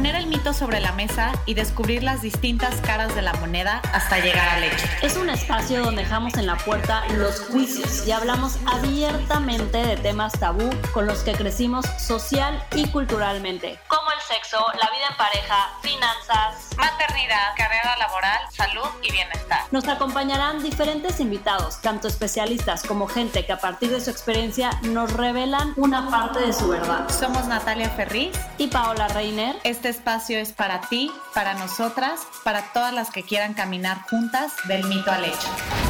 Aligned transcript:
Poner 0.00 0.14
el 0.14 0.28
mito 0.28 0.54
sobre 0.54 0.80
la 0.80 0.92
mesa 0.92 1.32
y 1.44 1.52
descubrir 1.52 2.02
las 2.02 2.22
distintas 2.22 2.74
caras 2.76 3.14
de 3.14 3.20
la 3.20 3.34
moneda 3.34 3.82
hasta 3.92 4.18
llegar 4.18 4.48
al 4.48 4.64
hecho. 4.64 4.86
Es 5.02 5.18
un 5.18 5.28
espacio 5.28 5.84
donde 5.84 6.04
dejamos 6.04 6.38
en 6.38 6.46
la 6.46 6.56
puerta 6.56 7.04
los 7.18 7.40
juicios 7.40 8.06
y 8.06 8.12
hablamos 8.12 8.56
abiertamente 8.64 9.76
de 9.76 9.98
temas 9.98 10.32
tabú 10.40 10.70
con 10.94 11.06
los 11.06 11.18
que 11.18 11.32
crecimos 11.32 11.84
social 11.98 12.64
y 12.74 12.88
culturalmente, 12.88 13.78
sexo, 14.20 14.64
la 14.80 14.90
vida 14.90 15.06
en 15.10 15.16
pareja, 15.16 15.70
finanzas, 15.82 16.70
maternidad, 16.76 17.54
carrera 17.56 17.96
laboral, 17.98 18.40
salud 18.50 18.88
y 19.02 19.12
bienestar. 19.12 19.62
Nos 19.70 19.88
acompañarán 19.88 20.62
diferentes 20.62 21.20
invitados, 21.20 21.80
tanto 21.80 22.08
especialistas 22.08 22.82
como 22.82 23.08
gente 23.08 23.44
que 23.44 23.52
a 23.52 23.60
partir 23.60 23.90
de 23.90 24.00
su 24.00 24.10
experiencia 24.10 24.70
nos 24.82 25.12
revelan 25.12 25.72
una 25.76 26.10
parte 26.10 26.40
de 26.40 26.52
su 26.52 26.68
verdad. 26.68 27.08
Somos 27.08 27.46
Natalia 27.46 27.90
Ferriz 27.90 28.38
y 28.58 28.68
Paola 28.68 29.08
Reiner. 29.08 29.56
Este 29.64 29.88
espacio 29.88 30.38
es 30.38 30.52
para 30.52 30.80
ti, 30.82 31.10
para 31.34 31.54
nosotras, 31.54 32.20
para 32.44 32.72
todas 32.72 32.92
las 32.92 33.10
que 33.10 33.22
quieran 33.22 33.54
caminar 33.54 34.02
juntas 34.08 34.52
del 34.66 34.84
mito 34.84 35.10
al 35.10 35.24
hecho. 35.24 35.89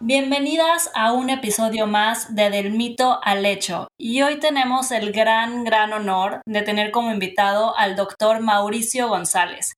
Bienvenidas 0.00 0.90
a 0.94 1.12
un 1.12 1.30
episodio 1.30 1.86
más 1.86 2.34
de 2.34 2.50
Del 2.50 2.70
mito 2.70 3.18
al 3.22 3.46
hecho. 3.46 3.88
Y 3.98 4.20
hoy 4.20 4.38
tenemos 4.38 4.90
el 4.90 5.10
gran, 5.10 5.64
gran 5.64 5.94
honor 5.94 6.42
de 6.46 6.60
tener 6.60 6.90
como 6.90 7.10
invitado 7.10 7.74
al 7.78 7.96
doctor 7.96 8.40
Mauricio 8.40 9.08
González 9.08 9.72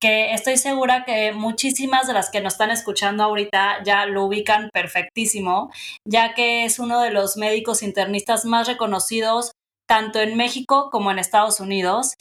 que 0.00 0.34
estoy 0.34 0.56
segura 0.56 1.04
que 1.04 1.30
muchísimas 1.30 2.08
de 2.08 2.12
las 2.12 2.28
que 2.28 2.40
nos 2.40 2.54
están 2.54 2.72
escuchando 2.72 3.22
ahorita 3.22 3.84
ya 3.84 4.04
lo 4.04 4.24
ubican 4.24 4.68
perfectísimo, 4.72 5.70
ya 6.04 6.34
que 6.34 6.64
es 6.64 6.80
uno 6.80 7.00
de 7.00 7.12
los 7.12 7.36
médicos 7.36 7.84
internistas 7.84 8.44
más 8.44 8.66
reconocidos 8.66 9.52
tanto 9.88 10.18
en 10.18 10.36
México 10.36 10.90
como 10.90 11.12
en 11.12 11.20
Estados 11.20 11.60
Unidos. 11.60 12.14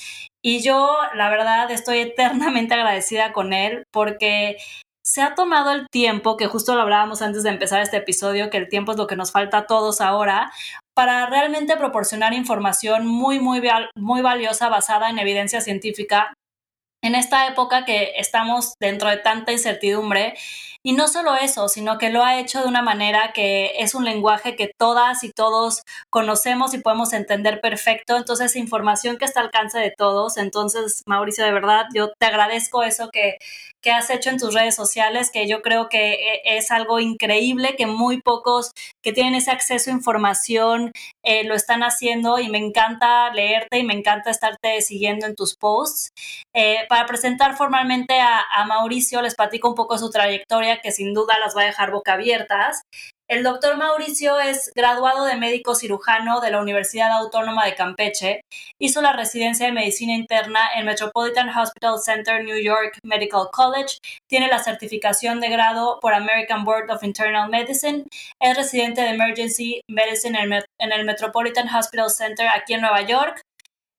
Y 0.44 0.62
yo, 0.62 0.96
la 1.16 1.32
verdad, 1.32 1.71
estoy 1.71 2.02
eternamente 2.02 2.76
agradecida 2.76 3.34
con 3.34 3.52
él 3.52 3.84
porque 3.91 4.58
se 5.12 5.21
ha 5.21 5.35
tomado 5.35 5.71
el 5.71 5.90
tiempo, 5.90 6.37
que 6.37 6.48
justo 6.48 6.73
lo 6.73 6.84
hablábamos 6.84 7.21
antes 7.21 7.43
de 7.43 7.49
empezar 7.49 7.81
este 7.81 7.98
episodio, 7.98 8.49
que 8.49 8.55
el 8.55 8.70
tiempo 8.70 8.93
es 8.93 8.98
lo 8.98 9.07
que 9.07 9.18
nos 9.18 9.34
falta 9.34 9.57
a 9.57 9.68
todos 9.68 9.99
ahora, 9.99 10.53
para 10.93 11.26
realmente 11.26 11.76
proporcionar 11.76 12.34
información 12.34 13.05
muy, 13.05 13.37
muy, 13.40 13.62
muy 13.95 14.21
valiosa 14.21 14.70
basada 14.70 15.09
en 15.09 15.20
evidencia 15.20 15.59
científica 15.59 16.34
en 17.03 17.15
esta 17.15 17.48
época 17.48 17.84
que 17.84 18.13
estamos 18.15 18.76
dentro 18.79 19.09
de 19.09 19.18
tanta 19.18 19.51
incertidumbre. 19.51 20.35
Y 20.84 20.93
no 20.93 21.07
solo 21.07 21.35
eso, 21.35 21.70
sino 21.70 21.99
que 21.99 22.10
lo 22.10 22.24
ha 22.24 22.40
hecho 22.40 22.62
de 22.62 22.68
una 22.68 22.82
manera 22.82 23.34
que 23.34 23.74
es 23.77 23.93
un 23.93 24.04
lenguaje 24.04 24.55
que 24.55 24.71
todas 24.76 25.24
y 25.24 25.32
todos 25.32 25.84
conocemos 26.10 26.74
y 26.74 26.79
podemos 26.79 27.13
entender 27.13 27.62
perfecto. 27.62 28.18
Entonces, 28.18 28.55
información 28.55 29.18
que 29.18 29.26
está 29.26 29.41
al 29.41 29.52
alcance 29.52 29.77
de 29.79 29.93
todos. 29.96 30.37
Entonces, 30.37 31.04
Mauricio, 31.05 31.46
de 31.46 31.52
verdad, 31.52 31.85
yo 31.93 32.12
te 32.18 32.26
agradezco 32.26 32.84
eso 32.84 33.09
que, 33.12 33.37
que 33.82 33.91
has 33.91 34.09
hecho 34.09 34.29
en 34.29 34.37
tus 34.37 34.54
redes 34.54 34.76
sociales, 34.76 35.32
que 35.32 35.48
yo 35.48 35.62
creo 35.62 35.90
que 35.90 36.13
eh, 36.13 36.41
es 36.46 36.71
algo 36.71 36.99
increíble, 36.99 37.76
que 37.76 37.87
muy 37.87 38.21
pocos 38.21 38.71
que 39.02 39.12
tienen 39.12 39.35
ese 39.35 39.52
acceso 39.52 39.90
a 39.90 39.93
información 39.93 40.91
eh, 41.24 41.43
lo 41.43 41.55
están 41.55 41.84
haciendo 41.84 42.40
y 42.40 42.49
me 42.49 42.59
encanta 42.59 43.32
leerte 43.34 43.79
y 43.79 43.84
me 43.84 43.93
encanta 43.93 44.29
estarte 44.32 44.82
siguiendo 44.82 45.26
en 45.26 45.35
tus 45.35 45.55
posts. 45.55 46.12
Eh, 46.54 46.85
para 46.90 47.05
presentar 47.05 47.55
formalmente 47.55 48.20
a, 48.20 48.46
Mauricio, 48.68 49.21
les 49.21 49.35
platico 49.35 49.70
un 49.70 49.76
poco 49.76 49.98
su 49.98 50.09
trayectoria, 50.12 50.71
que 50.80 50.91
sin 50.91 51.14
duda 51.14 51.40
las 51.40 51.55
va 51.55 51.64
a 51.64 51.66
dejar 51.66 51.91
boca 51.91 52.14
abiertas. 52.14 52.84
El 53.32 53.44
doctor 53.44 53.77
Mauricio 53.77 54.41
es 54.41 54.74
graduado 54.76 55.24
de 55.24 55.38
médico 55.38 55.74
cirujano 55.74 56.41
de 56.41 56.52
la 56.52 56.60
Universidad 56.60 57.14
Autónoma 57.14 57.66
de 57.66 57.76
Campeche. 57.76 58.41
Hizo 58.77 59.02
la 59.02 59.14
residencia 59.14 59.66
de 59.66 59.72
medicina 59.72 60.14
interna 60.14 60.60
en 60.76 60.86
Metropolitan 60.86 61.48
Hospital 61.48 61.98
Center 62.04 62.44
New 62.44 62.62
York 62.62 62.98
Medical 63.05 63.48
College. 63.54 63.99
Tiene 64.30 64.50
la 64.50 64.59
certificación 64.59 65.40
de 65.40 65.47
grado 65.47 66.00
por 66.02 66.14
American 66.14 66.66
Board 66.66 66.92
of 66.92 67.04
Internal 67.04 67.50
Medicine. 67.50 68.04
Es 68.42 68.58
residente 68.58 69.00
de 69.00 69.12
Emergency 69.12 69.80
Medicine 69.90 70.38
en 70.38 70.92
el 70.92 71.06
Metropolitan 71.06 71.74
Hospital 71.74 72.10
Center 72.10 72.50
aquí 72.54 72.74
en 72.74 72.81
Nueva 72.81 73.00
York. 73.00 73.42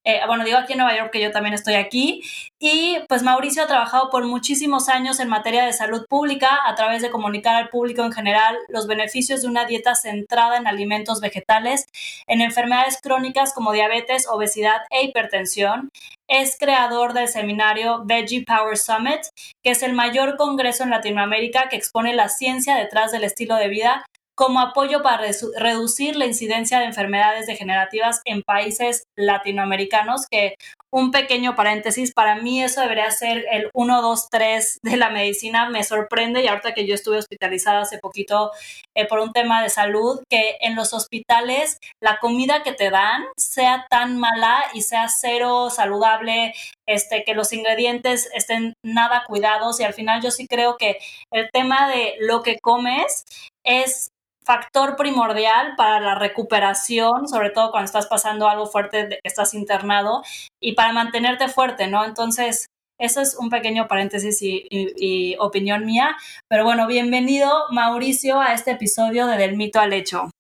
Eh, 0.04 0.20
bueno, 0.26 0.44
digo 0.44 0.58
aquí 0.58 0.72
en 0.72 0.80
Nueva 0.80 0.96
York 0.96 1.10
que 1.12 1.20
yo 1.20 1.30
también 1.30 1.54
estoy 1.54 1.74
aquí. 1.74 2.22
Y 2.58 2.98
pues 3.08 3.22
Mauricio 3.22 3.62
ha 3.62 3.66
trabajado 3.66 4.10
por 4.10 4.26
muchísimos 4.26 4.88
años 4.88 5.20
en 5.20 5.28
materia 5.28 5.64
de 5.64 5.72
salud 5.72 6.04
pública 6.08 6.58
a 6.66 6.74
través 6.74 7.02
de 7.02 7.10
comunicar 7.10 7.54
al 7.54 7.68
público 7.68 8.02
en 8.02 8.12
general 8.12 8.56
los 8.68 8.86
beneficios 8.86 9.42
de 9.42 9.48
una 9.48 9.64
dieta 9.64 9.94
centrada 9.94 10.56
en 10.56 10.66
alimentos 10.66 11.20
vegetales, 11.20 11.86
en 12.26 12.40
enfermedades 12.40 12.98
crónicas 13.00 13.52
como 13.54 13.72
diabetes, 13.72 14.26
obesidad 14.28 14.82
e 14.90 15.04
hipertensión. 15.04 15.90
Es 16.28 16.56
creador 16.58 17.12
del 17.12 17.28
seminario 17.28 18.02
Veggie 18.04 18.44
Power 18.44 18.78
Summit, 18.78 19.20
que 19.62 19.70
es 19.70 19.82
el 19.82 19.92
mayor 19.92 20.36
congreso 20.36 20.82
en 20.82 20.90
Latinoamérica 20.90 21.68
que 21.68 21.76
expone 21.76 22.14
la 22.14 22.28
ciencia 22.28 22.74
detrás 22.74 23.12
del 23.12 23.24
estilo 23.24 23.56
de 23.56 23.68
vida 23.68 24.04
como 24.34 24.60
apoyo 24.60 25.02
para 25.02 25.26
reducir 25.58 26.16
la 26.16 26.26
incidencia 26.26 26.78
de 26.78 26.86
enfermedades 26.86 27.46
degenerativas 27.46 28.20
en 28.24 28.42
países 28.42 29.04
latinoamericanos, 29.16 30.26
que 30.30 30.54
un 30.92 31.10
pequeño 31.10 31.54
paréntesis, 31.54 32.12
para 32.12 32.36
mí 32.36 32.62
eso 32.62 32.82
debería 32.82 33.10
ser 33.10 33.46
el 33.50 33.70
1, 33.72 34.02
2, 34.02 34.28
3 34.30 34.78
de 34.82 34.96
la 34.98 35.08
medicina. 35.08 35.70
Me 35.70 35.84
sorprende 35.84 36.42
y 36.42 36.48
ahorita 36.48 36.74
que 36.74 36.86
yo 36.86 36.94
estuve 36.94 37.16
hospitalizada 37.16 37.80
hace 37.80 37.98
poquito 37.98 38.50
eh, 38.94 39.06
por 39.06 39.20
un 39.20 39.32
tema 39.32 39.62
de 39.62 39.70
salud, 39.70 40.20
que 40.28 40.58
en 40.60 40.76
los 40.76 40.92
hospitales 40.92 41.78
la 42.02 42.18
comida 42.18 42.62
que 42.62 42.72
te 42.72 42.90
dan 42.90 43.24
sea 43.38 43.86
tan 43.88 44.18
mala 44.18 44.62
y 44.74 44.82
sea 44.82 45.08
cero 45.08 45.70
saludable, 45.70 46.52
este, 46.86 47.24
que 47.24 47.34
los 47.34 47.54
ingredientes 47.54 48.28
estén 48.34 48.74
nada 48.84 49.24
cuidados 49.26 49.80
y 49.80 49.84
al 49.84 49.94
final 49.94 50.20
yo 50.20 50.30
sí 50.30 50.46
creo 50.46 50.76
que 50.76 50.98
el 51.32 51.48
tema 51.52 51.88
de 51.88 52.16
lo 52.20 52.42
que 52.42 52.58
comes 52.58 53.24
es 53.64 54.10
factor 54.44 54.96
primordial 54.96 55.74
para 55.76 56.00
la 56.00 56.14
recuperación, 56.14 57.28
sobre 57.28 57.50
todo 57.50 57.70
cuando 57.70 57.86
estás 57.86 58.06
pasando 58.06 58.48
algo 58.48 58.66
fuerte, 58.66 59.18
estás 59.22 59.54
internado, 59.54 60.22
y 60.60 60.74
para 60.74 60.92
mantenerte 60.92 61.48
fuerte, 61.48 61.86
¿no? 61.86 62.04
Entonces, 62.04 62.66
eso 62.98 63.20
es 63.20 63.34
un 63.34 63.50
pequeño 63.50 63.88
paréntesis 63.88 64.38
y, 64.42 65.34
opinión 65.40 65.84
mía. 65.84 66.16
Pero 66.48 66.64
bueno, 66.64 66.86
bienvenido 66.86 67.50
Mauricio 67.72 68.40
a 68.40 68.54
este 68.54 68.72
episodio 68.72 69.26
de 69.26 69.36
Del 69.36 69.56
mito 69.56 69.80
al 69.80 69.92
hecho. 69.92 70.30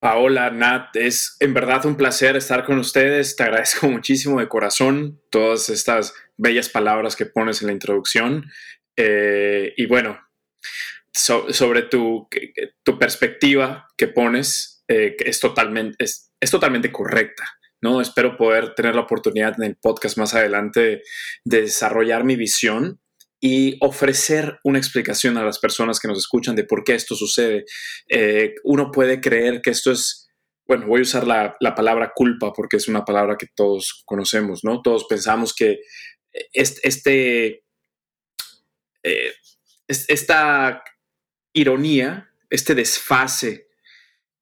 Paola, 0.00 0.50
Nat, 0.50 0.94
es 0.94 1.36
en 1.40 1.52
verdad 1.52 1.84
un 1.84 1.96
placer 1.96 2.36
estar 2.36 2.64
con 2.64 2.78
ustedes. 2.78 3.34
Te 3.34 3.42
agradezco 3.42 3.88
muchísimo 3.88 4.38
de 4.38 4.48
corazón 4.48 5.20
todas 5.30 5.68
estas 5.68 6.14
bellas 6.36 6.68
palabras 6.68 7.16
que 7.16 7.26
pones 7.26 7.60
en 7.60 7.68
la 7.68 7.72
introducción. 7.72 8.48
Eh, 8.96 9.74
y 9.76 9.86
bueno, 9.86 10.20
sobre 11.16 11.82
tu, 11.82 12.28
tu, 12.82 12.98
perspectiva 12.98 13.86
que 13.96 14.08
pones 14.08 14.84
eh, 14.88 15.16
es, 15.18 15.40
totalmente, 15.40 15.96
es, 15.98 16.30
es, 16.40 16.50
totalmente 16.50 16.92
correcta. 16.92 17.44
¿no? 17.80 18.00
Espero 18.00 18.36
poder 18.36 18.74
tener 18.74 18.94
la 18.94 19.02
oportunidad 19.02 19.54
en 19.58 19.64
el 19.64 19.76
podcast 19.76 20.18
más 20.18 20.34
adelante 20.34 21.02
de 21.44 21.60
desarrollar 21.62 22.24
mi 22.24 22.36
visión 22.36 23.00
y 23.40 23.76
ofrecer 23.80 24.58
una 24.64 24.78
explicación 24.78 25.36
a 25.36 25.44
las 25.44 25.58
personas 25.58 26.00
que 26.00 26.08
nos 26.08 26.18
escuchan 26.18 26.56
de 26.56 26.64
por 26.64 26.84
qué 26.84 26.94
esto 26.94 27.14
sucede. 27.14 27.64
Eh, 28.08 28.54
uno 28.64 28.90
puede 28.90 29.20
creer 29.20 29.60
que 29.62 29.70
esto 29.70 29.92
es, 29.92 30.28
bueno, 30.66 30.86
voy 30.86 31.00
a 31.00 31.02
usar 31.02 31.26
la, 31.26 31.54
la, 31.60 31.74
palabra 31.74 32.12
culpa 32.14 32.52
porque 32.52 32.76
es 32.76 32.88
una 32.88 33.04
palabra 33.04 33.36
que 33.38 33.46
todos 33.54 34.02
conocemos, 34.06 34.64
¿no? 34.64 34.80
Todos 34.82 35.04
pensamos 35.04 35.54
que 35.54 35.80
este, 36.52 36.88
este 36.88 37.62
esta 39.88 40.82
ironía, 41.56 42.30
este 42.50 42.74
desfase 42.74 43.68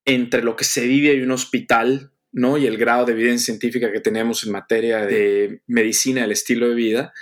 entre 0.04 0.42
lo 0.42 0.56
que 0.56 0.64
se 0.64 0.86
vive 0.86 1.12
en 1.12 1.24
un 1.24 1.30
hospital 1.30 2.12
¿no? 2.32 2.58
y 2.58 2.66
el 2.66 2.76
grado 2.76 3.06
de 3.06 3.12
evidencia 3.12 3.46
científica 3.46 3.92
que 3.92 4.00
tenemos 4.00 4.44
en 4.44 4.52
materia 4.52 5.06
de 5.06 5.62
medicina 5.66 6.22
del 6.22 6.32
estilo 6.32 6.68
de 6.68 6.74
vida, 6.74 7.14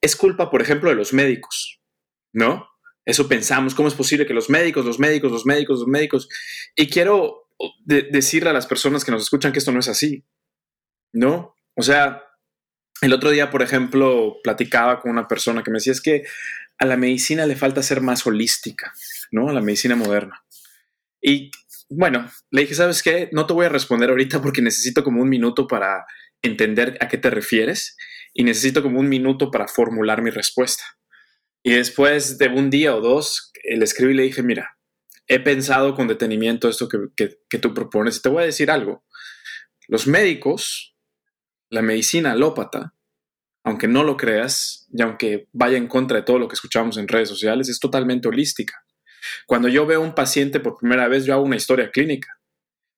es 0.00 0.16
culpa, 0.16 0.50
por 0.50 0.60
ejemplo, 0.60 0.90
de 0.90 0.96
los 0.96 1.12
médicos, 1.12 1.80
¿no? 2.32 2.68
Eso 3.04 3.28
pensamos, 3.28 3.74
¿cómo 3.74 3.88
es 3.88 3.94
posible 3.94 4.26
que 4.26 4.34
los 4.34 4.50
médicos, 4.50 4.84
los 4.84 4.98
médicos, 4.98 5.30
los 5.30 5.46
médicos, 5.46 5.78
los 5.78 5.88
médicos? 5.88 6.28
Y 6.74 6.88
quiero 6.88 7.48
decirle 7.84 8.50
a 8.50 8.52
las 8.52 8.66
personas 8.66 9.04
que 9.04 9.12
nos 9.12 9.22
escuchan 9.22 9.52
que 9.52 9.60
esto 9.60 9.72
no 9.72 9.80
es 9.80 9.88
así, 9.88 10.24
¿no? 11.12 11.54
O 11.74 11.82
sea, 11.82 12.24
el 13.00 13.12
otro 13.12 13.30
día, 13.30 13.50
por 13.50 13.62
ejemplo, 13.62 14.38
platicaba 14.42 15.00
con 15.00 15.12
una 15.12 15.28
persona 15.28 15.62
que 15.62 15.70
me 15.70 15.76
decía, 15.76 15.92
es 15.92 16.02
que 16.02 16.24
a 16.78 16.84
la 16.86 16.96
medicina 16.96 17.46
le 17.46 17.56
falta 17.56 17.82
ser 17.82 18.00
más 18.00 18.26
holística. 18.26 18.92
¿no? 19.30 19.48
A 19.48 19.52
la 19.52 19.60
medicina 19.60 19.96
moderna. 19.96 20.44
Y 21.20 21.50
bueno, 21.88 22.30
le 22.50 22.62
dije, 22.62 22.74
¿sabes 22.74 23.02
qué? 23.02 23.28
No 23.32 23.46
te 23.46 23.52
voy 23.52 23.66
a 23.66 23.70
responder 23.70 24.10
ahorita 24.10 24.42
porque 24.42 24.62
necesito 24.62 25.04
como 25.04 25.22
un 25.22 25.28
minuto 25.28 25.66
para 25.66 26.04
entender 26.42 26.96
a 27.00 27.08
qué 27.08 27.18
te 27.18 27.30
refieres 27.30 27.96
y 28.32 28.44
necesito 28.44 28.82
como 28.82 29.00
un 29.00 29.08
minuto 29.08 29.50
para 29.50 29.68
formular 29.68 30.22
mi 30.22 30.30
respuesta. 30.30 30.84
Y 31.62 31.72
después 31.72 32.38
de 32.38 32.48
un 32.48 32.70
día 32.70 32.94
o 32.94 33.00
dos, 33.00 33.52
le 33.64 33.84
escribí 33.84 34.12
y 34.12 34.16
le 34.16 34.22
dije, 34.24 34.42
mira, 34.42 34.78
he 35.26 35.40
pensado 35.40 35.94
con 35.94 36.06
detenimiento 36.06 36.68
esto 36.68 36.88
que, 36.88 36.98
que, 37.16 37.38
que 37.48 37.58
tú 37.58 37.74
propones 37.74 38.16
y 38.16 38.22
te 38.22 38.28
voy 38.28 38.42
a 38.42 38.46
decir 38.46 38.70
algo. 38.70 39.04
Los 39.88 40.06
médicos 40.06 40.96
la 41.68 41.82
medicina 41.82 42.32
alópata, 42.32 42.94
aunque 43.66 43.88
no 43.88 44.04
lo 44.04 44.16
creas 44.16 44.86
y 44.92 45.02
aunque 45.02 45.48
vaya 45.52 45.76
en 45.76 45.88
contra 45.88 46.18
de 46.18 46.22
todo 46.22 46.38
lo 46.38 46.46
que 46.46 46.54
escuchamos 46.54 46.98
en 46.98 47.08
redes 47.08 47.28
sociales, 47.28 47.68
es 47.68 47.80
totalmente 47.80 48.28
holística. 48.28 48.84
Cuando 49.44 49.66
yo 49.66 49.86
veo 49.86 50.00
a 50.00 50.04
un 50.04 50.14
paciente 50.14 50.60
por 50.60 50.78
primera 50.78 51.08
vez, 51.08 51.24
yo 51.24 51.34
hago 51.34 51.42
una 51.42 51.56
historia 51.56 51.90
clínica. 51.90 52.38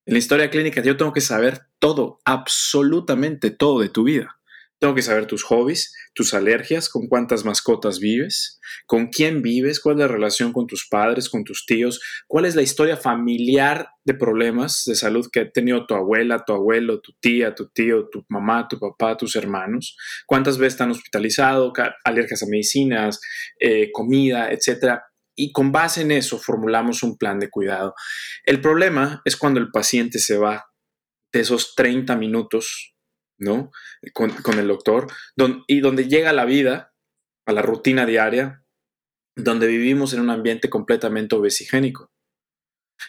En 0.05 0.13
la 0.13 0.19
historia 0.19 0.51
clínica 0.51 0.83
yo 0.83 0.99
tengo 0.99 1.15
que 1.15 1.23
saber 1.23 1.63
todo, 1.79 2.21
absolutamente 2.27 3.51
todo 3.51 3.81
de 3.81 3.89
tu 3.89 4.05
vida. 4.05 4.38
Tengo 4.81 4.95
que 4.95 5.03
saber 5.03 5.27
tus 5.27 5.43
hobbies, 5.43 5.93
tus 6.15 6.35
alergias, 6.35 6.89
con 6.89 7.09
cuántas 7.09 7.45
mascotas 7.45 7.99
vives, 7.99 8.61
con 8.87 9.09
quién 9.09 9.43
vives, 9.43 9.81
cuál 9.81 9.97
es 9.97 10.01
la 10.01 10.09
relación 10.09 10.53
con 10.53 10.69
tus 10.69 10.87
padres, 10.89 11.29
con 11.29 11.43
tus 11.43 11.67
tíos, 11.67 12.01
cuál 12.29 12.45
es 12.45 12.55
la 12.55 12.63
historia 12.63 12.97
familiar 12.97 13.89
de 14.05 14.15
problemas 14.15 14.85
de 14.87 14.95
salud 14.95 15.29
que 15.33 15.41
ha 15.41 15.51
tenido 15.51 15.85
tu 15.87 15.95
abuela, 15.95 16.45
tu 16.47 16.53
abuelo, 16.53 17.01
tu 17.01 17.13
tía, 17.21 17.57
tu 17.57 17.69
tío, 17.71 18.09
tu 18.09 18.25
mamá, 18.29 18.69
tu 18.69 18.79
papá, 18.79 19.17
tus 19.17 19.35
hermanos, 19.35 19.97
cuántas 20.27 20.59
veces 20.59 20.75
están 20.75 20.93
hospitalizados, 20.93 21.73
alergias 22.05 22.45
a 22.45 22.47
medicinas, 22.47 23.21
eh, 23.59 23.91
comida, 23.93 24.53
etc. 24.53 25.01
Y 25.35 25.51
con 25.51 25.73
base 25.73 26.03
en 26.03 26.13
eso 26.13 26.39
formulamos 26.39 27.03
un 27.03 27.19
plan 27.19 27.41
de 27.41 27.51
cuidado. 27.51 27.95
El 28.45 28.61
problema 28.61 29.23
es 29.25 29.37
cuando 29.37 29.59
el 29.59 29.73
paciente 29.73 30.21
se 30.21 30.37
va 30.37 30.67
de 31.33 31.41
esos 31.41 31.75
30 31.75 32.15
minutos 32.17 32.95
¿no? 33.39 33.71
Con, 34.13 34.59
el 34.59 34.69
doctor, 34.69 35.07
y 35.67 35.81
donde 35.81 36.09
llega 36.09 36.33
la 36.33 36.45
vida, 36.45 36.95
a 37.47 37.53
la 37.53 37.63
rutina 37.63 38.05
diaria, 38.05 38.65
donde 39.37 39.67
vivimos 39.67 40.13
en 40.13 40.21
un 40.21 40.31
ambiente 40.31 40.69
completamente 40.69 41.37
obesigénico 41.37 42.11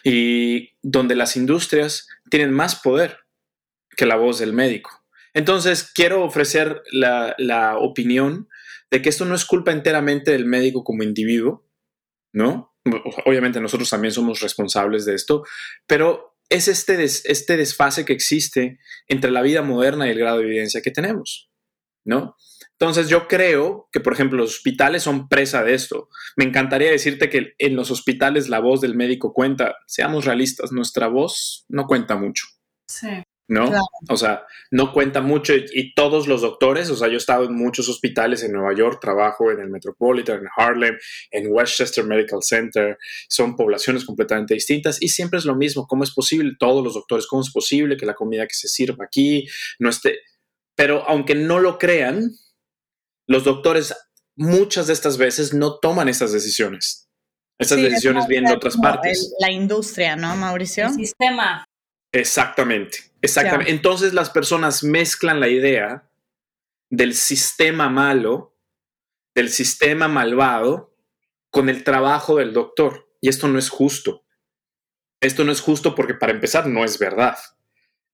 y 0.04 0.70
donde 0.82 1.16
las 1.16 1.36
industrias 1.36 2.08
tienen 2.30 2.52
más 2.52 2.76
poder 2.76 3.18
que 3.96 4.06
la 4.06 4.16
voz 4.16 4.38
del 4.38 4.52
médico. 4.52 5.04
Entonces, 5.34 5.90
quiero 5.92 6.24
ofrecer 6.24 6.82
la, 6.92 7.34
la 7.38 7.78
opinión 7.78 8.48
de 8.90 9.02
que 9.02 9.08
esto 9.08 9.24
no 9.24 9.34
es 9.34 9.44
culpa 9.44 9.72
enteramente 9.72 10.32
del 10.32 10.46
médico 10.46 10.84
como 10.84 11.02
individuo, 11.02 11.66
¿no? 12.32 12.74
Obviamente 13.26 13.60
nosotros 13.60 13.90
también 13.90 14.12
somos 14.12 14.40
responsables 14.40 15.04
de 15.04 15.14
esto, 15.14 15.44
pero 15.86 16.29
es 16.50 16.68
este, 16.68 17.02
este 17.02 17.56
desfase 17.56 18.04
que 18.04 18.12
existe 18.12 18.78
entre 19.06 19.30
la 19.30 19.40
vida 19.40 19.62
moderna 19.62 20.06
y 20.06 20.10
el 20.10 20.18
grado 20.18 20.38
de 20.38 20.44
evidencia 20.44 20.82
que 20.82 20.90
tenemos, 20.90 21.50
¿no? 22.04 22.36
Entonces 22.72 23.08
yo 23.08 23.28
creo 23.28 23.88
que, 23.92 24.00
por 24.00 24.14
ejemplo, 24.14 24.38
los 24.38 24.56
hospitales 24.56 25.02
son 25.02 25.28
presa 25.28 25.62
de 25.62 25.74
esto. 25.74 26.08
Me 26.36 26.44
encantaría 26.44 26.90
decirte 26.90 27.28
que 27.28 27.52
en 27.58 27.76
los 27.76 27.90
hospitales 27.90 28.48
la 28.48 28.58
voz 28.58 28.80
del 28.80 28.96
médico 28.96 29.34
cuenta. 29.34 29.76
Seamos 29.86 30.24
realistas, 30.24 30.72
nuestra 30.72 31.08
voz 31.08 31.66
no 31.68 31.86
cuenta 31.86 32.16
mucho. 32.16 32.46
Sí. 32.88 33.22
¿No? 33.50 33.68
O 34.08 34.16
sea, 34.16 34.46
no 34.70 34.92
cuenta 34.92 35.20
mucho 35.20 35.52
y, 35.54 35.92
todos 35.94 36.28
los 36.28 36.40
doctores, 36.40 36.88
o 36.88 36.96
sea, 36.96 37.08
yo 37.08 37.14
he 37.14 37.16
estado 37.16 37.46
en 37.46 37.54
muchos 37.56 37.88
hospitales 37.88 38.44
en 38.44 38.52
Nueva 38.52 38.72
York, 38.76 39.00
trabajo 39.00 39.50
en 39.50 39.58
el 39.58 39.68
Metropolitan, 39.68 40.38
en 40.38 40.48
Harlem, 40.56 40.96
en 41.32 41.52
Westchester 41.52 42.04
Medical 42.04 42.44
Center, 42.44 42.96
son 43.28 43.56
poblaciones 43.56 44.04
completamente 44.04 44.54
distintas 44.54 45.02
y 45.02 45.08
siempre 45.08 45.40
es 45.40 45.44
lo 45.44 45.56
mismo, 45.56 45.88
¿cómo 45.88 46.04
es 46.04 46.12
posible? 46.14 46.52
Todos 46.60 46.84
los 46.84 46.94
doctores, 46.94 47.26
¿cómo 47.26 47.42
es 47.42 47.50
posible 47.50 47.96
que 47.96 48.06
la 48.06 48.14
comida 48.14 48.46
que 48.46 48.54
se 48.54 48.68
sirva 48.68 49.04
aquí 49.04 49.48
no 49.80 49.90
esté? 49.90 50.20
Pero 50.76 51.02
aunque 51.08 51.34
no 51.34 51.58
lo 51.58 51.76
crean, 51.76 52.30
los 53.26 53.42
doctores 53.42 53.96
muchas 54.36 54.86
de 54.86 54.92
estas 54.92 55.18
veces 55.18 55.52
no 55.52 55.80
toman 55.80 56.08
estas 56.08 56.32
decisiones. 56.32 57.08
Estas 57.58 57.82
decisiones 57.82 58.28
vienen 58.28 58.50
de 58.50 58.56
otras 58.56 58.76
partes. 58.76 59.34
la 59.40 59.50
industria, 59.50 60.14
¿no, 60.14 60.36
Mauricio? 60.36 60.86
El 60.86 60.94
sistema. 60.94 61.66
Exactamente. 62.12 62.98
Exactamente. 63.22 63.70
Entonces 63.70 64.14
las 64.14 64.30
personas 64.30 64.82
mezclan 64.82 65.40
la 65.40 65.48
idea 65.48 66.10
del 66.90 67.14
sistema 67.14 67.88
malo, 67.88 68.56
del 69.34 69.50
sistema 69.50 70.08
malvado, 70.08 70.96
con 71.50 71.68
el 71.68 71.84
trabajo 71.84 72.36
del 72.36 72.52
doctor. 72.52 73.08
Y 73.20 73.28
esto 73.28 73.48
no 73.48 73.58
es 73.58 73.68
justo. 73.68 74.24
Esto 75.20 75.44
no 75.44 75.52
es 75.52 75.60
justo 75.60 75.94
porque 75.94 76.14
para 76.14 76.32
empezar 76.32 76.66
no 76.66 76.84
es 76.84 76.98
verdad. 76.98 77.36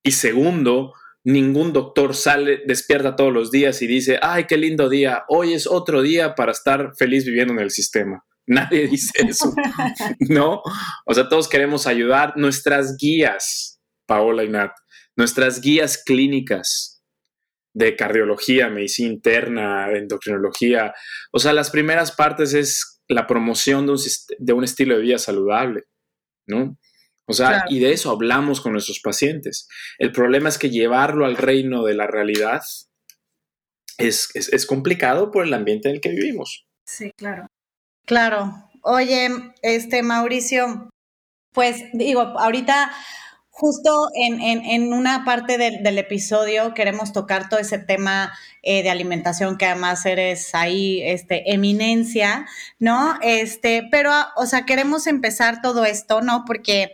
Y 0.02 0.12
segundo, 0.12 0.92
ningún 1.24 1.72
doctor 1.72 2.14
sale, 2.14 2.62
despierta 2.66 3.16
todos 3.16 3.32
los 3.32 3.50
días 3.50 3.80
y 3.82 3.86
dice, 3.86 4.18
ay, 4.22 4.44
qué 4.44 4.56
lindo 4.56 4.88
día, 4.88 5.24
hoy 5.28 5.54
es 5.54 5.66
otro 5.66 6.02
día 6.02 6.34
para 6.34 6.52
estar 6.52 6.92
feliz 6.96 7.24
viviendo 7.24 7.52
en 7.52 7.60
el 7.60 7.70
sistema. 7.70 8.24
Nadie 8.46 8.86
dice 8.88 9.22
eso, 9.26 9.52
¿no? 10.20 10.62
O 11.04 11.14
sea, 11.14 11.28
todos 11.28 11.48
queremos 11.48 11.86
ayudar. 11.86 12.34
Nuestras 12.36 12.96
guías, 12.96 13.75
Paola 14.06 14.44
y 14.44 14.48
Nat, 14.48 14.72
nuestras 15.16 15.60
guías 15.60 16.02
clínicas 16.04 17.02
de 17.74 17.94
cardiología, 17.94 18.70
medicina 18.70 19.12
interna, 19.12 19.90
endocrinología. 19.90 20.94
O 21.32 21.38
sea, 21.38 21.52
las 21.52 21.70
primeras 21.70 22.12
partes 22.12 22.54
es 22.54 23.02
la 23.08 23.26
promoción 23.26 23.86
de 23.86 23.92
un, 23.92 23.98
de 24.38 24.52
un 24.52 24.64
estilo 24.64 24.96
de 24.96 25.02
vida 25.02 25.18
saludable, 25.18 25.84
¿no? 26.46 26.78
O 27.28 27.32
sea, 27.32 27.64
y 27.68 27.80
de 27.80 27.92
eso 27.92 28.10
hablamos 28.10 28.60
con 28.60 28.72
nuestros 28.72 29.00
pacientes. 29.00 29.68
El 29.98 30.12
problema 30.12 30.48
es 30.48 30.58
que 30.58 30.70
llevarlo 30.70 31.26
al 31.26 31.36
reino 31.36 31.84
de 31.84 31.94
la 31.94 32.06
realidad 32.06 32.62
es, 33.98 34.30
es 34.34 34.66
complicado 34.66 35.32
por 35.32 35.44
el 35.44 35.52
ambiente 35.52 35.88
en 35.88 35.96
el 35.96 36.00
que 36.00 36.10
vivimos. 36.10 36.66
Sí, 36.86 37.10
claro. 37.16 37.48
Claro. 38.06 38.52
Oye, 38.82 39.28
este 39.62 40.04
Mauricio, 40.04 40.88
pues 41.52 41.82
digo, 41.92 42.20
ahorita 42.20 42.92
Justo 43.58 44.10
en, 44.14 44.92
una 44.92 45.24
parte 45.24 45.56
del, 45.56 45.96
episodio 45.96 46.74
queremos 46.74 47.14
tocar 47.14 47.48
todo 47.48 47.58
ese 47.58 47.78
tema 47.78 48.34
eh, 48.62 48.82
de 48.82 48.90
alimentación, 48.90 49.56
que 49.56 49.64
además 49.64 50.04
eres 50.04 50.54
ahí, 50.54 51.00
este, 51.02 51.54
eminencia, 51.54 52.46
¿no? 52.78 53.18
Este, 53.22 53.88
pero, 53.90 54.12
o 54.36 54.44
sea, 54.44 54.66
queremos 54.66 55.06
empezar 55.06 55.62
todo 55.62 55.86
esto, 55.86 56.20
¿no? 56.20 56.44
Porque 56.46 56.92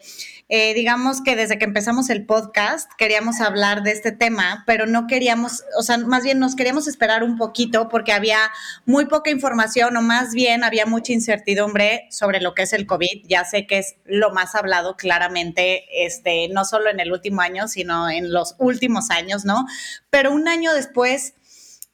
eh, 0.48 0.74
digamos 0.74 1.22
que 1.22 1.36
desde 1.36 1.58
que 1.58 1.64
empezamos 1.64 2.10
el 2.10 2.26
podcast 2.26 2.90
queríamos 2.98 3.40
hablar 3.40 3.82
de 3.82 3.92
este 3.92 4.12
tema, 4.12 4.64
pero 4.66 4.86
no 4.86 5.06
queríamos, 5.06 5.64
o 5.78 5.82
sea, 5.82 5.98
más 5.98 6.24
bien 6.24 6.38
nos 6.38 6.56
queríamos 6.56 6.88
esperar 6.88 7.22
un 7.22 7.36
poquito 7.36 7.88
porque 7.88 8.12
había 8.12 8.38
muy 8.84 9.06
poca 9.06 9.30
información 9.30 9.96
o 9.96 10.02
más 10.02 10.34
bien 10.34 10.64
había 10.64 10.84
mucha 10.86 11.12
incertidumbre 11.12 12.06
sobre 12.10 12.40
lo 12.40 12.54
que 12.54 12.62
es 12.62 12.72
el 12.72 12.86
COVID. 12.86 13.24
Ya 13.24 13.44
sé 13.44 13.66
que 13.66 13.78
es 13.78 13.96
lo 14.04 14.32
más 14.32 14.54
hablado 14.54 14.96
claramente, 14.96 15.84
este, 16.04 16.48
no 16.48 16.64
solo 16.64 16.90
en 16.90 17.00
el 17.00 17.12
último 17.12 17.40
año, 17.40 17.68
sino 17.68 18.10
en 18.10 18.32
los 18.32 18.54
últimos 18.58 19.10
años, 19.10 19.44
¿no? 19.44 19.66
Pero 20.10 20.32
un 20.32 20.48
año 20.48 20.74
después 20.74 21.34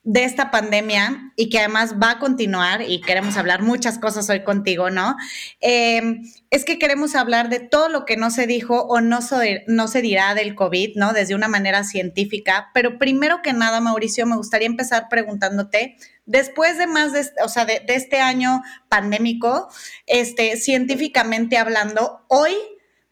de 0.09 0.25
esta 0.25 0.51
pandemia 0.51 1.35
y 1.37 1.51
que 1.51 1.59
además 1.59 1.97
va 2.03 2.13
a 2.13 2.19
continuar 2.19 2.81
y 2.81 3.03
queremos 3.03 3.37
hablar 3.37 3.61
muchas 3.61 3.99
cosas 3.99 4.31
hoy 4.31 4.43
contigo, 4.43 4.89
¿no? 4.89 5.17
Em, 5.61 6.23
es 6.51 6.65
que 6.65 6.79
queremos 6.79 7.15
hablar 7.15 7.51
de 7.51 7.61
todo 7.61 7.91
lo 7.91 8.07
que 8.07 8.17
no 8.17 8.31
se 8.31 8.47
dijo 8.47 8.87
o 8.87 9.03
no 9.03 9.21
se, 9.21 9.65
no 9.67 9.87
se 9.87 10.01
dirá 10.01 10.35
del 10.35 10.55
COVID, 10.55 10.97
¿no? 10.97 11.13
Desde 11.13 11.35
una 11.35 11.47
manera 11.47 11.85
científica. 11.85 12.71
Pero 12.73 12.99
primero 12.99 13.43
que 13.43 13.53
nada, 13.53 13.83
Mauricio, 13.83 14.25
me 14.25 14.37
gustaría 14.37 14.67
empezar 14.67 15.09
preguntándote, 15.11 15.99
después 16.25 16.79
de 16.79 16.87
más 16.87 17.13
de, 17.13 17.27
o 17.45 17.49
sea, 17.51 17.67
de, 17.67 17.83
este 17.89 18.21
año 18.21 18.63
pandémico, 18.89 19.69
este, 20.07 20.57
científicamente 20.57 21.59
hablando, 21.59 22.25
hoy, 22.29 22.55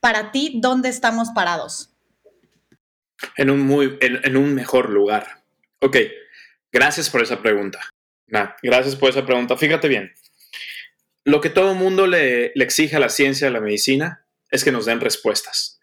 para 0.00 0.32
ti, 0.32 0.60
¿dónde 0.62 0.88
estamos 0.88 1.28
parados? 1.34 1.90
En 3.36 3.50
un 3.50 3.60
muy, 3.60 3.98
en 4.00 4.34
un 4.38 4.54
mejor 4.54 4.88
lugar. 4.88 5.42
Ok. 5.80 5.98
Gracias 6.72 7.10
por 7.10 7.22
esa 7.22 7.40
pregunta. 7.40 7.80
gracias 8.62 8.96
por 8.96 9.10
esa 9.10 9.24
pregunta. 9.24 9.56
Fíjate 9.56 9.88
bien. 9.88 10.12
Lo 11.24 11.40
que 11.40 11.50
todo 11.50 11.74
mundo 11.74 12.06
le, 12.06 12.52
exige 12.54 12.96
a 12.96 13.00
la 13.00 13.08
ciencia 13.08 13.46
y 13.46 13.48
a 13.48 13.52
la 13.52 13.60
medicina 13.60 14.26
es 14.50 14.62
que 14.62 14.72
nos 14.72 14.86
den 14.86 15.00
respuestas. 15.00 15.80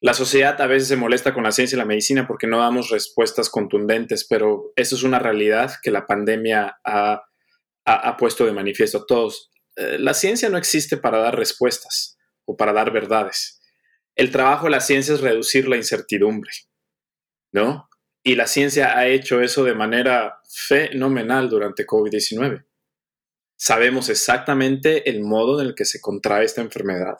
La 0.00 0.14
sociedad 0.14 0.60
a 0.60 0.66
veces 0.66 0.88
se 0.88 0.96
molesta 0.96 1.32
con 1.32 1.44
la 1.44 1.52
ciencia 1.52 1.76
y 1.76 1.78
la 1.78 1.84
medicina 1.84 2.26
porque 2.26 2.46
no 2.46 2.58
damos 2.58 2.90
respuestas 2.90 3.48
contundentes, 3.48 4.26
pero 4.28 4.72
eso 4.76 4.96
es 4.96 5.02
una 5.02 5.18
realidad 5.18 5.72
que 5.82 5.90
la 5.90 6.06
pandemia 6.06 6.78
ha, 6.84 7.24
puesto 8.18 8.44
de 8.44 8.52
manifiesto 8.52 8.98
a 8.98 9.06
todos. 9.06 9.50
Eh, 9.76 9.96
la 9.98 10.12
ciencia 10.12 10.48
no 10.48 10.58
existe 10.58 10.96
para 10.98 11.18
dar 11.18 11.38
respuestas 11.38 12.18
o 12.44 12.56
para 12.56 12.72
dar 12.72 12.90
verdades. 12.90 13.62
El 14.14 14.30
trabajo 14.30 14.64
de 14.64 14.72
la 14.72 14.80
ciencia 14.80 15.14
es 15.14 15.20
reducir 15.20 15.68
la 15.68 15.76
incertidumbre, 15.76 16.52
¿no? 17.52 17.88
Y 18.22 18.36
la 18.36 18.46
ciencia 18.46 18.96
ha 18.96 19.06
hecho 19.08 19.40
eso 19.40 19.64
de 19.64 19.74
manera 19.74 20.40
fenomenal 20.48 21.48
durante 21.48 21.86
COVID-19. 21.86 22.64
Sabemos 23.56 24.08
exactamente 24.08 25.08
el 25.10 25.20
modo 25.20 25.60
en 25.60 25.68
el 25.68 25.74
que 25.74 25.84
se 25.84 26.00
contrae 26.00 26.44
esta 26.44 26.60
enfermedad. 26.60 27.18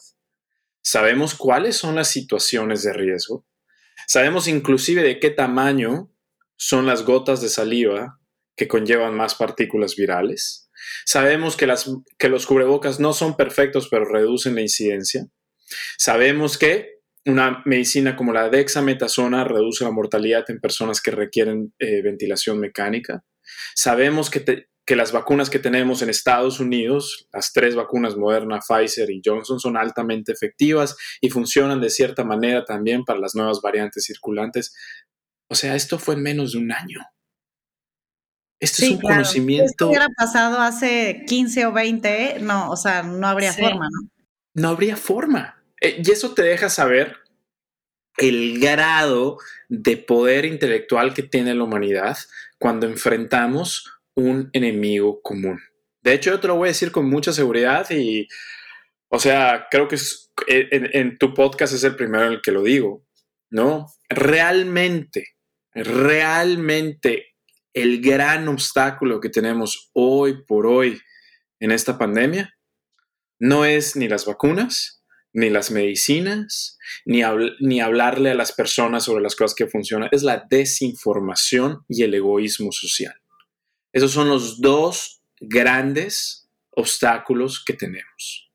Sabemos 0.80 1.34
cuáles 1.34 1.76
son 1.76 1.94
las 1.96 2.08
situaciones 2.08 2.82
de 2.82 2.92
riesgo. 2.92 3.46
Sabemos 4.06 4.48
inclusive 4.48 5.02
de 5.02 5.20
qué 5.20 5.30
tamaño 5.30 6.12
son 6.56 6.86
las 6.86 7.04
gotas 7.04 7.40
de 7.40 7.48
saliva 7.48 8.20
que 8.56 8.68
conllevan 8.68 9.14
más 9.14 9.34
partículas 9.34 9.96
virales. 9.96 10.70
Sabemos 11.04 11.56
que, 11.56 11.66
las, 11.66 11.90
que 12.18 12.28
los 12.28 12.46
cubrebocas 12.46 13.00
no 13.00 13.12
son 13.12 13.36
perfectos, 13.36 13.88
pero 13.88 14.04
reducen 14.04 14.54
la 14.54 14.62
incidencia. 14.62 15.26
Sabemos 15.96 16.58
que 16.58 17.01
una 17.26 17.62
medicina 17.64 18.16
como 18.16 18.32
la 18.32 18.48
dexametasona 18.48 19.44
reduce 19.44 19.84
la 19.84 19.90
mortalidad 19.90 20.44
en 20.48 20.60
personas 20.60 21.00
que 21.00 21.10
requieren 21.10 21.72
eh, 21.78 22.02
ventilación 22.02 22.58
mecánica. 22.58 23.24
Sabemos 23.74 24.30
que, 24.30 24.66
que, 24.84 24.96
las 24.96 25.12
vacunas 25.12 25.48
que 25.48 25.58
tenemos 25.58 26.02
en 26.02 26.10
Estados 26.10 26.58
Unidos, 26.58 27.28
las 27.32 27.52
tres 27.52 27.76
vacunas 27.76 28.16
Moderna, 28.16 28.60
Pfizer 28.60 29.10
y 29.10 29.22
Johnson, 29.24 29.60
son 29.60 29.76
altamente 29.76 30.32
efectivas 30.32 30.96
y 31.20 31.30
funcionan 31.30 31.80
de 31.80 31.90
cierta 31.90 32.24
manera 32.24 32.64
también 32.64 33.04
para 33.04 33.20
las 33.20 33.34
nuevas 33.34 33.60
variantes 33.62 34.04
circulantes. 34.04 34.74
O 35.48 35.54
sea, 35.54 35.76
esto 35.76 35.98
fue 35.98 36.14
en 36.14 36.22
menos 36.22 36.52
de 36.52 36.58
un 36.58 36.72
año. 36.72 37.00
Esto 38.58 38.84
es 38.84 38.90
un 38.92 39.00
conocimiento. 39.00 39.64
Si 39.64 39.70
esto 39.72 39.88
hubiera 39.88 40.08
pasado 40.16 40.58
hace 40.58 41.24
15 41.26 41.66
o 41.66 41.72
20, 41.72 42.38
no, 42.40 42.70
o 42.70 42.76
sea, 42.76 43.02
no 43.02 43.26
habría 43.26 43.52
forma, 43.52 43.88
¿no? 43.90 44.08
No 44.54 44.68
habría 44.68 44.96
forma. 44.96 45.61
Eh, 45.82 46.00
y 46.02 46.10
eso 46.10 46.32
te 46.32 46.42
deja 46.42 46.70
saber 46.70 47.16
el 48.16 48.60
grado 48.60 49.38
de 49.68 49.96
poder 49.96 50.44
intelectual 50.44 51.12
que 51.12 51.24
tiene 51.24 51.54
la 51.54 51.64
humanidad 51.64 52.16
cuando 52.58 52.86
enfrentamos 52.86 53.92
un 54.14 54.48
enemigo 54.52 55.20
común. 55.22 55.60
De 56.02 56.12
hecho, 56.12 56.30
yo 56.30 56.40
te 56.40 56.46
lo 56.46 56.56
voy 56.56 56.68
a 56.68 56.70
decir 56.70 56.92
con 56.92 57.08
mucha 57.08 57.32
seguridad 57.32 57.90
y, 57.90 58.28
o 59.08 59.18
sea, 59.18 59.66
creo 59.70 59.88
que 59.88 59.96
eh, 60.46 60.68
en, 60.92 61.18
tu 61.18 61.34
podcast 61.34 61.74
es 61.74 61.82
el 61.82 61.96
primero 61.96 62.26
en 62.26 62.34
el 62.34 62.42
que 62.42 62.52
lo 62.52 62.62
digo, 62.62 63.04
¿no? 63.50 63.86
Realmente, 64.08 65.36
realmente 65.74 67.34
el 67.72 68.00
gran 68.00 68.46
obstáculo 68.46 69.20
que 69.20 69.30
tenemos 69.30 69.90
hoy 69.94 70.44
por 70.44 70.66
hoy 70.66 71.00
en 71.58 71.72
esta 71.72 71.98
pandemia 71.98 72.54
no 73.40 73.64
es 73.64 73.96
ni 73.96 74.06
las 74.06 74.26
vacunas, 74.26 75.01
ni 75.32 75.50
las 75.50 75.70
medicinas, 75.70 76.78
ni, 77.04 77.22
ni 77.60 77.80
hablarle 77.80 78.30
a 78.30 78.34
las 78.34 78.52
personas 78.52 79.04
sobre 79.04 79.22
las 79.22 79.36
cosas 79.36 79.54
que 79.54 79.66
funcionan. 79.66 80.08
Es 80.12 80.22
la 80.22 80.46
desinformación 80.48 81.84
y 81.88 82.02
el 82.02 82.14
egoísmo 82.14 82.72
social. 82.72 83.14
Esos 83.92 84.12
son 84.12 84.28
los 84.28 84.60
dos 84.60 85.22
grandes 85.40 86.48
obstáculos 86.70 87.62
que 87.64 87.74
tenemos. 87.74 88.50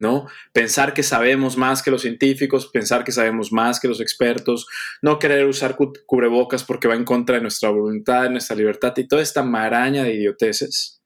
¿no? 0.00 0.26
Pensar 0.52 0.94
que 0.94 1.02
sabemos 1.02 1.56
más 1.56 1.82
que 1.82 1.90
los 1.90 2.02
científicos, 2.02 2.68
pensar 2.68 3.02
que 3.02 3.12
sabemos 3.12 3.50
más 3.52 3.80
que 3.80 3.88
los 3.88 4.00
expertos, 4.00 4.66
no 5.02 5.18
querer 5.18 5.46
usar 5.46 5.76
cubrebocas 6.06 6.62
porque 6.62 6.86
va 6.86 6.94
en 6.94 7.04
contra 7.04 7.36
de 7.36 7.42
nuestra 7.42 7.70
voluntad, 7.70 8.24
de 8.24 8.30
nuestra 8.30 8.54
libertad 8.54 8.94
y 8.96 9.08
toda 9.08 9.22
esta 9.22 9.42
maraña 9.42 10.04
de 10.04 10.14
idioteces 10.14 10.97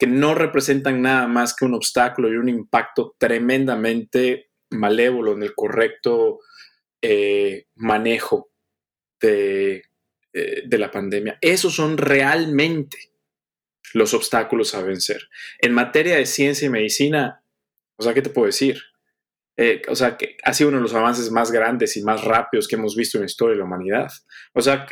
que 0.00 0.06
no 0.06 0.34
representan 0.34 1.02
nada 1.02 1.28
más 1.28 1.54
que 1.54 1.66
un 1.66 1.74
obstáculo 1.74 2.32
y 2.32 2.38
un 2.38 2.48
impacto 2.48 3.14
tremendamente 3.18 4.50
malévolo 4.70 5.34
en 5.34 5.42
el 5.42 5.54
correcto 5.54 6.38
eh, 7.02 7.66
manejo 7.74 8.50
de, 9.20 9.82
eh, 10.32 10.62
de 10.64 10.78
la 10.78 10.90
pandemia. 10.90 11.36
Esos 11.42 11.74
son 11.74 11.98
realmente 11.98 13.12
los 13.92 14.14
obstáculos 14.14 14.74
a 14.74 14.80
vencer. 14.82 15.28
En 15.58 15.74
materia 15.74 16.16
de 16.16 16.24
ciencia 16.24 16.64
y 16.64 16.70
medicina, 16.70 17.44
o 17.98 18.02
sea, 18.02 18.14
¿qué 18.14 18.22
te 18.22 18.30
puedo 18.30 18.46
decir? 18.46 18.80
Eh, 19.58 19.82
o 19.86 19.94
sea, 19.94 20.16
que 20.16 20.38
ha 20.44 20.54
sido 20.54 20.70
uno 20.70 20.78
de 20.78 20.84
los 20.84 20.94
avances 20.94 21.30
más 21.30 21.50
grandes 21.50 21.94
y 21.98 22.02
más 22.02 22.24
rápidos 22.24 22.66
que 22.66 22.76
hemos 22.76 22.96
visto 22.96 23.18
en 23.18 23.22
la 23.24 23.26
historia 23.26 23.52
de 23.52 23.58
la 23.58 23.66
humanidad. 23.66 24.10
O 24.54 24.62
sea, 24.62 24.86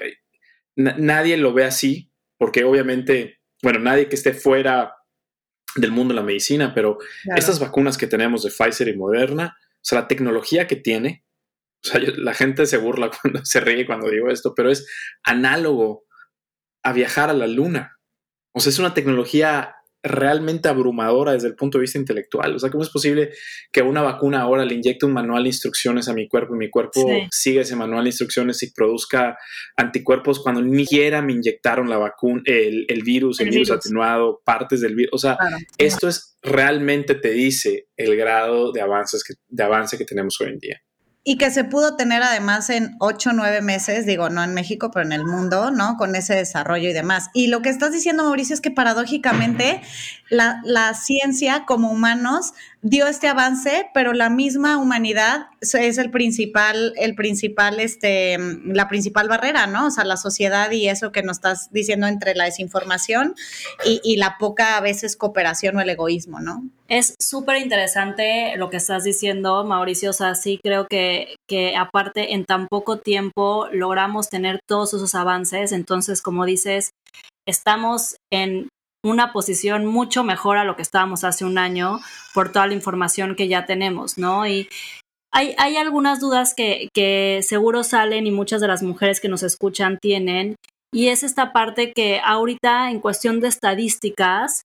nadie 0.77 1.39
lo 1.39 1.55
ve 1.55 1.65
así, 1.65 2.13
porque 2.37 2.65
obviamente, 2.65 3.41
bueno, 3.63 3.79
nadie 3.79 4.11
que 4.11 4.17
esté 4.17 4.35
fuera 4.35 4.98
del 5.81 5.93
mundo 5.93 6.15
de 6.15 6.21
la 6.21 6.27
medicina, 6.27 6.75
pero 6.75 6.99
estas 7.37 7.59
vacunas 7.59 7.97
que 7.97 8.07
tenemos 8.07 8.43
de 8.43 8.51
Pfizer 8.51 8.89
y 8.89 8.97
Moderna, 8.97 9.57
o 9.61 9.81
sea, 9.81 10.01
la 10.01 10.09
tecnología 10.09 10.67
que 10.67 10.77
tiene, 10.77 11.25
o 11.85 11.89
sea, 11.89 12.01
la 12.17 12.35
gente 12.35 12.67
se 12.67 12.77
burla 12.77 13.11
cuando 13.23 13.45
se 13.45 13.61
ríe 13.61 13.87
cuando 13.87 14.11
digo 14.11 14.31
esto, 14.31 14.55
pero 14.55 14.71
es 14.71 14.87
análogo 15.23 16.05
a 16.83 16.93
viajar 16.93 17.31
a 17.31 17.35
la 17.35 17.47
luna. 17.47 17.99
O 18.53 18.61
sea, 18.61 18.71
es 18.71 18.79
una 18.79 18.95
tecnología 18.95 19.77
realmente 20.03 20.69
abrumadora 20.69 21.33
desde 21.33 21.49
el 21.49 21.57
punto 21.57 21.79
de 21.79 21.83
vista 21.83 21.99
intelectual. 21.99 22.55
O 22.55 22.59
sea, 22.59 22.71
¿cómo 22.71 22.83
es 22.83 22.91
posible 22.91 23.31
que 23.73 23.83
una 23.83 24.03
vacuna 24.03 24.43
ahora 24.43 24.65
le 24.65 24.75
inyecte 24.75 25.07
un 25.07 25.13
manual 25.13 25.43
de 25.43 25.49
instrucciones 25.49 26.09
a 26.09 26.15
mi 26.15 26.29
cuerpo 26.29 26.55
y 26.55 26.59
mi 26.59 26.71
cuerpo 26.71 27.07
siga 27.31 27.63
ese 27.63 27.77
manual 27.77 28.05
de 28.05 28.11
instrucciones 28.11 28.63
y 28.63 28.73
produzca 28.73 29.37
anticuerpos 29.77 30.41
cuando 30.41 30.63
ni 30.63 30.85
siquiera 30.85 31.21
me 31.23 31.33
inyectaron 31.33 31.89
la 31.89 31.99
vacuna, 31.99 32.43
el, 32.47 33.03
virus, 33.05 33.41
el, 33.41 33.51
virus, 33.51 33.71
atenuado, 33.71 34.41
partes 34.45 34.81
del 34.81 34.95
virus? 34.95 35.13
O 35.15 35.19
sea, 35.19 35.37
esto 35.79 36.09
es 36.09 36.37
realmente 36.43 37.15
te 37.15 37.31
dice 37.31 37.89
el 37.97 38.17
grado 38.17 38.73
de 38.73 38.81
avances 38.81 39.25
que, 39.25 39.35
de 39.49 39.63
avance 39.63 39.99
que 39.99 40.05
tenemos 40.05 40.41
hoy 40.41 40.51
en 40.51 40.59
día 40.59 40.83
y 41.29 41.37
que 41.37 41.51
se 41.51 41.63
pudo 41.63 41.95
tener 41.95 42.23
además 42.23 42.71
en 42.71 42.97
ocho 43.01 43.35
nueve 43.35 43.61
meses, 43.61 44.07
digo, 44.07 44.31
no 44.31 44.43
en 44.43 44.55
México, 44.55 44.91
pero 44.91 45.05
en 45.05 45.13
el 45.13 45.27
mundo, 45.27 45.71
¿no? 45.71 45.99
Con 45.99 46.17
ese 46.17 46.35
desarrollo 46.35 46.89
y 46.89 46.95
demás. 46.95 47.29
Y 47.35 47.49
lo 47.49 47.61
que 47.61 47.69
estás 47.69 47.93
diciendo, 47.93 48.25
Mauricio, 48.25 48.55
es 48.55 48.63
que 48.63 48.71
paradójicamente 48.71 49.83
la, 50.31 50.61
la 50.65 50.95
ciencia 50.95 51.65
como 51.67 51.91
humanos 51.91 52.53
dio 52.83 53.07
este 53.07 53.27
avance, 53.27 53.91
pero 53.93 54.13
la 54.13 54.31
misma 54.31 54.77
humanidad 54.77 55.47
es 55.61 55.99
el 55.99 56.11
principal, 56.11 56.93
el 56.97 57.15
principal, 57.15 57.81
este, 57.81 58.39
la 58.65 58.89
principal 58.89 59.29
barrera, 59.29 59.67
¿no? 59.67 59.87
O 59.87 59.91
sea, 59.91 60.05
la 60.05 60.17
sociedad 60.17 60.71
y 60.71 60.89
eso 60.89 61.11
que 61.11 61.23
nos 61.23 61.39
estás 61.39 61.73
diciendo 61.73 62.07
entre 62.07 62.35
la 62.35 62.45
desinformación 62.45 63.35
y, 63.85 64.17
la 64.19 64.37
poca 64.39 64.77
a 64.77 64.81
veces 64.81 65.17
cooperación 65.17 65.77
o 65.77 65.81
el 65.81 65.91
egoísmo, 65.91 66.41
¿no? 66.41 66.65
Es 66.89 67.15
súper 67.21 67.59
interesante 67.59 68.57
lo 68.57 68.71
que 68.71 68.79
estás 68.79 69.05
diciendo, 69.05 69.65
Mauricio. 69.65 70.11
O 70.11 70.13
sea, 70.13 70.35
sí 70.35 70.59
creo 70.63 70.87
que, 70.89 71.37
que 71.49 71.77
aparte 71.77 72.35
en 72.35 72.45
tan 72.45 72.67
poco 72.69 72.99
tiempo 72.99 73.69
logramos 73.73 74.29
tener 74.29 74.61
todos 74.67 74.95
esos 74.95 75.15
avances. 75.15 75.71
Entonces, 75.73 76.23
como 76.23 76.47
dices, 76.47 76.91
estamos 77.47 78.17
en 78.33 78.69
una 79.05 79.33
posición 79.33 79.87
mucho 79.87 80.25
mejor 80.25 80.59
a 80.59 80.65
lo 80.65 80.77
que 80.77 80.83
estábamos 80.83 81.25
hace 81.25 81.45
un 81.45 81.59
año 81.59 82.01
por 82.35 82.53
toda 82.53 82.67
la 82.67 82.75
información 82.75 83.37
que 83.37 83.49
ya 83.49 83.67
tenemos, 83.67 84.19
¿no? 84.19 84.47
Y 84.47 84.69
hay, 85.33 85.55
hay 85.59 85.77
algunas 85.77 86.21
dudas 86.21 86.55
que, 86.55 86.89
que 86.95 87.41
seguro 87.43 87.85
salen 87.85 88.27
y 88.27 88.31
muchas 88.31 88.61
de 88.61 88.69
las 88.69 88.83
mujeres 88.83 89.21
que 89.21 89.29
nos 89.29 89.43
escuchan 89.43 89.99
tienen, 90.01 90.57
y 90.93 91.09
es 91.09 91.23
esta 91.23 91.53
parte 91.53 91.93
que 91.93 92.21
ahorita 92.25 92.91
en 92.91 93.01
cuestión 93.01 93.41
de 93.41 93.49
estadísticas, 93.49 94.63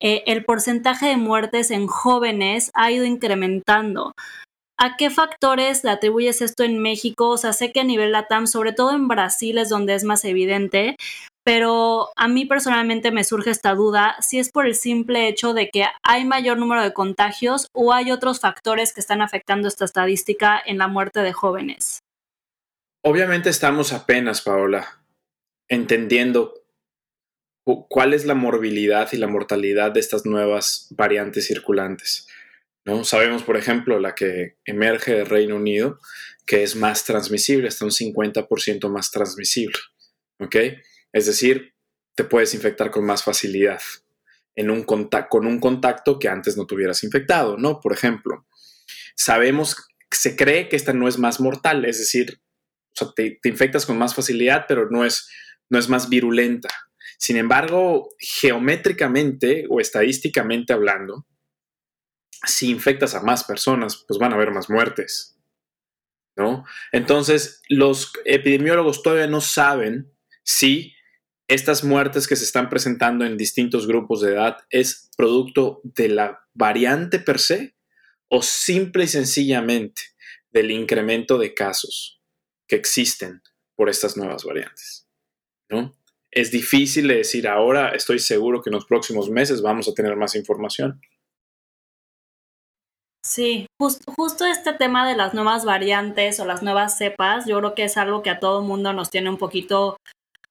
eh, 0.00 0.22
el 0.26 0.44
porcentaje 0.44 1.06
de 1.06 1.16
muertes 1.16 1.70
en 1.70 1.86
jóvenes 1.86 2.70
ha 2.74 2.90
ido 2.90 3.04
incrementando. 3.04 4.12
¿A 4.78 4.96
qué 4.96 5.08
factores 5.08 5.84
le 5.84 5.90
atribuyes 5.90 6.42
esto 6.42 6.62
en 6.62 6.80
México? 6.80 7.30
O 7.30 7.36
sea, 7.38 7.52
sé 7.54 7.72
que 7.72 7.80
a 7.80 7.84
nivel 7.84 8.12
LATAM, 8.12 8.46
sobre 8.46 8.72
todo 8.72 8.92
en 8.92 9.08
Brasil 9.08 9.56
es 9.56 9.70
donde 9.70 9.94
es 9.94 10.04
más 10.04 10.24
evidente, 10.24 10.96
pero 11.44 12.10
a 12.16 12.28
mí 12.28 12.44
personalmente 12.44 13.10
me 13.10 13.24
surge 13.24 13.50
esta 13.50 13.74
duda 13.74 14.16
si 14.20 14.38
es 14.38 14.50
por 14.50 14.66
el 14.66 14.74
simple 14.74 15.28
hecho 15.28 15.54
de 15.54 15.70
que 15.70 15.86
hay 16.02 16.24
mayor 16.24 16.58
número 16.58 16.82
de 16.82 16.92
contagios 16.92 17.68
o 17.72 17.92
hay 17.92 18.10
otros 18.10 18.40
factores 18.40 18.92
que 18.92 19.00
están 19.00 19.22
afectando 19.22 19.68
esta 19.68 19.84
estadística 19.84 20.60
en 20.64 20.76
la 20.76 20.88
muerte 20.88 21.20
de 21.20 21.32
jóvenes. 21.32 22.00
Obviamente 23.02 23.48
estamos 23.48 23.92
apenas, 23.92 24.42
Paola, 24.42 25.00
entendiendo 25.68 26.52
cuál 27.88 28.12
es 28.12 28.24
la 28.26 28.34
morbilidad 28.34 29.08
y 29.12 29.16
la 29.16 29.28
mortalidad 29.28 29.92
de 29.92 30.00
estas 30.00 30.26
nuevas 30.26 30.88
variantes 30.90 31.46
circulantes. 31.46 32.28
¿No? 32.86 33.04
Sabemos, 33.04 33.42
por 33.42 33.56
ejemplo, 33.56 34.00
la 34.00 34.14
que 34.14 34.56
emerge 34.64 35.12
del 35.12 35.26
Reino 35.26 35.56
Unido, 35.56 35.98
que 36.46 36.62
es 36.62 36.76
más 36.76 37.04
transmisible, 37.04 37.68
hasta 37.68 37.84
un 37.84 37.90
50% 37.90 38.88
más 38.88 39.10
transmisible. 39.10 39.78
¿ok?, 40.38 40.56
es 41.12 41.26
decir, 41.26 41.74
te 42.14 42.24
puedes 42.24 42.54
infectar 42.54 42.90
con 42.90 43.04
más 43.04 43.22
facilidad 43.22 43.80
en 44.54 44.70
un 44.70 44.84
con 44.84 45.46
un 45.46 45.60
contacto 45.60 46.18
que 46.18 46.28
antes 46.28 46.56
no 46.56 46.66
tuvieras 46.66 47.04
infectado, 47.04 47.58
¿no? 47.58 47.80
Por 47.80 47.92
ejemplo, 47.92 48.46
sabemos, 49.14 49.76
se 50.10 50.34
cree 50.34 50.68
que 50.68 50.76
esta 50.76 50.94
no 50.94 51.08
es 51.08 51.18
más 51.18 51.40
mortal, 51.40 51.84
es 51.84 51.98
decir, 51.98 52.40
te, 53.14 53.38
infectas 53.44 53.84
con 53.84 53.98
más 53.98 54.14
facilidad, 54.14 54.64
pero 54.66 54.88
no 54.90 55.04
es, 55.04 55.28
no 55.68 55.78
es 55.78 55.88
más 55.88 56.08
virulenta. 56.08 56.68
Sin 57.18 57.36
embargo, 57.36 58.14
geométricamente 58.18 59.66
o 59.68 59.80
estadísticamente 59.80 60.72
hablando, 60.72 61.26
si 62.44 62.70
infectas 62.70 63.14
a 63.14 63.22
más 63.22 63.44
personas, 63.44 64.04
pues 64.06 64.18
van 64.18 64.32
a 64.32 64.36
haber 64.36 64.50
más 64.50 64.68
muertes, 64.68 65.36
¿no? 66.36 66.64
Entonces, 66.92 67.62
los 67.68 68.12
epidemiólogos 68.24 69.02
todavía 69.02 69.26
no 69.26 69.40
saben 69.40 70.12
si 70.42 70.94
estas 71.48 71.84
muertes 71.84 72.26
que 72.26 72.36
se 72.36 72.44
están 72.44 72.68
presentando 72.68 73.24
en 73.24 73.36
distintos 73.36 73.86
grupos 73.86 74.20
de 74.20 74.32
edad 74.32 74.58
es 74.70 75.10
producto 75.16 75.80
de 75.84 76.08
la 76.08 76.46
variante 76.54 77.18
per 77.20 77.38
se 77.38 77.76
o 78.28 78.42
simple 78.42 79.04
y 79.04 79.08
sencillamente 79.08 80.02
del 80.50 80.70
incremento 80.70 81.38
de 81.38 81.54
casos 81.54 82.20
que 82.66 82.76
existen 82.76 83.42
por 83.76 83.88
estas 83.88 84.16
nuevas 84.16 84.44
variantes. 84.44 85.06
¿no? 85.68 85.96
Es 86.30 86.50
difícil 86.50 87.08
de 87.08 87.16
decir 87.16 87.46
ahora, 87.46 87.90
estoy 87.90 88.18
seguro 88.18 88.60
que 88.60 88.70
en 88.70 88.74
los 88.74 88.86
próximos 88.86 89.30
meses 89.30 89.62
vamos 89.62 89.88
a 89.88 89.94
tener 89.94 90.16
más 90.16 90.34
información. 90.34 91.00
Sí, 93.28 93.66
justo 93.76 94.46
este 94.46 94.72
tema 94.72 95.06
de 95.06 95.16
las 95.16 95.34
nuevas 95.34 95.64
variantes 95.64 96.38
o 96.38 96.44
las 96.44 96.62
nuevas 96.62 96.96
cepas, 96.96 97.44
yo 97.44 97.58
creo 97.58 97.74
que 97.74 97.82
es 97.82 97.96
algo 97.96 98.22
que 98.22 98.30
a 98.30 98.38
todo 98.38 98.62
mundo 98.62 98.92
nos 98.92 99.10
tiene 99.10 99.28
un 99.28 99.36
poquito 99.36 99.96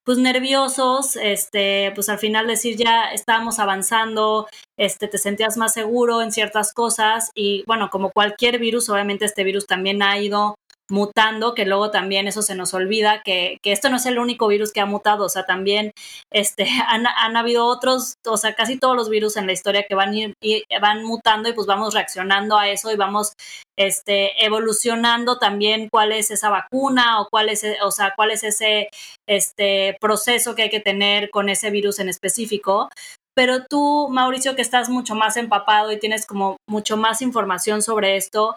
pues 0.03 0.17
nerviosos, 0.17 1.15
este, 1.15 1.93
pues 1.95 2.09
al 2.09 2.19
final 2.19 2.47
decir 2.47 2.75
ya 2.75 3.13
estábamos 3.13 3.59
avanzando, 3.59 4.47
este, 4.77 5.07
te 5.07 5.17
sentías 5.17 5.55
más 5.55 5.73
seguro 5.73 6.21
en 6.21 6.33
ciertas 6.33 6.73
cosas 6.73 7.31
y 7.33 7.63
bueno, 7.65 7.89
como 7.89 8.11
cualquier 8.11 8.59
virus, 8.59 8.89
obviamente 8.89 9.23
este 9.23 9.45
virus 9.45 9.65
también 9.67 10.03
ha 10.03 10.19
ido 10.19 10.55
mutando, 10.89 11.55
que 11.55 11.65
luego 11.65 11.91
también 11.91 12.27
eso 12.27 12.41
se 12.41 12.55
nos 12.55 12.73
olvida, 12.73 13.21
que, 13.23 13.57
que, 13.61 13.71
esto 13.71 13.89
no 13.89 13.97
es 13.97 14.05
el 14.05 14.19
único 14.19 14.47
virus 14.47 14.71
que 14.71 14.81
ha 14.81 14.85
mutado, 14.85 15.25
o 15.25 15.29
sea, 15.29 15.45
también 15.45 15.91
este, 16.31 16.67
han, 16.87 17.05
han 17.07 17.37
habido 17.37 17.65
otros, 17.65 18.15
o 18.25 18.37
sea, 18.37 18.53
casi 18.53 18.77
todos 18.77 18.95
los 18.95 19.09
virus 19.09 19.37
en 19.37 19.47
la 19.47 19.53
historia 19.53 19.85
que 19.87 19.95
van, 19.95 20.13
van 20.81 21.03
mutando 21.03 21.49
y 21.49 21.53
pues 21.53 21.67
vamos 21.67 21.93
reaccionando 21.93 22.57
a 22.57 22.69
eso 22.69 22.91
y 22.91 22.95
vamos 22.95 23.33
este, 23.77 24.45
evolucionando 24.45 25.37
también 25.37 25.89
cuál 25.89 26.11
es 26.11 26.31
esa 26.31 26.49
vacuna 26.49 27.21
o 27.21 27.27
cuál 27.29 27.49
es, 27.49 27.65
o 27.83 27.91
sea, 27.91 28.13
cuál 28.15 28.31
es 28.31 28.43
ese 28.43 28.89
este, 29.27 29.97
proceso 29.99 30.55
que 30.55 30.63
hay 30.63 30.69
que 30.69 30.79
tener 30.79 31.29
con 31.29 31.49
ese 31.49 31.69
virus 31.71 31.99
en 31.99 32.09
específico. 32.09 32.89
Pero 33.35 33.65
tú, 33.65 34.07
Mauricio, 34.09 34.55
que 34.55 34.61
estás 34.61 34.87
mucho 34.87 35.13
más 35.13 35.35
empapado 35.35 35.91
y 35.91 35.99
tienes 35.99 36.25
como 36.25 36.55
mucho 36.69 36.95
más 36.95 37.21
información 37.21 37.81
sobre 37.81 38.15
esto, 38.15 38.55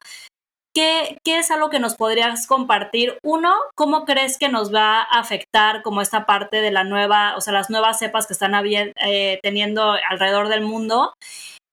¿Qué, 0.79 1.19
es 1.25 1.51
algo 1.51 1.71
que 1.71 1.81
nos 1.81 1.97
podrías 1.97 2.47
compartir? 2.47 3.19
Uno, 3.25 3.53
¿cómo 3.75 4.05
crees 4.05 4.39
que 4.39 4.49
nos 4.49 4.73
va 4.73 5.01
a 5.01 5.19
afectar 5.19 5.83
como 5.83 6.01
esta 6.01 6.25
parte 6.25 6.61
de 6.61 6.71
la 6.71 6.85
nueva, 6.85 7.35
o 7.37 7.41
sea, 7.41 7.53
las 7.53 7.69
nuevas 7.69 7.99
cepas 7.99 8.29
que 8.29 8.33
están 8.33 8.55
eh, 8.65 9.41
teniendo 9.43 9.97
alrededor 10.09 10.47
del 10.47 10.61
mundo? 10.61 11.15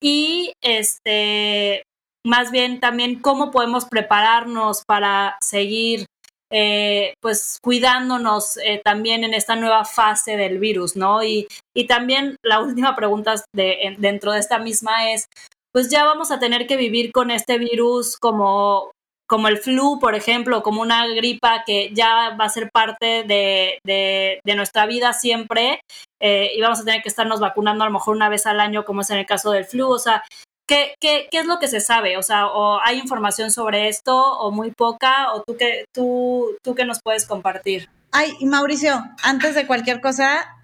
Y 0.02 0.54
este, 0.64 1.84
más 2.26 2.50
bien 2.50 2.80
también, 2.80 3.20
¿cómo 3.20 3.52
podemos 3.52 3.86
prepararnos 3.86 4.82
para 4.88 5.38
seguir 5.40 6.08
eh, 6.52 7.14
pues 7.22 7.60
cuidándonos 7.62 8.58
eh, 8.58 8.82
también 8.84 9.24
en 9.24 9.36
esta 9.36 9.56
nueva 9.56 9.86
fase 9.86 10.36
del 10.36 10.58
virus, 10.58 10.96
¿no? 10.96 11.24
Y, 11.24 11.48
y 11.76 11.86
también 11.86 12.38
la 12.44 12.60
última 12.60 12.96
pregunta 12.96 13.36
de, 13.54 13.96
dentro 14.00 14.32
de 14.32 14.40
esta 14.40 14.58
misma 14.58 15.12
es, 15.12 15.28
pues 15.72 15.90
ya 15.90 16.06
vamos 16.06 16.32
a 16.32 16.40
tener 16.40 16.66
que 16.66 16.78
vivir 16.78 17.12
con 17.12 17.30
este 17.30 17.60
virus 17.60 18.18
como 18.18 18.95
como 19.28 19.48
el 19.48 19.58
flu, 19.58 20.00
por 20.00 20.16
ejemplo, 20.16 20.62
como 20.62 20.82
una 20.82 21.08
gripa 21.08 21.64
que 21.66 21.92
ya 21.94 22.36
va 22.40 22.46
a 22.46 22.50
ser 22.50 22.70
parte 22.72 23.24
de, 23.24 23.80
de, 23.84 24.56
nuestra 24.56 24.86
vida 24.86 25.14
siempre 25.14 25.82
eh, 26.22 26.52
y 26.56 26.62
vamos 26.62 26.80
a 26.80 26.86
tener 26.86 27.02
que 27.02 27.10
estarnos 27.10 27.40
vacunando 27.40 27.84
a 27.84 27.88
lo 27.88 27.94
mejor 27.94 28.16
una 28.16 28.30
vez 28.30 28.46
al 28.46 28.60
año, 28.60 28.86
como 28.86 29.02
es 29.02 29.10
en 29.10 29.18
el 29.18 29.26
caso 29.26 29.52
del 29.52 29.66
flu. 29.66 29.90
O 29.90 30.00
sea, 30.00 30.24
¿qué, 30.68 30.96
qué, 31.02 31.28
qué 31.32 31.40
es 31.40 31.46
lo 31.46 31.60
que 31.60 31.68
se 31.68 31.82
sabe? 31.82 32.18
O 32.18 32.24
sea, 32.24 32.48
¿o 32.48 32.80
hay 32.82 33.00
información 33.00 33.52
sobre 33.52 33.88
esto 33.88 34.16
o 34.16 34.52
muy 34.52 34.72
poca? 34.72 35.34
¿O 35.34 35.44
tú 35.44 35.58
qué, 35.58 35.86
tú, 35.94 36.56
tú 36.64 36.76
qué 36.76 36.86
nos 36.86 37.00
puedes 37.02 37.26
compartir? 37.26 37.90
Ay, 38.12 38.34
Mauricio, 38.46 39.04
antes 39.24 39.56
de 39.56 39.68
cualquier 39.68 40.00
cosa, 40.00 40.56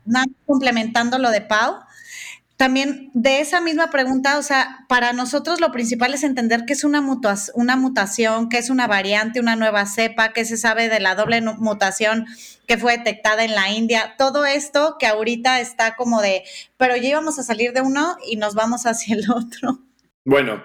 complementando 0.46 1.18
lo 1.18 1.32
de 1.32 1.42
Pau, 1.42 1.80
también 2.62 3.10
de 3.16 3.40
esa 3.40 3.60
misma 3.60 3.90
pregunta, 3.90 4.38
o 4.38 4.44
sea, 4.44 4.86
para 4.88 5.14
nosotros 5.14 5.60
lo 5.60 5.72
principal 5.72 6.14
es 6.14 6.22
entender 6.22 6.64
que 6.68 6.74
es 6.74 6.84
una, 6.84 7.04
una 7.56 7.76
mutación, 7.76 8.50
que 8.50 8.60
es 8.60 8.70
una 8.70 8.86
variante, 8.86 9.40
una 9.40 9.56
nueva 9.56 9.88
cepa, 9.88 10.32
que 10.32 10.46
se 10.46 10.58
sabe 10.58 10.88
de 10.88 11.00
la 11.00 11.16
doble 11.16 11.42
mutación 11.42 12.28
que 12.68 12.78
fue 12.78 13.00
detectada 13.00 13.44
en 13.46 13.56
la 13.56 13.72
India, 13.72 14.14
todo 14.16 14.46
esto 14.46 14.98
que 15.00 15.08
ahorita 15.08 15.60
está 15.60 15.96
como 15.96 16.22
de, 16.22 16.44
pero 16.78 16.96
ya 16.96 17.10
íbamos 17.10 17.40
a 17.40 17.44
salir 17.44 17.74
de 17.74 17.82
uno 17.82 18.16
y 18.30 18.36
nos 18.36 18.54
vamos 18.54 18.86
hacia 18.86 19.16
el 19.16 19.32
otro. 19.32 19.80
Bueno, 20.24 20.64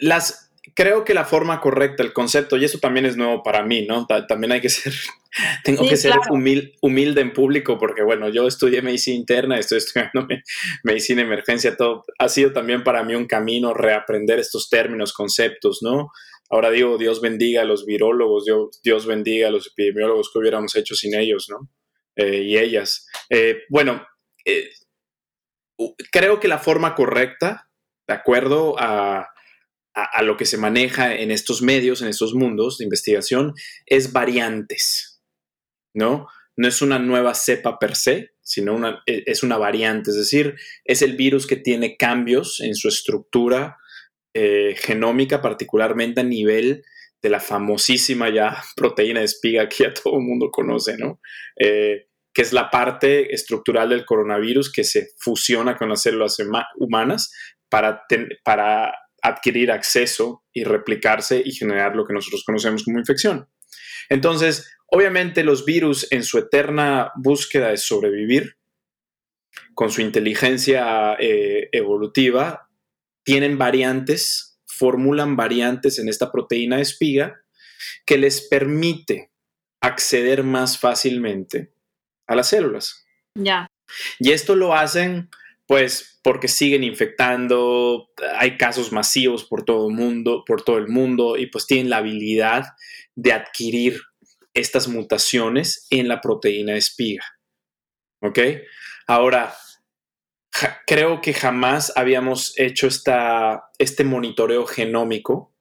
las, 0.00 0.43
creo 0.74 1.04
que 1.04 1.14
la 1.14 1.24
forma 1.24 1.60
correcta, 1.60 2.02
el 2.02 2.12
concepto, 2.12 2.56
y 2.56 2.64
eso 2.64 2.78
también 2.78 3.06
es 3.06 3.16
nuevo 3.16 3.42
para 3.42 3.62
mí, 3.62 3.86
¿no? 3.86 4.06
también 4.06 4.52
hay 4.52 4.60
que 4.60 4.68
ser 4.68 4.92
tengo 5.64 5.88
que 5.88 5.96
ser 5.96 6.12
humilde 6.80 7.20
en 7.20 7.32
público 7.32 7.78
porque, 7.78 8.02
bueno, 8.02 8.28
yo 8.28 8.46
estudié 8.46 8.82
medicina 8.82 9.16
interna, 9.16 9.58
estoy 9.58 9.78
estudiando 9.78 10.26
medicina 10.84 11.22
emergencia, 11.22 11.76
todo 11.76 12.04
ha 12.18 12.28
sido 12.28 12.52
también 12.52 12.84
para 12.84 13.02
mí 13.02 13.14
un 13.14 13.26
camino 13.26 13.74
reaprender 13.74 14.38
estos 14.38 14.68
términos, 14.68 15.12
conceptos, 15.12 15.80
¿no? 15.82 16.10
Ahora 16.50 16.70
digo, 16.70 16.98
Dios 16.98 17.20
bendiga 17.20 17.62
a 17.62 17.64
los 17.64 17.84
virólogos, 17.84 18.44
Dios, 18.44 18.80
Dios 18.82 19.06
bendiga 19.06 19.48
a 19.48 19.50
los 19.50 19.68
epidemiólogos 19.68 20.30
que 20.30 20.38
hubiéramos 20.38 20.76
hecho 20.76 20.94
sin 20.94 21.14
ellos, 21.14 21.48
¿no? 21.48 21.68
Eh, 22.16 22.42
y 22.42 22.58
ellas. 22.58 23.08
Eh, 23.28 23.62
bueno, 23.70 24.06
eh, 24.44 24.70
creo 26.12 26.38
que 26.38 26.48
la 26.48 26.58
forma 26.58 26.94
correcta, 26.94 27.68
de 28.06 28.14
acuerdo 28.14 28.76
a, 28.78 29.33
a 29.94 30.22
lo 30.22 30.36
que 30.36 30.44
se 30.44 30.58
maneja 30.58 31.14
en 31.14 31.30
estos 31.30 31.62
medios, 31.62 32.02
en 32.02 32.08
estos 32.08 32.34
mundos 32.34 32.78
de 32.78 32.84
investigación, 32.84 33.54
es 33.86 34.12
variantes. 34.12 35.14
¿no? 35.94 36.28
No 36.56 36.68
es 36.68 36.82
una 36.82 36.98
nueva 36.98 37.34
cepa 37.34 37.78
per 37.78 37.96
se, 37.96 38.32
sino 38.42 38.74
una, 38.74 39.02
e, 39.06 39.22
es 39.26 39.42
una 39.42 39.56
variante, 39.56 40.10
es 40.10 40.16
decir, 40.16 40.56
es 40.84 41.02
el 41.02 41.16
virus 41.16 41.46
que 41.46 41.56
tiene 41.56 41.96
cambios 41.96 42.60
en 42.60 42.74
su 42.74 42.88
estructura 42.88 43.78
eh, 44.34 44.74
genómica, 44.76 45.40
particularmente 45.40 46.20
a 46.20 46.24
nivel 46.24 46.84
de 47.22 47.30
la 47.30 47.40
famosísima 47.40 48.28
ya 48.28 48.62
proteína 48.76 49.20
de 49.20 49.26
espiga 49.26 49.68
que 49.68 49.84
ya 49.84 49.94
todo 49.94 50.18
el 50.18 50.24
mundo 50.24 50.50
conoce, 50.50 50.96
¿no? 50.98 51.20
Eh, 51.58 52.08
que 52.32 52.42
es 52.42 52.52
la 52.52 52.68
parte 52.68 53.32
estructural 53.32 53.90
del 53.90 54.04
coronavirus 54.04 54.72
que 54.72 54.82
se 54.82 55.10
fusiona 55.18 55.76
con 55.76 55.88
las 55.88 56.02
células 56.02 56.36
humanas 56.76 57.32
para, 57.68 58.02
para 58.42 58.92
adquirir 59.24 59.72
acceso 59.72 60.44
y 60.52 60.64
replicarse 60.64 61.42
y 61.44 61.52
generar 61.52 61.96
lo 61.96 62.04
que 62.06 62.14
nosotros 62.14 62.44
conocemos 62.44 62.84
como 62.84 62.98
infección. 62.98 63.48
Entonces, 64.08 64.74
Obviamente 64.94 65.42
los 65.42 65.64
virus 65.64 66.06
en 66.12 66.22
su 66.22 66.38
eterna 66.38 67.10
búsqueda 67.16 67.70
de 67.70 67.78
sobrevivir, 67.78 68.58
con 69.74 69.90
su 69.90 70.02
inteligencia 70.02 71.16
eh, 71.18 71.68
evolutiva, 71.72 72.70
tienen 73.24 73.58
variantes, 73.58 74.60
formulan 74.66 75.34
variantes 75.34 75.98
en 75.98 76.08
esta 76.08 76.30
proteína 76.30 76.80
espiga 76.80 77.42
que 78.06 78.18
les 78.18 78.42
permite 78.42 79.32
acceder 79.80 80.44
más 80.44 80.78
fácilmente 80.78 81.72
a 82.28 82.36
las 82.36 82.50
células. 82.50 83.04
Ya. 83.34 83.66
Y 84.20 84.30
esto 84.30 84.54
lo 84.54 84.74
hacen 84.74 85.28
pues 85.66 86.20
porque 86.22 86.48
siguen 86.48 86.84
infectando, 86.84 88.10
hay 88.36 88.56
casos 88.56 88.92
masivos 88.92 89.44
por 89.44 89.64
todo 89.64 89.88
el 89.88 90.88
mundo, 90.88 91.36
y 91.36 91.46
pues 91.46 91.66
tienen 91.66 91.90
la 91.90 91.98
habilidad 91.98 92.64
de 93.14 93.32
adquirir 93.32 94.00
estas 94.54 94.88
mutaciones 94.88 95.86
en 95.90 96.08
la 96.08 96.20
proteína 96.20 96.76
espiga. 96.76 97.24
¿Ok? 98.22 98.38
Ahora, 99.06 99.54
creo 100.86 101.20
que 101.20 101.34
jamás 101.34 101.92
habíamos 101.96 102.58
hecho 102.58 102.86
esta, 102.86 103.70
este 103.78 104.04
monitoreo 104.04 104.66
genómico, 104.66 105.54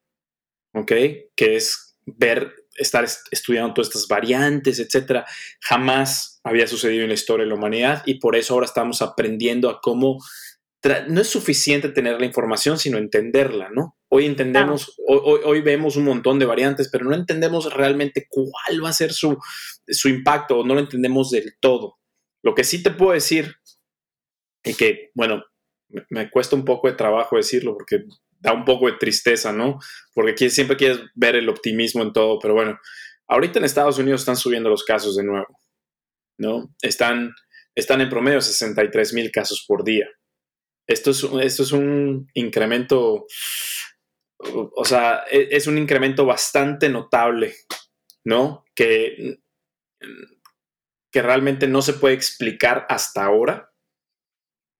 ¿ok? 0.73 0.91
Que 1.35 1.55
es 1.55 1.97
ver, 2.05 2.53
estar 2.75 3.05
estudiando 3.31 3.73
todas 3.73 3.89
estas 3.89 4.07
variantes, 4.07 4.79
etcétera. 4.79 5.25
Jamás 5.61 6.39
había 6.43 6.67
sucedido 6.67 7.03
en 7.03 7.09
la 7.09 7.15
historia 7.15 7.45
de 7.45 7.49
la 7.49 7.55
humanidad 7.55 8.03
y 8.05 8.15
por 8.15 8.35
eso 8.35 8.53
ahora 8.53 8.65
estamos 8.65 9.01
aprendiendo 9.01 9.69
a 9.69 9.79
cómo 9.81 10.19
no 11.07 11.21
es 11.21 11.29
suficiente 11.29 11.89
tener 11.89 12.19
la 12.19 12.25
información, 12.25 12.77
sino 12.77 12.97
entenderla, 12.97 13.69
¿no? 13.69 13.97
Hoy 14.09 14.25
entendemos, 14.25 14.95
hoy, 15.07 15.61
vemos 15.61 15.95
un 15.95 16.03
montón 16.03 16.39
de 16.39 16.45
variantes, 16.45 16.89
pero 16.91 17.05
no 17.05 17.15
entendemos 17.15 17.73
realmente 17.73 18.27
cuál 18.29 18.83
va 18.83 18.89
a 18.89 18.93
ser 18.93 19.13
su, 19.13 19.37
su 19.87 20.09
impacto, 20.09 20.63
no 20.63 20.73
lo 20.73 20.81
entendemos 20.81 21.31
del 21.31 21.55
todo. 21.59 21.99
Lo 22.43 22.53
que 22.53 22.65
sí 22.65 22.83
te 22.83 22.91
puedo 22.91 23.13
decir, 23.13 23.55
y 24.63 24.73
que, 24.73 25.11
bueno, 25.15 25.43
me, 26.09 26.29
cuesta 26.29 26.55
un 26.55 26.65
poco 26.65 26.89
de 26.89 26.95
trabajo 26.95 27.37
decirlo 27.37 27.73
porque 27.73 28.03
da 28.43 28.51
un 28.51 28.65
poco 28.65 28.87
de 28.87 28.97
tristeza, 28.97 29.53
¿no? 29.53 29.79
Porque 30.13 30.49
siempre 30.49 30.75
quieres 30.75 30.99
ver 31.15 31.35
el 31.35 31.47
optimismo 31.47 32.03
en 32.03 32.11
todo, 32.11 32.39
pero 32.39 32.53
bueno, 32.53 32.77
ahorita 33.27 33.59
en 33.59 33.65
Estados 33.65 33.97
Unidos 33.97 34.21
están 34.21 34.35
subiendo 34.35 34.69
los 34.69 34.83
casos 34.83 35.15
de 35.15 35.23
nuevo, 35.23 35.59
¿no? 36.37 36.75
Están, 36.81 37.33
están 37.73 38.01
en 38.01 38.09
promedio 38.09 38.41
63 38.41 39.13
mil 39.13 39.31
casos 39.31 39.63
por 39.65 39.85
día. 39.85 40.09
Esto 40.87 41.11
es, 41.11 41.23
esto 41.23 41.63
es 41.63 41.71
un 41.71 42.27
incremento 42.33 43.25
o 44.75 44.83
sea, 44.83 45.23
e, 45.31 45.47
es 45.51 45.67
un 45.67 45.77
incremento 45.77 46.25
bastante 46.25 46.89
notable, 46.89 47.55
¿no? 48.25 48.65
Que, 48.75 49.39
que 51.11 51.21
realmente 51.21 51.67
no 51.67 51.81
se 51.81 51.93
puede 51.93 52.15
explicar 52.15 52.85
hasta 52.89 53.23
ahora 53.23 53.71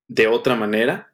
de 0.10 0.28
otra 0.28 0.56
manera, 0.56 1.13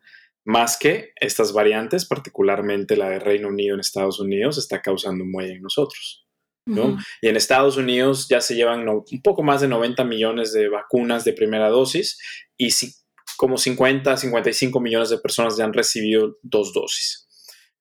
más 0.49 0.77
que 0.77 1.12
estas 1.15 1.53
variantes, 1.53 2.07
particularmente 2.07 2.97
la 2.97 3.07
de 3.09 3.19
Reino 3.19 3.49
Unido 3.49 3.75
en 3.75 3.81
Estados 3.81 4.19
Unidos, 4.19 4.57
está 4.57 4.81
causando 4.81 5.23
un 5.23 5.31
muelle 5.31 5.53
en 5.53 5.62
nosotros. 5.62 6.25
¿no? 6.65 6.97
Y 7.21 7.27
en 7.27 7.35
Estados 7.35 7.77
Unidos 7.77 8.27
ya 8.27 8.41
se 8.41 8.55
llevan 8.55 8.88
un 8.89 9.21
poco 9.23 9.43
más 9.43 9.62
de 9.62 9.67
90 9.67 10.03
millones 10.05 10.51
de 10.51 10.67
vacunas 10.67 11.23
de 11.23 11.33
primera 11.33 11.69
dosis 11.69 12.19
y 12.57 12.71
si, 12.71 12.93
como 13.38 13.57
50, 13.57 14.17
55 14.17 14.79
millones 14.79 15.09
de 15.12 15.19
personas 15.19 15.55
ya 15.55 15.65
han 15.65 15.73
recibido 15.73 16.38
dos 16.41 16.73
dosis. 16.73 17.27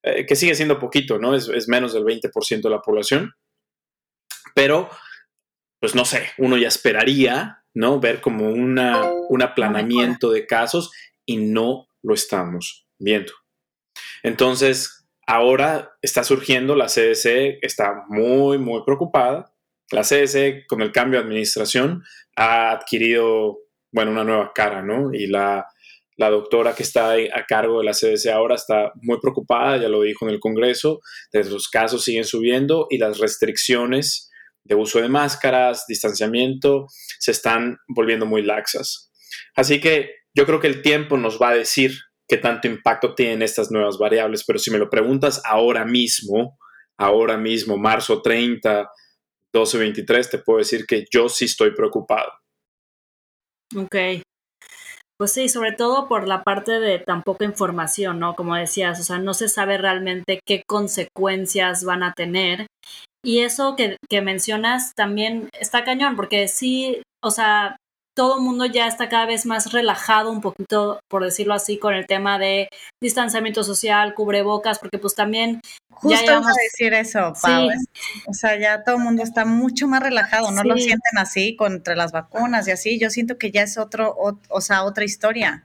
eh, 0.03 0.27
que 0.27 0.35
sigue 0.35 0.53
siendo 0.53 0.79
poquito, 0.79 1.17
¿no? 1.17 1.35
Es, 1.35 1.67
menos 1.67 1.93
del 1.93 2.03
20% 2.03 2.61
de 2.61 2.69
la 2.69 2.81
población, 2.81 3.33
pero, 4.53 4.89
pues 5.79 5.95
no 5.95 6.05
sé, 6.05 6.29
uno 6.37 6.55
ya 6.55 6.67
esperaría, 6.67 7.63
¿no? 7.73 7.99
Ver 7.99 8.21
como 8.21 8.49
una, 8.49 9.11
un 9.27 9.41
aplanamiento 9.41 10.29
de 10.29 10.45
casos 10.45 10.91
y 11.25 11.37
no 11.37 11.88
lo 12.01 12.13
estamos 12.13 12.87
viendo. 12.97 13.33
Entonces, 14.23 15.07
ahora 15.27 15.91
está 16.01 16.23
surgiendo, 16.23 16.75
la 16.75 16.87
CDC 16.87 17.59
está 17.61 18.03
muy, 18.09 18.57
muy 18.57 18.83
preocupada. 18.85 19.53
La 19.91 20.03
CDC, 20.03 20.67
con 20.67 20.81
el 20.81 20.91
cambio 20.91 21.19
de 21.19 21.25
administración, 21.25 22.03
ha 22.35 22.71
adquirido, 22.71 23.59
bueno, 23.91 24.11
una 24.11 24.23
nueva 24.23 24.51
cara, 24.53 24.81
¿no? 24.81 25.13
Y 25.13 25.27
la, 25.27 25.65
la 26.19 26.29
doctora 26.29 26.75
que 26.75 26.83
está 26.83 27.13
a 27.13 27.45
cargo 27.47 27.79
de 27.79 27.85
la 27.85 27.93
CDC 27.93 28.27
ahora 28.27 28.55
está 28.55 28.91
muy 29.01 29.19
preocupada, 29.21 29.77
ya 29.77 29.87
lo 29.87 30.01
dijo 30.01 30.27
en 30.27 30.33
el 30.33 30.39
Congreso, 30.41 30.99
los 31.31 31.69
casos 31.69 32.03
siguen 32.03 32.25
subiendo 32.25 32.87
y 32.89 32.97
las 32.97 33.19
restricciones 33.19 34.29
de 34.65 34.75
uso 34.75 34.99
de 34.99 35.07
máscaras, 35.07 35.85
distanciamiento, 35.87 36.87
se 37.19 37.31
están 37.31 37.77
volviendo 37.87 38.25
muy 38.25 38.41
laxas. 38.41 39.11
Así 39.55 39.79
que 39.79 40.18
yo 40.35 40.45
creo 40.45 40.59
que 40.59 40.67
el 40.67 40.81
tiempo 40.81 41.17
nos 41.17 41.39
va 41.41 41.49
a 41.49 41.55
decir 41.55 41.97
qué 42.27 42.37
tanto 42.37 42.67
impacto 42.67 43.15
tienen 43.15 43.41
estas 43.41 43.71
nuevas 43.71 43.97
variables, 43.97 44.43
pero 44.45 44.59
si 44.59 44.71
me 44.71 44.77
lo 44.77 44.89
preguntas 44.89 45.41
ahora 45.45 45.85
mismo, 45.85 46.57
ahora 46.97 47.37
mismo, 47.37 47.77
marzo 47.77 48.21
30, 48.21 48.89
12, 49.53 49.77
23, 49.77 50.29
te 50.29 50.37
puedo 50.39 50.59
decir 50.59 50.85
que 50.85 51.05
yo 51.11 51.27
sí 51.29 51.45
estoy 51.45 51.71
preocupado. 51.71 52.31
Ok, 53.75 53.95
pues 55.19 55.33
sí, 55.33 55.49
sobre 55.49 55.73
todo 55.73 56.07
por 56.07 56.29
la 56.29 56.43
parte 56.43 56.79
de 56.79 56.97
tan 56.99 57.23
poca 57.23 57.43
información, 57.43 58.19
¿no? 58.19 58.35
Como 58.35 58.55
decías, 58.55 59.01
o 59.01 59.03
sea, 59.03 59.19
no 59.19 59.33
se 59.33 59.49
sabe 59.49 59.77
realmente 59.77 60.39
qué 60.47 60.63
consecuencias 60.65 61.83
van 61.83 62.03
a 62.03 62.13
tener. 62.13 62.67
Y 63.21 63.39
eso 63.39 63.75
que, 63.75 63.97
que 64.09 64.21
mencionas 64.21 64.93
también 64.95 65.49
está 65.59 65.83
cañón, 65.83 66.15
porque 66.15 66.47
sí, 66.47 67.01
o 67.21 67.31
sea, 67.31 67.75
todo 68.19 68.35
el 68.35 68.43
mundo 68.43 68.65
ya 68.65 68.85
está 68.85 69.07
cada 69.07 69.25
vez 69.25 69.45
más 69.45 69.71
relajado 69.71 70.29
un 70.29 70.41
poquito, 70.41 70.99
por 71.07 71.23
decirlo 71.23 71.53
así, 71.53 71.79
con 71.79 71.93
el 71.93 72.05
tema 72.05 72.37
de 72.37 72.67
distanciamiento 72.99 73.63
social, 73.63 74.13
cubrebocas, 74.13 74.77
porque 74.77 74.97
pues 74.97 75.15
también... 75.15 75.61
Justo 75.89 76.25
ya 76.25 76.37
a 76.39 76.53
decir 76.61 76.93
eso, 76.93 77.31
Pau. 77.41 77.69
O 78.27 78.33
sea, 78.33 78.59
ya 78.59 78.83
todo 78.83 78.97
el 78.97 79.03
mundo 79.03 79.23
está 79.23 79.45
mucho 79.45 79.87
más 79.87 80.03
relajado, 80.03 80.51
no 80.51 80.63
lo 80.63 80.75
sienten 80.75 81.17
así 81.17 81.55
contra 81.55 81.95
las 81.95 82.11
vacunas 82.11 82.67
y 82.67 82.71
así. 82.71 82.99
Yo 82.99 83.09
siento 83.09 83.37
que 83.37 83.51
ya 83.51 83.61
es 83.61 83.77
otro, 83.77 84.13
o, 84.17 84.59
sea, 84.59 84.83
otra 84.83 85.05
historia. 85.05 85.63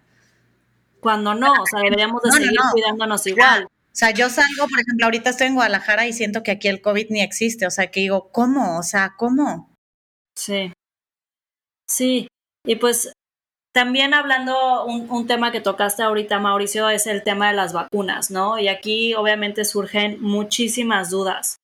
Cuando 1.01 1.35
no, 1.35 1.51
o 1.61 1.67
sea, 1.67 1.81
deberíamos 1.81 2.23
de 2.23 2.31
seguir 2.31 2.61
cuidándonos 2.71 3.27
igual. 3.27 3.65
O 3.65 3.97
sea, 3.97 4.13
yo 4.13 4.31
salgo, 4.31 4.69
por 4.69 4.79
ejemplo, 4.79 5.07
ahorita 5.07 5.31
estoy 5.31 5.49
en 5.49 5.55
Guadalajara 5.55 6.07
y 6.07 6.13
siento 6.13 6.45
que 6.45 6.53
aquí 6.53 6.69
el 6.69 6.81
COVID 6.81 7.11
ni 7.11 7.21
existe. 7.21 7.67
O 7.67 7.71
sea, 7.73 7.91
que 7.91 7.99
digo, 7.99 8.31
¿cómo? 8.31 8.79
O 8.79 8.85
sea, 8.85 9.15
¿cómo? 9.17 9.75
Sí. 10.37 10.73
Sí, 11.87 12.29
y 12.67 12.77
pues 12.77 13.13
también 13.75 14.15
hablando, 14.15 14.85
un, 14.85 15.27
tema 15.27 15.51
que 15.51 15.61
tocaste 15.61 16.05
ahorita, 16.05 16.39
Mauricio, 16.39 16.89
es 16.91 17.09
el 17.09 17.25
tema 17.25 17.49
de 17.49 17.57
las 17.57 17.73
vacunas, 17.73 18.31
¿no? 18.31 18.57
Y 18.57 18.69
aquí 18.69 19.15
obviamente 19.15 19.65
surgen 19.65 20.23
muchísimas 20.23 21.11
dudas. 21.11 21.57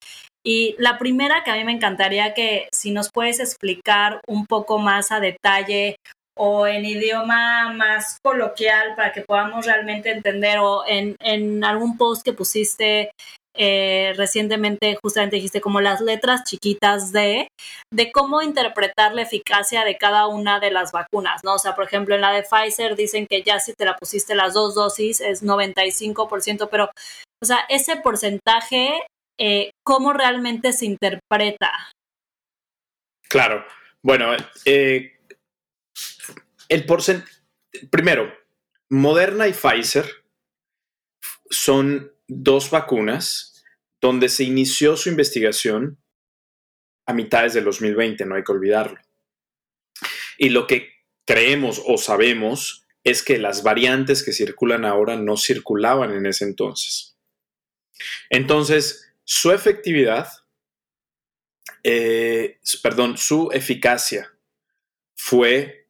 Y 0.45 0.75
la 0.79 0.99
primera 0.99 1.45
que 1.45 1.53
a 1.53 1.55
mí 1.55 1.63
me 1.63 1.71
encantaría 1.71 2.35
que 2.35 2.69
si 2.73 2.91
nos 2.91 3.11
puedes 3.13 3.39
explicar 3.39 4.21
un 4.27 4.47
poco 4.47 4.79
más 4.79 5.13
a 5.13 5.21
detalle 5.21 5.97
o 6.37 6.67
en 6.67 6.85
idioma 6.85 7.73
más 7.75 8.19
coloquial 8.25 8.95
para 8.97 9.13
que 9.13 9.21
podamos 9.21 9.67
realmente 9.67 10.11
entender 10.11 10.59
o 10.59 10.83
en, 10.89 11.15
en 11.21 11.63
algún 11.63 11.97
post 11.97 12.25
que 12.25 12.33
pusiste 12.33 13.13
eh, 13.57 14.13
recientemente 14.17 14.97
justamente 15.03 15.37
dijiste 15.37 15.61
como 15.61 15.81
las 15.81 16.01
letras 16.01 16.45
chiquitas 16.45 17.13
de, 17.13 17.49
de 17.93 18.13
cómo 18.13 18.43
interpretar 18.43 19.15
la 19.15 19.23
eficacia 19.23 19.85
de 19.85 19.97
cada 19.97 20.29
una 20.29 20.61
de 20.61 20.71
las 20.71 20.93
vacunas, 20.93 21.43
¿no? 21.43 21.55
O 21.55 21.59
sea, 21.59 21.75
por 21.75 21.85
ejemplo, 21.85 22.15
en 22.15 22.21
la 22.21 22.33
de 22.33 22.45
Pfizer 22.45 22.95
dicen 22.95 23.27
que 23.29 23.43
ya 23.43 23.59
si 23.59 23.75
te 23.75 23.85
la 23.85 23.97
pusiste 23.97 24.35
las 24.35 24.55
dos 24.55 24.75
dosis 24.75 25.21
es 25.21 25.43
95%, 25.43 26.69
pero, 26.71 26.91
o 27.43 27.47
sea, 27.47 27.67
ese 27.69 27.97
porcentaje, 27.97 29.03
eh, 29.39 29.71
¿cómo 29.85 30.13
realmente 30.13 30.73
se 30.73 30.87
interpreta? 30.87 31.73
Claro, 33.29 33.65
bueno, 34.03 34.33
eh, 34.65 35.19
el 36.69 36.87
porcentaje, 36.87 37.33
primero, 37.91 38.33
Moderna 38.91 39.49
y 39.49 39.53
Pfizer 39.53 40.07
son 41.49 42.13
dos 42.31 42.71
vacunas 42.71 43.64
donde 44.01 44.29
se 44.29 44.45
inició 44.45 44.97
su 44.97 45.09
investigación 45.09 45.99
a 47.07 47.12
mitades 47.12 47.55
del 47.55 47.64
2020, 47.64 48.25
no 48.25 48.37
hay 48.37 48.45
que 48.45 48.53
olvidarlo. 48.53 48.99
Y 50.38 50.51
lo 50.51 50.66
que 50.66 50.93
creemos 51.27 51.83
o 51.85 51.99
sabemos 51.99 52.87
es 53.03 53.23
que 53.23 53.38
las 53.38 53.62
variantes 53.62 54.23
que 54.23 54.33
circulan 54.33 54.85
ahora 54.85 55.16
no 55.16 55.37
circulaban 55.37 56.12
en 56.12 56.27
ese 56.27 56.45
entonces. 56.45 57.19
Entonces, 58.31 59.12
su 59.25 59.51
efectividad, 59.51 60.29
eh, 61.83 62.61
perdón, 62.83 63.19
su 63.19 63.51
eficacia 63.53 64.33
fue 65.16 65.88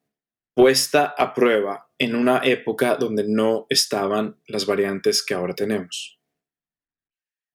puesta 0.55 1.15
a 1.17 1.35
prueba 1.35 1.91
en 1.99 2.15
una 2.15 2.41
época 2.45 2.97
donde 2.97 3.25
no 3.29 3.67
estaban 3.69 4.41
las 4.47 4.67
variantes 4.67 5.23
que 5.23 5.35
ahora 5.35 5.55
tenemos 5.55 6.20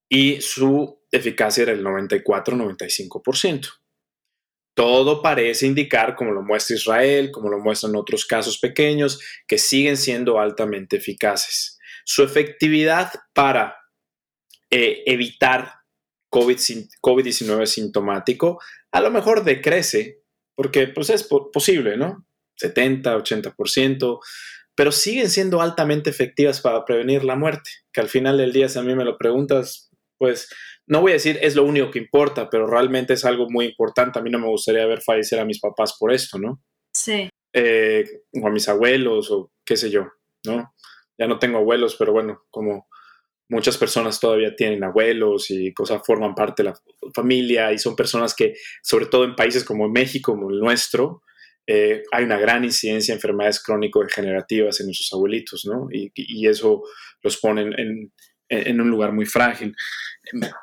y 0.10 0.42
su 0.42 1.02
eficacia 1.12 1.64
era 1.64 1.72
el 1.72 1.84
94-95%. 1.84 3.70
Todo 4.76 5.22
parece 5.22 5.68
indicar, 5.68 6.16
como 6.16 6.32
lo 6.32 6.42
muestra 6.42 6.76
Israel, 6.76 7.32
como 7.32 7.50
lo 7.50 7.60
muestran 7.60 7.96
otros 7.96 8.26
casos 8.26 8.60
pequeños, 8.60 9.22
que 9.48 9.58
siguen 9.58 9.96
siendo 9.96 10.40
altamente 10.40 10.98
eficaces. 10.98 11.80
Su 12.04 12.24
efectividad 12.24 13.14
para 13.34 13.78
eh, 14.70 15.04
evitar 15.06 15.74
COVID-19 16.32 17.66
sintomático 17.66 18.60
a 18.96 19.02
lo 19.02 19.12
mejor 19.12 19.44
decrece, 19.44 20.22
porque 20.56 20.88
pues 20.88 21.10
es 21.10 21.28
posible, 21.52 21.98
¿no? 21.98 22.26
70, 22.56 23.18
80%, 23.18 24.20
pero 24.74 24.94
siguen 24.94 25.30
siendo 25.30 25.62
altamente 25.62 26.10
efectivas 26.10 26.62
para 26.62 26.86
prevenir 26.86 27.26
la 27.26 27.36
muerte, 27.36 27.70
que 27.92 28.00
al 28.00 28.08
final 28.08 28.38
del 28.38 28.54
día, 28.54 28.70
si 28.70 28.80
a 28.80 28.84
mí 28.84 28.96
me 28.96 29.04
lo 29.04 29.18
preguntas, 29.18 29.92
pues 30.18 30.50
no 30.88 31.02
voy 31.02 31.12
a 31.12 31.16
decir 31.16 31.40
es 31.42 31.56
lo 31.56 31.64
único 31.64 31.92
que 31.92 32.00
importa, 32.00 32.50
pero 32.50 32.68
realmente 32.68 33.14
es 33.14 33.26
algo 33.26 33.50
muy 33.50 33.66
importante. 33.66 34.20
A 34.20 34.22
mí 34.22 34.30
no 34.30 34.40
me 34.40 34.48
gustaría 34.48 34.86
ver 34.86 35.02
fallecer 35.02 35.40
a 35.40 35.46
mis 35.46 35.60
papás 35.60 35.96
por 36.00 36.14
esto, 36.14 36.38
¿no? 36.38 36.62
Sí. 36.94 37.30
Eh, 37.54 38.04
o 38.34 38.48
a 38.48 38.52
mis 38.52 38.68
abuelos 38.68 39.32
o 39.32 39.52
qué 39.66 39.78
sé 39.78 39.90
yo, 39.90 40.08
¿no? 40.46 40.74
Ya 41.18 41.28
no 41.28 41.40
tengo 41.40 41.58
abuelos, 41.58 41.96
pero 41.98 42.12
bueno, 42.12 42.44
como 42.50 42.88
muchas 43.50 43.78
personas 43.78 44.20
todavía 44.20 44.56
tienen 44.56 44.84
abuelos 44.84 45.50
y 45.52 45.74
cosas 45.74 46.02
forman 46.06 46.36
parte 46.36 46.64
de 46.64 46.70
la 46.70 46.80
familia 47.14 47.72
y 47.72 47.78
son 47.78 47.96
personas 47.96 48.36
que, 48.36 48.54
sobre 48.82 49.06
todo 49.06 49.24
en 49.24 49.36
países 49.36 49.64
como 49.64 49.88
México, 49.88 50.34
como 50.34 50.50
el 50.50 50.60
nuestro, 50.60 51.22
eh, 51.68 52.04
hay 52.12 52.24
una 52.24 52.38
gran 52.38 52.64
incidencia 52.64 53.14
de 53.14 53.18
enfermedades 53.18 53.62
crónico-degenerativas 53.64 54.80
en 54.80 54.88
nuestros 54.88 55.12
abuelitos, 55.14 55.66
¿no? 55.66 55.88
Y, 55.92 56.12
y 56.14 56.48
eso 56.48 56.84
los 57.22 57.38
pone 57.38 57.62
en, 57.62 58.12
en 58.50 58.82
un 58.82 58.90
lugar 58.90 59.12
muy 59.12 59.26
frágil. 59.26 59.76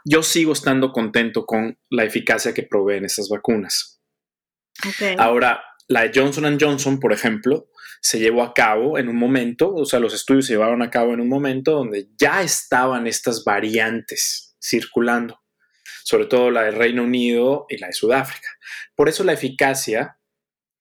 Yo 0.04 0.22
sigo 0.22 0.52
estando 0.52 0.92
contento 0.92 1.44
con 1.46 1.78
la 1.90 2.04
eficacia 2.04 2.54
que 2.54 2.62
proveen 2.62 3.04
estas 3.04 3.28
vacunas. 3.28 4.00
Ahora, 5.18 5.62
la 5.88 6.02
de 6.02 6.12
Johnson 6.14 6.58
Johnson, 6.60 6.98
por 6.98 7.12
ejemplo, 7.12 7.68
se 8.00 8.18
llevó 8.18 8.42
a 8.42 8.54
cabo 8.54 8.98
en 8.98 9.08
un 9.08 9.16
momento, 9.16 9.72
o 9.72 9.84
sea, 9.84 10.00
los 10.00 10.14
estudios 10.14 10.46
se 10.46 10.54
llevaron 10.54 10.82
a 10.82 10.90
cabo 10.90 11.12
en 11.14 11.20
un 11.20 11.28
momento 11.28 11.72
donde 11.72 12.08
ya 12.18 12.42
estaban 12.42 13.06
estas 13.06 13.44
variantes 13.44 14.56
circulando, 14.60 15.40
sobre 16.04 16.26
todo 16.26 16.50
la 16.50 16.62
del 16.62 16.74
Reino 16.74 17.04
Unido 17.04 17.66
y 17.68 17.78
la 17.78 17.88
de 17.88 17.92
Sudáfrica. 17.92 18.48
Por 18.96 19.08
eso 19.08 19.22
la 19.22 19.32
eficacia 19.32 20.18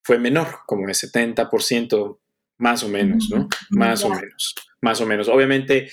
fue 0.03 0.17
menor, 0.17 0.59
como 0.65 0.87
de 0.87 0.93
70%, 0.93 2.19
más 2.57 2.83
o 2.83 2.89
menos, 2.89 3.29
¿no? 3.29 3.47
Más 3.69 4.03
o 4.03 4.09
menos 4.09 4.55
más 4.81 4.99
o 4.99 5.05
menos. 5.05 5.29
Obviamente 5.29 5.89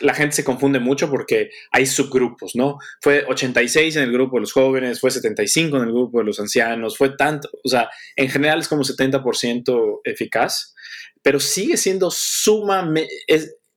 la, 0.00 0.14
gente 0.14 0.36
se 0.36 0.44
confunde 0.44 0.78
mucho 0.78 1.10
porque 1.10 1.50
hay 1.72 1.86
subgrupos, 1.86 2.54
¿no? 2.54 2.78
Fue 3.00 3.24
86 3.26 3.96
en 3.96 4.04
el 4.04 4.12
grupo 4.12 4.36
de 4.36 4.42
los 4.42 4.52
jóvenes, 4.52 5.00
fue 5.00 5.10
75 5.10 5.76
en 5.76 5.82
el 5.82 5.92
grupo 5.92 6.18
de 6.18 6.24
los 6.24 6.38
ancianos, 6.40 6.96
fue 6.96 7.16
tanto, 7.16 7.48
o 7.64 7.68
sea, 7.68 7.90
en 8.16 8.28
general 8.28 8.60
es 8.60 8.68
como 8.68 8.84
70% 8.84 10.00
eficaz, 10.04 10.74
pero 11.22 11.40
sigue 11.40 11.76
siendo 11.76 12.10
sumamente 12.10 13.12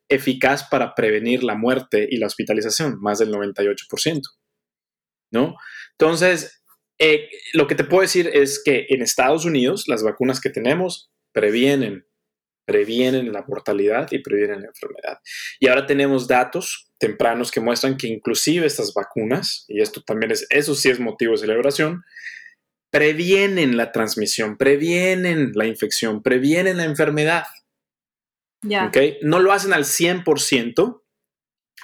eficaz 0.10 0.68
para 0.70 0.96
prevenir 0.96 1.44
la 1.44 1.56
muerte 1.56 2.08
y 2.10 2.18
la 2.18 2.28
hospitalización, 2.28 3.00
más 3.02 3.20
del 3.20 3.32
98%, 3.32 4.22
¿no? 5.32 5.56
Entonces, 5.92 6.62
eh, 7.00 7.30
lo 7.54 7.68
que 7.68 7.76
te 7.76 7.84
puedo 7.84 8.02
decir 8.02 8.30
es 8.34 8.62
que 8.64 8.86
en 8.90 9.02
Estados 9.02 9.46
Unidos 9.46 9.86
las 9.88 10.04
vacunas 10.04 10.40
que 10.40 10.50
tenemos 10.50 11.12
previenen 11.34 12.08
previenen 12.68 13.32
la 13.32 13.46
mortalidad 13.48 14.12
y 14.12 14.20
previenen 14.20 14.62
la 14.62 14.68
enfermedad. 14.68 15.20
Y 15.58 15.68
ahora 15.68 15.86
tenemos 15.86 16.28
datos 16.28 16.92
tempranos 17.00 17.50
que 17.50 17.62
muestran 17.62 17.96
que 17.96 18.08
inclusive 18.08 18.68
estas 18.68 18.94
vacunas, 18.94 19.64
y 19.70 19.82
esto 19.82 20.02
también 20.02 20.32
es, 20.32 20.46
eso 20.50 20.76
sí 20.76 20.90
es 20.90 21.00
motivo 21.00 21.32
de 21.32 21.38
celebración, 21.38 22.04
previenen 22.92 23.78
la 23.78 23.94
transmisión, 23.94 24.58
previenen 24.58 25.54
la 25.56 25.66
infección, 25.66 26.22
previenen 26.22 26.78
la 26.78 26.84
enfermedad. 26.84 27.46
Ya. 28.62 28.92
No 29.22 29.40
lo 29.40 29.54
hacen 29.54 29.72
al 29.72 29.86
100%, 29.86 31.04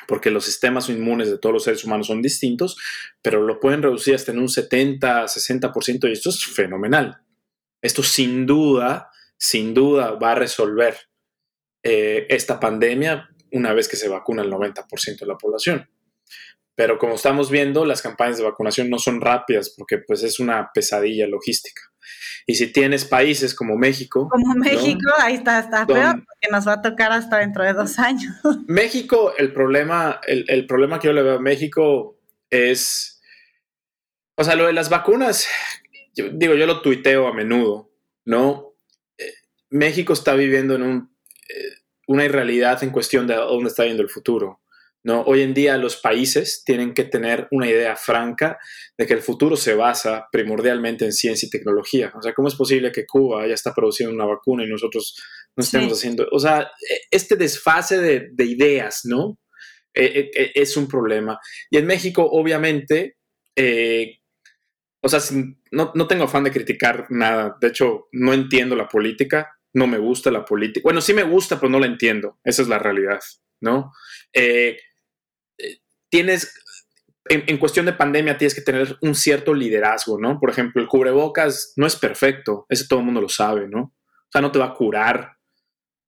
porque 0.05 0.31
los 0.31 0.43
sistemas 0.43 0.89
inmunes 0.89 1.29
de 1.29 1.37
todos 1.37 1.53
los 1.53 1.63
seres 1.63 1.85
humanos 1.85 2.07
son 2.07 2.21
distintos, 2.21 2.75
pero 3.21 3.41
lo 3.41 3.61
pueden 3.61 3.83
reducir 3.83 4.15
hasta 4.15 4.33
en 4.33 4.39
un 4.39 4.49
70, 4.49 5.25
60% 5.25 6.09
y 6.09 6.11
esto 6.11 6.29
es 6.29 6.45
fenomenal. 6.45 7.21
Esto 7.81 8.03
sin 8.03 8.45
duda, 8.45 9.12
sin 9.43 9.73
duda 9.73 10.11
va 10.11 10.31
a 10.31 10.35
resolver 10.35 10.95
eh, 11.83 12.25
esta 12.29 12.61
pandemia 12.61 13.29
una 13.51 13.73
vez 13.73 13.89
que 13.89 13.97
se 13.97 14.07
vacuna 14.07 14.41
el 14.41 14.49
90% 14.49 15.19
de 15.19 15.25
la 15.25 15.35
población. 15.35 15.89
Pero 16.75 16.97
como 16.97 17.15
estamos 17.15 17.51
viendo, 17.51 17.83
las 17.83 18.01
campañas 18.01 18.37
de 18.37 18.45
vacunación 18.45 18.89
no 18.89 18.99
son 18.99 19.19
rápidas 19.19 19.75
porque 19.77 19.97
pues 19.97 20.23
es 20.23 20.39
una 20.39 20.71
pesadilla 20.73 21.27
logística. 21.27 21.81
Y 22.47 22.55
si 22.55 22.67
tienes 22.71 23.03
países 23.03 23.53
como 23.53 23.75
México. 23.75 24.29
Como 24.31 24.55
México, 24.55 25.11
ahí 25.19 25.35
está, 25.35 25.59
está 25.59 25.85
peor, 25.85 26.23
porque 26.25 26.49
nos 26.49 26.65
va 26.65 26.73
a 26.73 26.81
tocar 26.81 27.11
hasta 27.11 27.39
dentro 27.39 27.65
de 27.65 27.73
dos 27.73 27.99
años. 27.99 28.33
México, 28.67 29.33
el 29.37 29.51
problema, 29.51 30.21
el, 30.25 30.45
el 30.47 30.65
problema 30.67 30.99
que 30.99 31.07
yo 31.07 31.13
le 31.13 31.21
veo 31.21 31.35
a 31.35 31.41
México 31.41 32.17
es. 32.49 33.21
O 34.37 34.43
sea, 34.45 34.55
lo 34.55 34.67
de 34.67 34.73
las 34.73 34.89
vacunas, 34.89 35.47
yo, 36.15 36.29
digo, 36.29 36.55
yo 36.55 36.65
lo 36.65 36.81
tuiteo 36.81 37.27
a 37.27 37.33
menudo, 37.33 37.91
¿no? 38.23 38.72
México 39.73 40.13
está 40.13 40.35
viviendo 40.35 40.75
en 40.75 40.83
un, 40.83 41.15
eh, 41.49 41.77
una 42.07 42.25
irrealidad 42.25 42.83
en 42.83 42.91
cuestión 42.91 43.25
de 43.25 43.35
dónde 43.35 43.69
está 43.69 43.85
yendo 43.85 44.03
el 44.03 44.09
futuro. 44.09 44.61
¿no? 45.03 45.21
Hoy 45.23 45.41
en 45.41 45.53
día 45.53 45.77
los 45.77 45.97
países 45.97 46.63
tienen 46.63 46.93
que 46.93 47.03
tener 47.03 47.47
una 47.51 47.67
idea 47.67 47.95
franca 47.95 48.57
de 48.97 49.05
que 49.05 49.13
el 49.13 49.21
futuro 49.21 49.57
se 49.57 49.73
basa 49.73 50.27
primordialmente 50.31 51.05
en 51.05 51.11
ciencia 51.11 51.47
y 51.47 51.49
tecnología. 51.49 52.13
O 52.15 52.21
sea, 52.21 52.33
¿cómo 52.33 52.47
es 52.47 52.55
posible 52.55 52.91
que 52.91 53.05
Cuba 53.05 53.45
ya 53.47 53.55
está 53.55 53.73
produciendo 53.73 54.15
una 54.15 54.25
vacuna 54.25 54.63
y 54.63 54.69
nosotros 54.69 55.19
no 55.57 55.63
estemos 55.63 55.91
haciendo? 55.91 56.27
O 56.31 56.39
sea, 56.39 56.61
e, 56.61 56.99
este 57.11 57.35
desfase 57.35 57.99
de, 57.99 58.45
ideas, 58.45 59.01
¿no? 59.05 59.39
E, 59.93 60.31
e, 60.33 60.51
es 60.55 60.77
un 60.77 60.87
problema. 60.87 61.39
Y 61.69 61.77
en 61.77 61.87
México, 61.87 62.25
obviamente, 62.31 63.17
eh, 63.57 64.19
o 65.01 65.09
sea, 65.09 65.19
no, 65.71 65.91
no 65.95 66.07
tengo 66.07 66.23
afán 66.23 66.45
de 66.45 66.51
criticar 66.51 67.07
nada. 67.09 67.57
De 67.59 67.67
hecho, 67.67 68.07
no 68.13 68.33
entiendo 68.33 68.77
la 68.77 68.87
política, 68.87 69.52
no 69.73 69.87
me 69.87 69.97
gusta 69.97 70.31
la 70.31 70.45
política. 70.45 70.83
Bueno, 70.83 71.01
sí 71.01 71.13
me 71.13 71.23
gusta, 71.23 71.59
pero 71.59 71.69
no 71.69 71.79
la 71.79 71.87
entiendo. 71.87 72.39
Esa 72.43 72.61
es 72.61 72.67
la 72.67 72.79
realidad, 72.79 73.19
¿no? 73.61 73.91
Eh, 74.33 74.77
tienes, 76.09 76.53
en, 77.25 77.57
cuestión 77.57 77.85
de 77.85 77.93
pandemia, 77.93 78.37
tienes 78.37 78.53
que 78.53 78.61
tener 78.61 78.97
un 79.01 79.15
cierto 79.15 79.53
liderazgo, 79.53 80.19
¿no? 80.19 80.39
Por 80.39 80.49
ejemplo, 80.49 80.81
el 80.81 80.87
cubrebocas 80.87 81.73
no 81.75 81.87
es 81.87 81.95
perfecto, 81.95 82.65
ese 82.69 82.87
todo 82.87 82.99
el 82.99 83.05
mundo 83.05 83.21
lo 83.21 83.29
sabe, 83.29 83.67
¿no? 83.67 83.81
O 83.81 84.29
sea, 84.31 84.41
no 84.41 84.51
te 84.51 84.59
va 84.59 84.65
a 84.65 84.73
curar, 84.73 85.37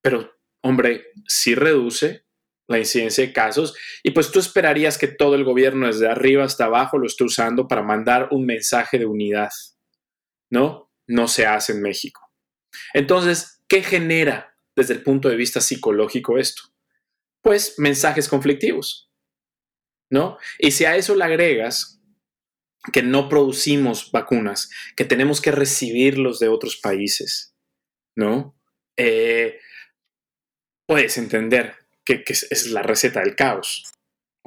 pero, 0.02 0.32
hombre, 0.62 1.08
sí 1.28 1.56
reduce 1.56 2.26
la 2.68 2.78
incidencia 2.78 3.26
de 3.26 3.34
casos 3.34 3.76
y 4.04 4.12
pues 4.12 4.32
tú 4.32 4.40
esperarías 4.40 4.98
que 4.98 5.08
todo 5.08 5.36
el 5.36 5.44
gobierno 5.44 5.88
desde 5.88 6.08
arriba 6.08 6.44
hasta 6.44 6.66
abajo 6.66 6.98
lo 6.98 7.06
esté 7.06 7.24
usando 7.24 7.68
para 7.68 7.84
mandar 7.84 8.30
un 8.32 8.46
mensaje 8.46 8.98
de 9.00 9.06
unidad, 9.06 9.52
¿no? 10.52 10.92
No 11.08 11.28
se 11.28 11.46
hace 11.46 11.74
en 11.74 11.82
México. 11.82 12.22
Entonces, 12.94 13.55
¿qué 13.68 13.84
genera 13.84 14.58
desde 14.76 14.94
el 14.94 15.04
punto 15.04 15.30
de 15.30 15.36
vista 15.36 15.62
psicológico 15.62 16.38
esto? 16.38 16.64
Pues 17.42 17.76
mensajes 17.78 18.28
conflictivos. 18.28 19.06
¿no? 20.10 20.38
Y 20.60 20.72
si 20.72 20.86
a 20.86 20.96
eso 20.96 21.16
le 21.16 21.24
agregas 21.24 22.02
que 22.94 23.02
no 23.02 23.30
producimos 23.30 24.12
vacunas, 24.12 24.70
que 24.96 25.06
tenemos 25.06 25.42
que 25.42 25.52
recibirlos 25.52 26.40
de 26.40 26.50
otros 26.50 26.78
países, 26.78 27.56
¿no? 28.16 28.56
Eh, 28.96 29.60
puedes 30.88 31.18
entender 31.18 31.76
que, 32.04 32.24
es 32.28 32.68
la 32.68 32.84
receta 32.84 33.22
del 33.22 33.36
caos. 33.36 33.92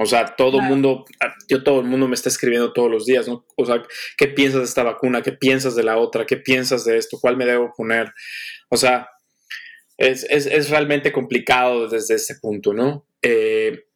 O 0.01 0.07
sea, 0.07 0.37
todo 0.37 0.61
el 0.61 0.65
mundo, 0.65 1.05
yo 1.49 1.65
todo 1.65 1.81
el 1.81 1.87
mundo 1.87 2.07
me 2.07 2.15
está 2.15 2.29
escribiendo 2.29 2.73
todos 2.73 2.89
los 2.89 3.05
días, 3.05 3.27
¿no? 3.27 3.45
O 3.57 3.67
sea, 3.67 3.83
¿qué 4.17 4.29
piensas 4.29 4.61
de 4.61 4.67
esta 4.67 4.85
vacuna? 4.85 5.23
¿Qué 5.23 5.33
piensas 5.33 5.75
de 5.75 5.83
la 5.83 5.99
otra? 5.99 6.25
¿Qué 6.25 6.37
piensas 6.37 6.85
de 6.85 6.97
esto? 6.97 7.19
¿Cuál 7.21 7.37
me 7.37 7.45
debo 7.45 7.73
poner? 7.77 8.13
O 8.69 8.77
sea, 8.77 9.09
es, 9.97 10.71
realmente 10.71 11.11
complicado 11.11 11.89
desde 11.89 12.15
este 12.15 12.37
punto, 12.37 12.73
¿no? 12.73 13.09
Eh, 13.23 13.87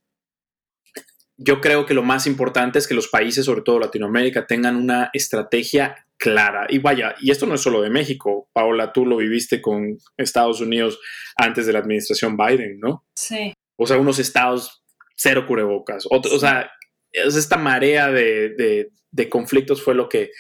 yo 1.37 1.61
creo 1.61 1.87
que 1.87 1.95
lo 1.95 2.03
más 2.03 2.27
importante 2.27 2.81
es 2.81 2.89
que 2.89 2.95
los 2.95 3.07
países, 3.07 3.45
sobre 3.45 3.63
todo 3.63 3.79
Latinoamérica, 3.79 4.49
tengan 4.49 4.75
una 4.75 5.11
estrategia 5.13 6.09
clara. 6.17 6.67
Y 6.69 6.79
vaya, 6.79 7.15
y 7.21 7.31
esto 7.31 7.47
no 7.47 7.55
es 7.55 7.61
solo 7.61 7.81
de 7.81 7.91
México, 7.91 8.49
Paola, 8.53 8.93
tú 8.93 9.07
lo 9.07 9.19
viviste 9.19 9.63
con 9.63 9.97
Estados 10.17 10.61
Unidos 10.61 10.99
antes 11.37 11.65
de 11.65 11.73
la 11.73 11.79
administración 11.79 12.37
Biden, 12.37 12.81
¿no? 12.81 13.05
Sí. 13.15 13.53
O 13.77 13.87
sea, 13.87 13.99
unos 13.99 14.19
estados 14.19 14.82
cero 15.17 15.47
cubrebocas. 15.47 16.07
O, 16.11 16.39
sea, 16.39 16.71
esta 17.13 17.57
marea 17.57 18.11
de, 18.11 18.89
de 19.11 19.29
conflictos 19.29 19.83
fue 19.83 19.95
lo 19.95 20.09
que 20.09 20.31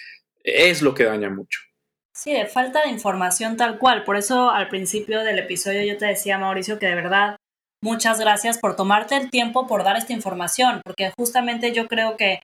es 0.44 0.82
lo 0.82 0.94
que 0.94 1.04
daña 1.04 1.30
mucho. 1.30 1.60
Sí, 2.14 2.32
de 2.32 2.46
falta 2.46 2.82
de 2.82 2.90
información 2.90 3.56
tal 3.56 3.78
cual. 3.78 4.04
Por 4.04 4.16
eso 4.16 4.50
al 4.50 4.68
principio 4.68 5.20
del 5.20 5.38
episodio 5.38 5.82
yo 5.84 5.96
te 5.96 6.06
decía, 6.06 6.38
Mauricio, 6.38 6.78
que 6.78 6.86
de 6.86 6.94
verdad 6.94 7.36
Muchas 7.84 8.20
gracias 8.20 8.58
por 8.58 8.76
tomarte 8.76 9.16
el 9.16 9.28
tiempo 9.28 9.66
por 9.66 9.82
dar 9.82 9.96
esta 9.96 10.12
información, 10.12 10.80
porque 10.84 11.10
justamente 11.18 11.72
yo 11.72 11.88
creo 11.88 12.16
que 12.16 12.38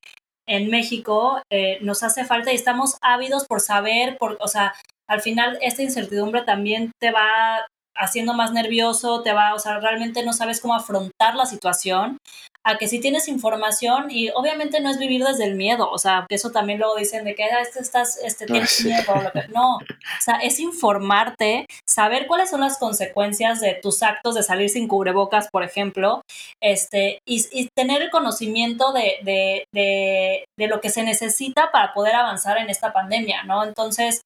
en 0.45 0.69
México 0.69 1.41
eh, 1.49 1.77
nos 1.81 2.03
hace 2.03 2.25
falta 2.25 2.51
y 2.51 2.55
estamos 2.55 2.97
ávidos 3.01 3.45
por 3.47 3.61
saber, 3.61 4.17
por, 4.17 4.37
o 4.41 4.49
sea, 4.49 4.73
al 5.07 5.21
final 5.21 5.57
esta 5.61 5.81
incertidumbre 5.81 6.41
también 6.41 6.91
te 6.99 7.11
va 7.11 7.65
haciendo 7.99 8.33
más 8.33 8.53
nervioso, 8.53 9.21
te 9.21 9.33
va, 9.33 9.53
o 9.53 9.59
sea, 9.59 9.79
realmente 9.79 10.23
no 10.23 10.33
sabes 10.33 10.61
cómo 10.61 10.73
afrontar 10.73 11.35
la 11.35 11.45
situación 11.45 12.17
a 12.63 12.77
que 12.77 12.87
si 12.87 12.99
tienes 12.99 13.27
información 13.27 14.07
y 14.09 14.29
obviamente 14.29 14.79
no 14.81 14.89
es 14.89 14.97
vivir 14.97 15.23
desde 15.23 15.45
el 15.45 15.55
miedo, 15.55 15.89
o 15.89 15.97
sea, 15.97 16.25
que 16.27 16.35
eso 16.35 16.51
también 16.51 16.79
luego 16.79 16.95
dicen 16.95 17.23
de 17.23 17.35
que 17.35 17.43
ah, 17.43 17.61
este 17.61 17.79
estás, 17.79 18.19
este, 18.23 18.45
tienes 18.45 18.83
miedo, 18.83 19.13
no, 19.53 19.77
o 19.77 20.21
sea, 20.21 20.35
es 20.35 20.59
informarte, 20.59 21.65
saber 21.87 22.27
cuáles 22.27 22.49
son 22.49 22.61
las 22.61 22.77
consecuencias 22.77 23.61
de 23.61 23.75
tus 23.81 24.03
actos 24.03 24.35
de 24.35 24.43
salir 24.43 24.69
sin 24.69 24.87
cubrebocas, 24.87 25.49
por 25.49 25.63
ejemplo, 25.63 26.21
este, 26.61 27.19
y, 27.25 27.69
tener 27.75 28.01
el 28.01 28.09
conocimiento 28.09 28.91
de, 28.91 29.17
de, 29.23 29.65
de, 29.73 30.45
de 30.57 30.67
lo 30.67 30.81
que 30.81 30.89
se 30.89 31.03
necesita 31.03 31.71
para 31.71 31.93
poder 31.93 32.15
avanzar 32.15 32.57
en 32.57 32.69
esta 32.69 32.91
pandemia, 32.91 33.43
¿no? 33.43 33.63
Entonces, 33.63 34.21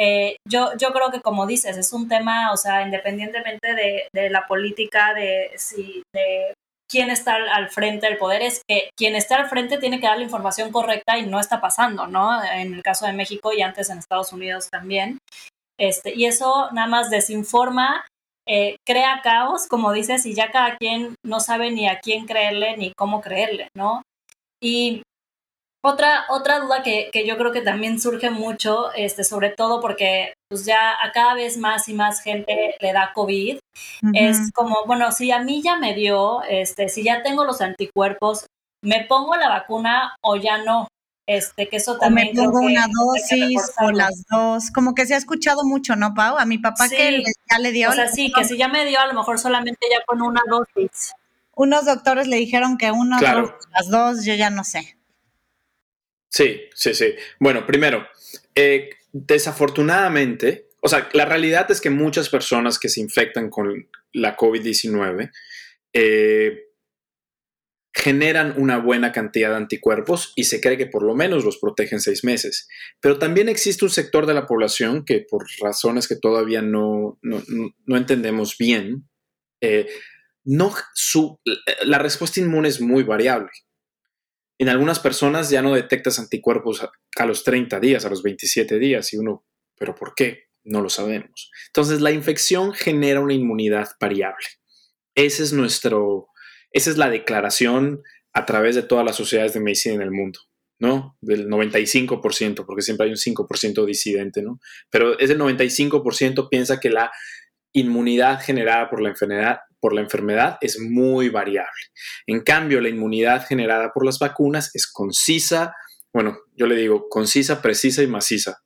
eh, 0.00 0.36
yo, 0.48 0.70
yo 0.78 0.92
creo 0.92 1.10
que 1.10 1.20
como 1.20 1.46
dices, 1.46 1.76
es 1.76 1.92
un 1.92 2.08
tema, 2.08 2.52
o 2.52 2.56
sea, 2.56 2.82
independientemente 2.82 3.74
de, 3.74 4.08
de 4.14 4.30
la 4.30 4.46
política, 4.46 5.12
de, 5.12 5.50
si, 5.56 6.02
de 6.14 6.54
quién 6.90 7.10
está 7.10 7.36
al 7.36 7.68
frente 7.68 8.06
del 8.06 8.16
poder, 8.16 8.40
es 8.40 8.62
que 8.66 8.88
quien 8.96 9.14
está 9.14 9.36
al 9.36 9.48
frente 9.48 9.78
tiene 9.78 10.00
que 10.00 10.06
dar 10.06 10.16
la 10.16 10.24
información 10.24 10.72
correcta 10.72 11.18
y 11.18 11.26
no 11.26 11.38
está 11.38 11.60
pasando, 11.60 12.06
¿no? 12.06 12.42
En 12.42 12.72
el 12.72 12.82
caso 12.82 13.06
de 13.06 13.12
México 13.12 13.52
y 13.52 13.60
antes 13.60 13.90
en 13.90 13.98
Estados 13.98 14.32
Unidos 14.32 14.68
también. 14.70 15.18
Este, 15.78 16.14
y 16.16 16.24
eso 16.24 16.70
nada 16.72 16.88
más 16.88 17.10
desinforma, 17.10 18.06
eh, 18.48 18.76
crea 18.86 19.20
caos, 19.22 19.68
como 19.68 19.92
dices, 19.92 20.24
y 20.24 20.34
ya 20.34 20.50
cada 20.50 20.76
quien 20.78 21.14
no 21.24 21.40
sabe 21.40 21.70
ni 21.70 21.88
a 21.88 22.00
quién 22.00 22.26
creerle 22.26 22.76
ni 22.76 22.92
cómo 22.96 23.20
creerle, 23.20 23.68
¿no? 23.76 24.02
Y 24.62 25.02
otra, 25.82 26.26
otra 26.28 26.60
duda 26.60 26.82
que, 26.82 27.08
que, 27.12 27.26
yo 27.26 27.38
creo 27.38 27.52
que 27.52 27.62
también 27.62 28.00
surge 28.00 28.30
mucho, 28.30 28.92
este, 28.94 29.24
sobre 29.24 29.50
todo 29.50 29.80
porque 29.80 30.34
pues 30.48 30.64
ya 30.64 30.92
a 31.02 31.12
cada 31.12 31.34
vez 31.34 31.56
más 31.56 31.88
y 31.88 31.94
más 31.94 32.20
gente 32.20 32.74
le 32.80 32.92
da 32.92 33.12
COVID, 33.14 33.58
es 34.12 34.52
como, 34.52 34.84
bueno, 34.86 35.10
si 35.12 35.30
a 35.30 35.40
mí 35.40 35.62
ya 35.62 35.76
me 35.76 35.94
dio, 35.94 36.42
este, 36.42 36.88
si 36.88 37.02
ya 37.02 37.22
tengo 37.22 37.44
los 37.44 37.60
anticuerpos, 37.60 38.46
¿me 38.82 39.04
pongo 39.04 39.36
la 39.36 39.48
vacuna 39.48 40.16
o 40.22 40.36
ya 40.36 40.58
no? 40.58 40.88
Este, 41.26 41.68
que 41.68 41.76
eso 41.76 41.96
también. 41.96 42.30
O 42.30 42.42
me 42.42 42.46
pongo 42.48 42.58
una 42.66 42.86
dosis 42.88 43.72
o 43.80 43.92
las 43.92 44.24
dos. 44.28 44.72
Como 44.72 44.96
que 44.96 45.06
se 45.06 45.14
ha 45.14 45.16
escuchado 45.16 45.62
mucho, 45.64 45.94
¿no, 45.94 46.12
Pau? 46.12 46.36
A 46.36 46.44
mi 46.44 46.58
papá 46.58 46.88
que 46.88 47.22
ya 47.48 47.58
le 47.60 47.70
dio. 47.70 47.88
O 47.88 47.92
sea, 47.92 48.08
sí, 48.08 48.32
que 48.32 48.44
si 48.44 48.56
ya 48.58 48.66
me 48.66 48.84
dio, 48.84 48.98
a 48.98 49.06
lo 49.06 49.14
mejor 49.14 49.38
solamente 49.38 49.86
ya 49.88 50.04
con 50.04 50.22
una 50.22 50.40
dosis. 50.48 51.12
Unos 51.54 51.84
doctores 51.84 52.26
le 52.26 52.36
dijeron 52.36 52.78
que 52.78 52.90
uno, 52.90 53.18
las 53.20 53.88
dos, 53.88 54.24
yo 54.24 54.34
ya 54.34 54.50
no 54.50 54.64
sé. 54.64 54.96
Sí, 56.30 56.62
sí, 56.74 56.94
sí. 56.94 57.14
Bueno, 57.40 57.66
primero, 57.66 58.06
eh, 58.54 58.90
desafortunadamente, 59.12 60.68
o 60.80 60.88
sea, 60.88 61.08
la 61.12 61.24
realidad 61.24 61.70
es 61.70 61.80
que 61.80 61.90
muchas 61.90 62.28
personas 62.28 62.78
que 62.78 62.88
se 62.88 63.00
infectan 63.00 63.50
con 63.50 63.88
la 64.12 64.36
COVID-19 64.36 65.30
eh, 65.92 66.70
generan 67.92 68.54
una 68.56 68.78
buena 68.78 69.10
cantidad 69.10 69.50
de 69.50 69.56
anticuerpos 69.56 70.32
y 70.36 70.44
se 70.44 70.60
cree 70.60 70.78
que 70.78 70.86
por 70.86 71.02
lo 71.02 71.16
menos 71.16 71.44
los 71.44 71.58
protegen 71.58 72.00
seis 72.00 72.22
meses. 72.22 72.68
Pero 73.00 73.18
también 73.18 73.48
existe 73.48 73.84
un 73.84 73.90
sector 73.90 74.26
de 74.26 74.34
la 74.34 74.46
población 74.46 75.04
que 75.04 75.26
por 75.28 75.44
razones 75.60 76.06
que 76.06 76.16
todavía 76.16 76.62
no, 76.62 77.18
no, 77.22 77.96
entendemos 77.96 78.56
bien, 78.56 79.08
eh, 79.60 79.88
no 80.44 80.72
su, 80.94 81.40
la 81.82 81.98
respuesta 81.98 82.38
inmune 82.38 82.68
es 82.68 82.80
muy 82.80 83.02
variable. 83.02 83.50
En 84.60 84.68
algunas 84.68 85.00
personas 85.00 85.48
ya 85.48 85.62
no 85.62 85.72
detectas 85.72 86.18
anticuerpos 86.18 86.86
a, 87.16 87.24
los 87.24 87.44
30 87.44 87.80
días, 87.80 88.04
a 88.04 88.10
los 88.10 88.22
27 88.22 88.78
días, 88.78 89.10
y 89.14 89.16
uno, 89.16 89.46
¿pero 89.74 89.94
por 89.94 90.14
qué? 90.14 90.50
No 90.64 90.82
lo 90.82 90.90
sabemos. 90.90 91.50
Entonces, 91.68 92.02
la 92.02 92.10
infección 92.10 92.74
genera 92.74 93.20
una 93.20 93.32
inmunidad 93.32 93.88
variable. 93.98 94.44
Ese 95.14 95.44
es 95.44 95.54
nuestro, 95.54 96.28
esa 96.72 96.90
es 96.90 96.98
la 96.98 97.08
declaración 97.08 98.02
a 98.34 98.44
través 98.44 98.74
de 98.74 98.82
todas 98.82 99.02
las 99.02 99.16
sociedades 99.16 99.54
de 99.54 99.60
medicina 99.60 99.94
en 99.94 100.02
el 100.02 100.10
mundo. 100.10 100.40
¿no? 100.78 101.16
Del 101.22 101.48
95%, 101.48 102.66
porque 102.66 102.82
siempre 102.82 103.06
hay 103.06 103.12
un 103.12 103.16
5% 103.16 103.86
disidente, 103.86 104.42
¿no? 104.42 104.60
Pero 104.90 105.18
ese 105.18 105.38
95% 105.38 106.48
piensa 106.50 106.80
que 106.80 106.90
la 106.90 107.10
inmunidad 107.72 108.42
generada 108.42 108.90
por 108.90 109.00
la 109.00 109.10
enfermedad 109.10 109.60
por 109.80 109.94
la 109.94 110.00
enfermedad 110.00 110.58
es 110.60 110.78
muy 110.78 111.28
variable. 111.28 111.80
En 112.26 112.40
cambio, 112.40 112.80
la 112.80 112.88
inmunidad 112.88 113.46
generada 113.46 113.92
por 113.92 114.04
las 114.04 114.18
vacunas 114.18 114.70
es 114.74 114.90
concisa, 114.90 115.74
bueno, 116.12 116.38
yo 116.54 116.66
le 116.66 116.76
digo 116.76 117.08
concisa, 117.08 117.62
precisa 117.62 118.02
y 118.02 118.06
maciza, 118.06 118.58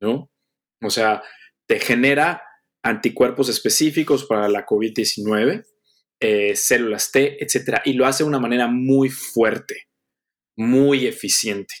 ¿no? 0.00 0.30
O 0.82 0.90
sea, 0.90 1.22
te 1.66 1.80
genera 1.80 2.42
anticuerpos 2.82 3.48
específicos 3.48 4.26
para 4.26 4.48
la 4.48 4.66
COVID-19, 4.66 5.64
eh, 6.20 6.56
células 6.56 7.10
T, 7.10 7.42
etcétera, 7.42 7.82
y 7.84 7.94
lo 7.94 8.06
hace 8.06 8.22
de 8.22 8.28
una 8.28 8.38
manera 8.38 8.68
muy 8.68 9.08
fuerte, 9.08 9.88
muy 10.56 11.06
eficiente. 11.06 11.74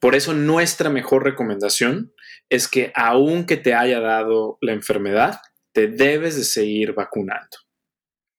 Por 0.00 0.14
eso 0.14 0.34
nuestra 0.34 0.90
mejor 0.90 1.24
recomendación 1.24 2.12
es 2.48 2.68
que 2.68 2.92
aunque 2.94 3.56
te 3.56 3.74
haya 3.74 4.00
dado 4.00 4.58
la 4.60 4.72
enfermedad, 4.72 5.40
te 5.76 5.88
debes 5.88 6.36
de 6.36 6.44
seguir 6.44 6.94
vacunando. 6.94 7.58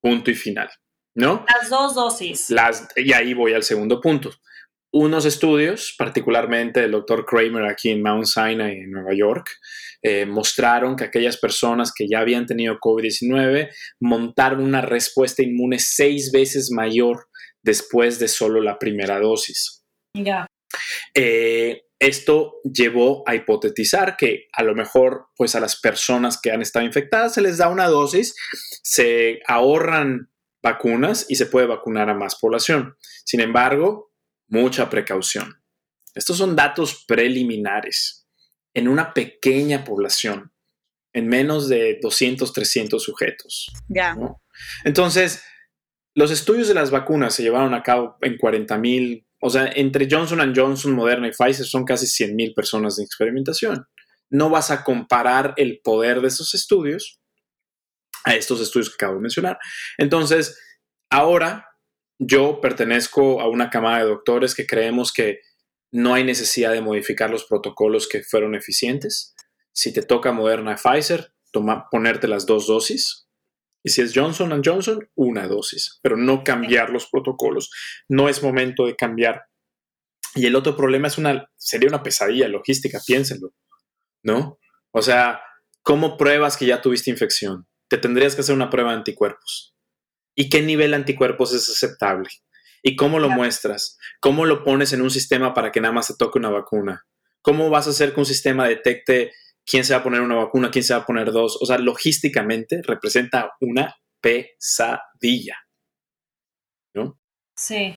Punto 0.02 0.32
y 0.32 0.34
final, 0.34 0.68
¿no? 1.16 1.46
Las 1.48 1.70
dos 1.70 1.94
dosis. 1.94 2.50
Las, 2.50 2.88
y 2.96 3.14
ahí 3.14 3.36
voy 3.36 3.54
al 3.54 3.62
segundo 3.62 4.02
punto. 4.02 4.32
Unos 4.92 5.24
estudios, 5.24 5.94
particularmente 6.00 6.84
el 6.84 6.92
doctor 6.92 7.28
Kramer 7.28 7.66
aquí 7.66 7.92
en 7.92 8.02
Mount 8.02 8.26
Sinai, 8.26 8.80
en 8.80 8.90
Nueva 8.90 9.14
York, 9.14 9.52
eh, 10.02 10.26
mostraron 10.26 10.96
que 10.96 11.04
aquellas 11.04 11.38
personas 11.38 11.94
que 11.96 12.08
ya 12.10 12.22
habían 12.22 12.48
tenido 12.48 12.80
COVID-19 12.80 13.70
montaron 14.00 14.64
una 14.64 14.82
respuesta 14.82 15.44
inmune 15.44 15.78
seis 15.78 16.32
veces 16.32 16.72
mayor 16.72 17.28
después 17.62 18.18
de 18.18 18.30
solo 18.30 18.62
la 18.62 18.80
primera 18.80 19.20
dosis. 19.20 19.84
Ya. 20.16 20.47
Eh, 21.20 21.82
esto 21.98 22.58
llevó 22.64 23.24
a 23.28 23.34
hipotetizar 23.34 24.18
que 24.18 24.50
a 24.54 24.62
lo 24.62 24.76
mejor 24.76 25.30
pues 25.36 25.56
a 25.56 25.60
las 25.60 25.80
personas 25.80 26.40
que 26.40 26.52
han 26.52 26.62
estado 26.62 26.86
infectadas 26.86 27.34
se 27.34 27.42
les 27.42 27.58
da 27.58 27.70
una 27.70 27.88
dosis, 27.88 28.36
se 28.84 29.40
ahorran 29.48 30.30
vacunas 30.62 31.26
y 31.28 31.36
se 31.36 31.48
puede 31.48 31.66
vacunar 31.66 32.08
a 32.12 32.14
más 32.14 32.36
población. 32.36 32.96
Sin 33.26 33.40
embargo, 33.40 34.12
mucha 34.48 34.92
precaución. 34.92 35.60
Estos 36.14 36.38
son 36.38 36.56
datos 36.56 37.04
preliminares 37.08 38.28
en 38.76 38.88
una 38.88 39.12
pequeña 39.16 39.84
población, 39.84 40.54
en 41.14 41.28
menos 41.28 41.68
de 41.68 41.98
200, 42.00 42.54
300 42.54 43.02
sujetos. 43.02 43.72
Ya. 43.88 44.16
Entonces, 44.84 45.44
los 46.14 46.30
estudios 46.30 46.68
de 46.68 46.76
las 46.76 46.92
vacunas 46.92 47.34
se 47.34 47.42
llevaron 47.42 47.74
a 47.74 47.82
cabo 47.82 48.18
en 48.22 48.38
40 48.38 48.78
mil 48.78 49.27
o 49.40 49.50
sea, 49.50 49.72
entre 49.76 50.08
Johnson 50.10 50.54
Johnson, 50.56 50.94
Moderna 50.94 51.28
y 51.28 51.32
Pfizer 51.32 51.66
son 51.66 51.86
casi 51.86 52.06
100.000 52.06 52.56
personas 52.56 52.96
de 52.96 53.04
experimentación. 53.04 53.86
No 54.30 54.50
vas 54.50 54.72
a 54.72 54.84
comparar 54.84 55.54
el 55.58 55.80
poder 55.84 56.22
de 56.22 56.28
esos 56.28 56.54
estudios 56.54 57.20
a 58.24 58.36
estos 58.36 58.60
estudios 58.62 58.90
que 58.90 58.96
acabo 58.96 59.16
de 59.16 59.22
mencionar. 59.22 59.58
Entonces, 59.98 60.60
ahora 61.10 61.68
yo 62.20 62.60
pertenezco 62.62 63.40
a 63.40 63.48
una 63.48 63.70
camada 63.70 64.00
de 64.00 64.10
doctores 64.10 64.56
que 64.56 64.66
creemos 64.66 65.14
que 65.14 65.40
no 65.92 66.14
hay 66.14 66.24
necesidad 66.24 66.74
de 66.74 66.82
modificar 66.82 67.30
los 67.30 67.46
protocolos 67.46 68.08
que 68.10 68.24
fueron 68.24 68.56
eficientes. 68.56 69.36
Si 69.72 69.94
te 69.94 70.02
toca 70.02 70.32
Moderna 70.32 70.74
y 70.74 70.76
Pfizer, 70.76 71.32
ponerte 71.92 72.28
las 72.28 72.46
dos 72.46 72.68
dosis, 72.68 73.27
y 73.88 73.90
si 73.90 74.02
es 74.02 74.12
Johnson 74.14 74.62
Johnson, 74.66 75.10
una 75.16 75.48
dosis, 75.48 76.02
pero 76.02 76.18
no 76.18 76.44
cambiar 76.44 76.90
los 76.90 77.08
protocolos. 77.08 77.72
No 78.10 78.28
es 78.28 78.44
momento 78.44 78.86
de 78.86 78.98
cambiar. 78.98 79.46
Y 80.36 80.46
el 80.46 80.58
otro 80.58 80.76
problema 80.76 81.08
es 81.08 81.18
una, 81.18 81.50
sería 81.56 81.88
una 81.88 82.04
pesadilla 82.04 82.50
logística, 82.50 83.00
piénsenlo, 83.08 83.54
¿no? 84.24 84.60
O 84.92 85.02
sea, 85.02 85.40
¿cómo 85.84 86.18
pruebas 86.18 86.58
que 86.58 86.66
ya 86.66 86.82
tuviste 86.82 87.12
infección? 87.12 87.66
Te 87.88 87.98
tendrías 87.98 88.36
que 88.36 88.42
hacer 88.42 88.54
una 88.54 88.70
prueba 88.70 88.92
de 88.92 88.98
anticuerpos. 88.98 89.74
¿Y 90.36 90.50
qué 90.50 90.62
nivel 90.62 90.92
de 90.92 90.98
anticuerpos 90.98 91.54
es 91.54 91.70
aceptable? 91.70 92.28
¿Y 92.84 92.98
cómo 92.98 93.20
lo 93.20 93.30
muestras? 93.30 93.98
¿Cómo 94.20 94.46
lo 94.46 94.66
pones 94.66 94.92
en 94.92 95.02
un 95.02 95.12
sistema 95.12 95.54
para 95.54 95.72
que 95.72 95.80
nada 95.80 95.94
más 95.94 96.08
te 96.08 96.16
toque 96.20 96.40
una 96.40 96.50
vacuna? 96.50 97.06
¿Cómo 97.42 97.70
vas 97.70 97.88
a 97.88 97.92
hacer 97.92 98.14
que 98.14 98.20
un 98.20 98.26
sistema 98.26 98.68
detecte 98.68 99.32
quién 99.68 99.84
se 99.84 99.94
va 99.94 100.00
a 100.00 100.04
poner 100.04 100.22
una 100.22 100.36
vacuna, 100.36 100.72
quién 100.72 100.84
se 100.84 100.94
va 100.94 101.02
a 101.02 101.06
poner 101.06 101.32
dos. 101.32 101.62
O 101.62 101.66
sea, 101.66 101.78
logísticamente 101.78 102.82
representa 102.82 103.52
una 103.62 103.96
pesadilla. 104.22 105.58
¿No? 106.96 107.20
Sí. 107.56 107.96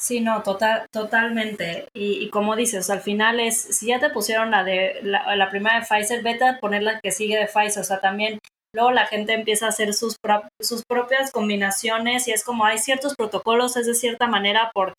Sí, 0.00 0.20
no, 0.20 0.42
total, 0.42 0.86
totalmente. 0.92 1.88
Y, 1.92 2.30
como 2.30 2.54
dices, 2.54 2.88
al 2.88 3.00
final 3.00 3.40
es, 3.40 3.60
si 3.60 3.88
ya 3.88 3.98
te 3.98 4.10
pusieron 4.10 4.50
la 4.52 4.62
de 4.62 5.00
la, 5.02 5.50
primera 5.50 5.80
de 5.80 5.86
Pfizer, 5.86 6.22
vete 6.22 6.44
a 6.44 6.60
poner 6.60 6.84
la 6.84 7.00
que 7.00 7.10
sigue 7.10 7.36
de 7.36 7.46
Pfizer. 7.46 7.80
O 7.80 7.84
sea, 7.84 8.00
también 8.00 8.38
luego 8.72 8.92
la 8.92 9.06
gente 9.06 9.32
empieza 9.32 9.66
a 9.66 9.70
hacer 9.70 9.94
sus, 9.94 10.16
sus 10.60 10.82
propias 10.88 11.32
combinaciones 11.32 12.28
y 12.28 12.32
es 12.32 12.44
como 12.44 12.64
hay 12.64 12.78
ciertos 12.78 13.16
protocolos, 13.16 13.76
es 13.76 13.86
de 13.86 13.94
cierta 13.94 14.28
manera 14.28 14.70
por 14.72 14.94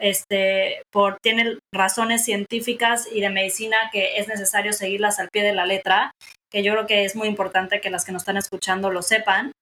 este, 0.00 0.82
por, 0.92 1.18
tiene 1.22 1.58
razones 1.74 2.24
científicas 2.24 3.08
y 3.10 3.20
de 3.20 3.30
medicina 3.30 3.76
que 3.92 4.18
es 4.18 4.28
necesario 4.28 4.72
seguirlas 4.72 5.18
al 5.18 5.28
pie 5.30 5.42
de 5.42 5.54
la 5.54 5.66
letra, 5.66 6.12
que 6.50 6.62
yo 6.62 6.72
creo 6.72 6.86
que 6.86 7.04
es 7.04 7.16
muy 7.16 7.28
importante 7.28 7.80
que 7.80 7.90
las 7.90 8.04
que 8.04 8.12
nos 8.12 8.22
están 8.22 8.36
escuchando 8.36 8.90
lo 8.90 9.02
sepan. 9.02 9.52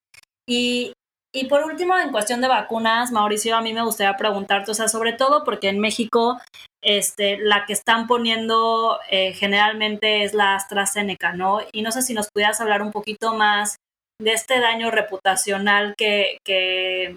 Y, 0.49 0.93
y 1.33 1.47
por 1.47 1.65
último, 1.65 1.97
en 1.99 2.13
cuestión 2.13 2.41
de 2.41 2.49
vacunas, 2.49 3.11
Mauricio, 3.11 3.57
a 3.57 3.63
mí 3.63 3.73
me 3.73 3.85
gustaría 3.85 4.17
preguntarte, 4.17 4.71
o 4.71 4.75
sea, 4.75 4.89
sobre 4.89 5.13
todo 5.13 5.45
porque 5.45 5.69
en 5.69 5.81
México 5.81 6.39
este, 6.85 7.39
la 7.39 7.65
que 7.67 7.73
están 7.73 8.07
poniendo 8.07 9.01
eh, 9.11 9.33
generalmente 9.33 10.23
es 10.23 10.35
la 10.35 10.55
AstraZeneca, 10.55 11.33
¿no? 11.33 11.61
Y 11.73 11.83
no 11.83 11.91
sé 11.91 12.03
si 12.03 12.13
nos 12.13 12.29
pudieras 12.29 12.61
hablar 12.61 12.83
un 12.83 12.93
poquito 12.93 13.35
más 13.35 13.77
de 14.21 14.33
este 14.33 14.61
daño 14.61 14.91
reputacional 14.91 15.95
que, 15.97 16.39
que, 16.45 17.17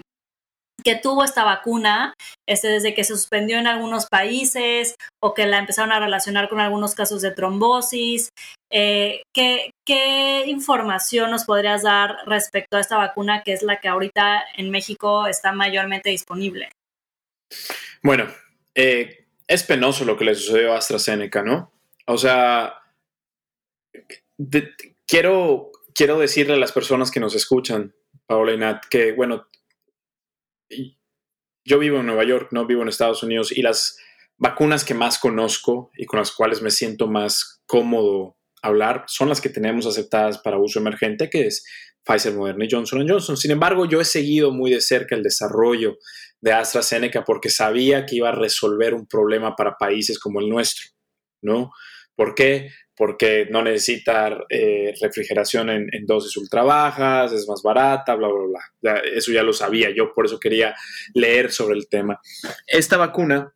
que 0.88 0.94
tuvo 0.94 1.22
esta 1.22 1.44
vacuna 1.44 2.14
este, 2.48 2.68
desde 2.68 2.94
que 2.94 3.04
se 3.04 3.12
suspendió 3.12 3.58
en 3.58 3.66
algunos 3.66 4.06
países 4.06 4.94
o 5.22 5.34
que 5.34 5.44
la 5.44 5.58
empezaron 5.58 5.92
a 5.92 6.00
relacionar 6.00 6.48
con 6.48 6.60
algunos 6.60 6.94
casos 6.94 7.20
de 7.20 7.30
trombosis. 7.30 8.30
Eh, 8.72 9.20
¿qué, 9.34 9.70
¿Qué 9.86 10.44
información 10.46 11.30
nos 11.30 11.44
podrías 11.44 11.82
dar 11.82 12.16
respecto 12.24 12.78
a 12.78 12.80
esta 12.80 12.96
vacuna 12.96 13.42
que 13.42 13.52
es 13.52 13.62
la 13.62 13.80
que 13.80 13.88
ahorita 13.88 14.42
en 14.56 14.70
México 14.70 15.26
está 15.26 15.52
mayormente 15.52 16.08
disponible? 16.08 16.70
Bueno, 18.02 18.26
eh, 18.74 19.26
es 19.46 19.64
penoso 19.64 20.06
lo 20.06 20.16
que 20.16 20.24
le 20.24 20.34
sucedió 20.34 20.72
a 20.72 20.78
AstraZeneca, 20.78 21.42
¿no? 21.42 21.70
O 22.06 22.16
sea, 22.16 22.80
quiero, 25.06 25.70
quiero 25.94 26.18
decirle 26.18 26.54
a 26.54 26.58
las 26.58 26.72
personas 26.72 27.10
que 27.10 27.20
nos 27.20 27.34
escuchan, 27.34 27.94
Paola 28.24 28.54
y 28.54 28.56
Nat, 28.56 28.86
que, 28.88 29.12
bueno, 29.12 29.48
yo 31.64 31.78
vivo 31.78 32.00
en 32.00 32.06
Nueva 32.06 32.24
York, 32.24 32.48
no 32.52 32.66
vivo 32.66 32.82
en 32.82 32.88
Estados 32.88 33.22
Unidos, 33.22 33.52
y 33.52 33.62
las 33.62 33.98
vacunas 34.36 34.84
que 34.84 34.94
más 34.94 35.18
conozco 35.18 35.90
y 35.96 36.06
con 36.06 36.18
las 36.18 36.32
cuales 36.32 36.62
me 36.62 36.70
siento 36.70 37.08
más 37.08 37.62
cómodo 37.66 38.36
hablar 38.62 39.04
son 39.06 39.28
las 39.28 39.40
que 39.40 39.50
tenemos 39.50 39.86
aceptadas 39.86 40.38
para 40.38 40.58
uso 40.58 40.78
emergente, 40.78 41.28
que 41.30 41.46
es 41.46 41.64
Pfizer, 42.04 42.34
Moderna 42.34 42.64
y 42.64 42.68
Johnson 42.70 43.06
Johnson. 43.06 43.36
Sin 43.36 43.50
embargo, 43.50 43.86
yo 43.86 44.00
he 44.00 44.04
seguido 44.04 44.52
muy 44.52 44.70
de 44.70 44.80
cerca 44.80 45.14
el 45.14 45.22
desarrollo 45.22 45.98
de 46.40 46.52
AstraZeneca 46.52 47.24
porque 47.24 47.50
sabía 47.50 48.06
que 48.06 48.16
iba 48.16 48.30
a 48.30 48.32
resolver 48.32 48.94
un 48.94 49.06
problema 49.06 49.54
para 49.56 49.76
países 49.76 50.18
como 50.18 50.40
el 50.40 50.48
nuestro, 50.48 50.90
¿no? 51.42 51.70
¿Por 52.16 52.34
qué? 52.34 52.70
Porque 52.98 53.46
no 53.48 53.62
necesita 53.62 54.36
eh, 54.50 54.92
refrigeración 55.00 55.70
en, 55.70 56.06
dosis 56.06 56.36
ultra 56.36 56.64
bajas, 56.64 57.32
es 57.32 57.48
más 57.48 57.62
barata, 57.62 58.16
bla, 58.16 58.28
bla, 58.28 58.62
bla. 58.80 59.00
eso 59.14 59.32
ya 59.32 59.44
lo 59.44 59.52
sabía 59.52 59.88
yo, 59.94 60.12
por 60.12 60.26
eso 60.26 60.40
quería 60.40 60.74
leer 61.14 61.52
sobre 61.52 61.76
el 61.76 61.88
tema. 61.88 62.20
Esta 62.66 62.96
vacuna 62.96 63.54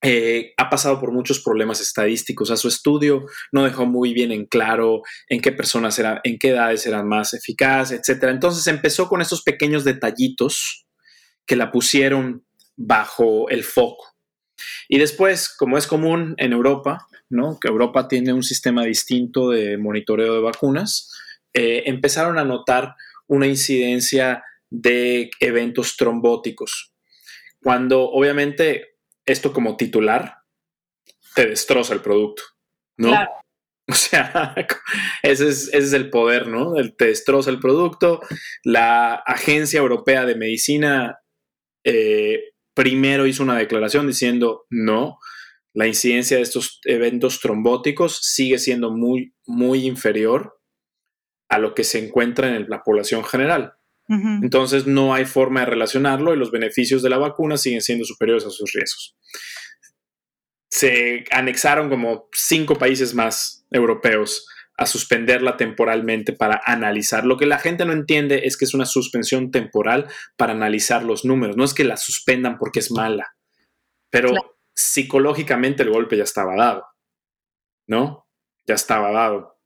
eh, 0.00 0.52
ha 0.56 0.70
pasado 0.70 1.00
por 1.00 1.10
muchos 1.10 1.40
problemas 1.40 1.80
estadísticos. 1.80 2.52
A 2.52 2.56
su 2.56 2.68
estudio 2.68 3.26
no 3.50 3.64
dejó 3.64 3.84
muy 3.84 4.14
bien 4.14 4.30
en 4.30 4.46
claro 4.46 5.02
en 5.28 5.40
qué 5.40 5.50
personas 5.50 5.98
eran, 5.98 6.20
en 6.22 6.38
qué 6.38 6.50
edades 6.50 6.86
eran 6.86 7.08
más 7.08 7.34
eficaces, 7.34 8.08
etc. 8.08 8.24
Entonces 8.24 8.66
empezó 8.68 9.08
con 9.08 9.20
estos 9.20 9.42
pequeños 9.42 9.82
detallitos 9.82 10.86
que 11.44 11.56
la 11.56 11.72
pusieron 11.72 12.44
bajo 12.76 13.48
el 13.48 13.64
foco. 13.64 14.06
Y 14.88 14.98
después, 14.98 15.48
como 15.48 15.76
es 15.76 15.86
común 15.86 16.34
en 16.38 16.52
Europa, 16.52 17.06
que 17.60 17.68
Europa 17.68 18.08
tiene 18.08 18.32
un 18.32 18.42
sistema 18.42 18.84
distinto 18.84 19.50
de 19.50 19.76
monitoreo 19.76 20.34
de 20.34 20.40
vacunas, 20.40 21.12
eh, 21.52 21.82
empezaron 21.86 22.38
a 22.38 22.44
notar 22.44 22.94
una 23.26 23.46
incidencia 23.46 24.42
de 24.70 25.30
eventos 25.40 25.96
trombóticos. 25.96 26.92
Cuando 27.62 28.02
obviamente 28.10 28.96
esto 29.26 29.52
como 29.52 29.76
titular 29.76 30.38
te 31.34 31.46
destroza 31.46 31.94
el 31.94 32.00
producto, 32.00 32.42
¿no? 32.96 33.12
O 33.90 33.94
sea, 33.94 34.54
ese 35.22 35.48
es, 35.48 35.92
el 35.94 36.10
poder, 36.10 36.46
¿no? 36.46 36.76
El, 36.76 36.94
te 36.94 37.06
destroza 37.06 37.48
el 37.48 37.58
producto. 37.58 38.20
La 38.62 39.14
Agencia 39.14 39.78
Europea 39.78 40.26
de 40.26 40.34
Medicina 40.34 41.20
eh, 41.84 42.52
primero 42.74 43.26
hizo 43.26 43.42
una 43.42 43.56
declaración 43.56 44.06
diciendo 44.06 44.66
no, 44.68 45.18
la 45.78 45.86
incidencia 45.86 46.38
de 46.38 46.42
estos 46.42 46.80
eventos 46.86 47.38
trombóticos 47.38 48.18
sigue 48.20 48.58
siendo 48.58 48.90
muy, 48.90 49.32
muy 49.46 49.86
inferior 49.86 50.58
a 51.48 51.60
lo 51.60 51.72
que 51.72 51.84
se 51.84 52.04
encuentra 52.04 52.56
en 52.56 52.68
la 52.68 52.82
población 52.82 53.22
general. 53.22 53.74
Entonces 54.42 54.88
no 54.88 55.14
hay 55.14 55.24
forma 55.24 55.60
de 55.60 55.66
relacionarlo 55.66 56.34
y 56.34 56.36
los 56.36 56.50
beneficios 56.50 57.00
de 57.00 57.10
la 57.10 57.18
vacuna 57.18 57.58
siguen 57.58 57.80
siendo 57.80 58.04
superiores 58.04 58.44
a 58.44 58.50
sus 58.50 58.72
riesgos. 58.72 59.16
Se 60.68 61.24
anexaron 61.30 61.90
como 61.90 62.28
cinco 62.32 62.74
países 62.74 63.14
más 63.14 63.64
europeos 63.70 64.48
a 64.76 64.84
suspenderla 64.84 65.56
temporalmente 65.56 66.32
para 66.32 66.60
analizar. 66.64 67.24
Lo 67.24 67.36
que 67.36 67.46
la 67.46 67.60
gente 67.60 67.84
no 67.84 67.92
entiende 67.92 68.46
es 68.46 68.56
que 68.56 68.64
es 68.64 68.74
una 68.74 68.86
suspensión 68.86 69.52
temporal 69.52 70.08
para 70.36 70.54
analizar 70.54 71.04
los 71.04 71.24
números. 71.24 71.56
No 71.56 71.64
es 71.64 71.72
que 71.72 71.84
la 71.84 71.96
suspendan 71.96 72.58
porque 72.58 72.80
es 72.80 72.90
mala, 72.90 73.36
pero 74.10 74.57
psicológicamente 74.78 75.82
el 75.82 75.90
golpe 75.90 76.16
ya 76.16 76.22
estaba 76.22 76.54
dado, 76.54 76.86
¿no? 77.88 78.28
Ya 78.66 78.74
estaba 78.74 79.10
dado. 79.10 79.58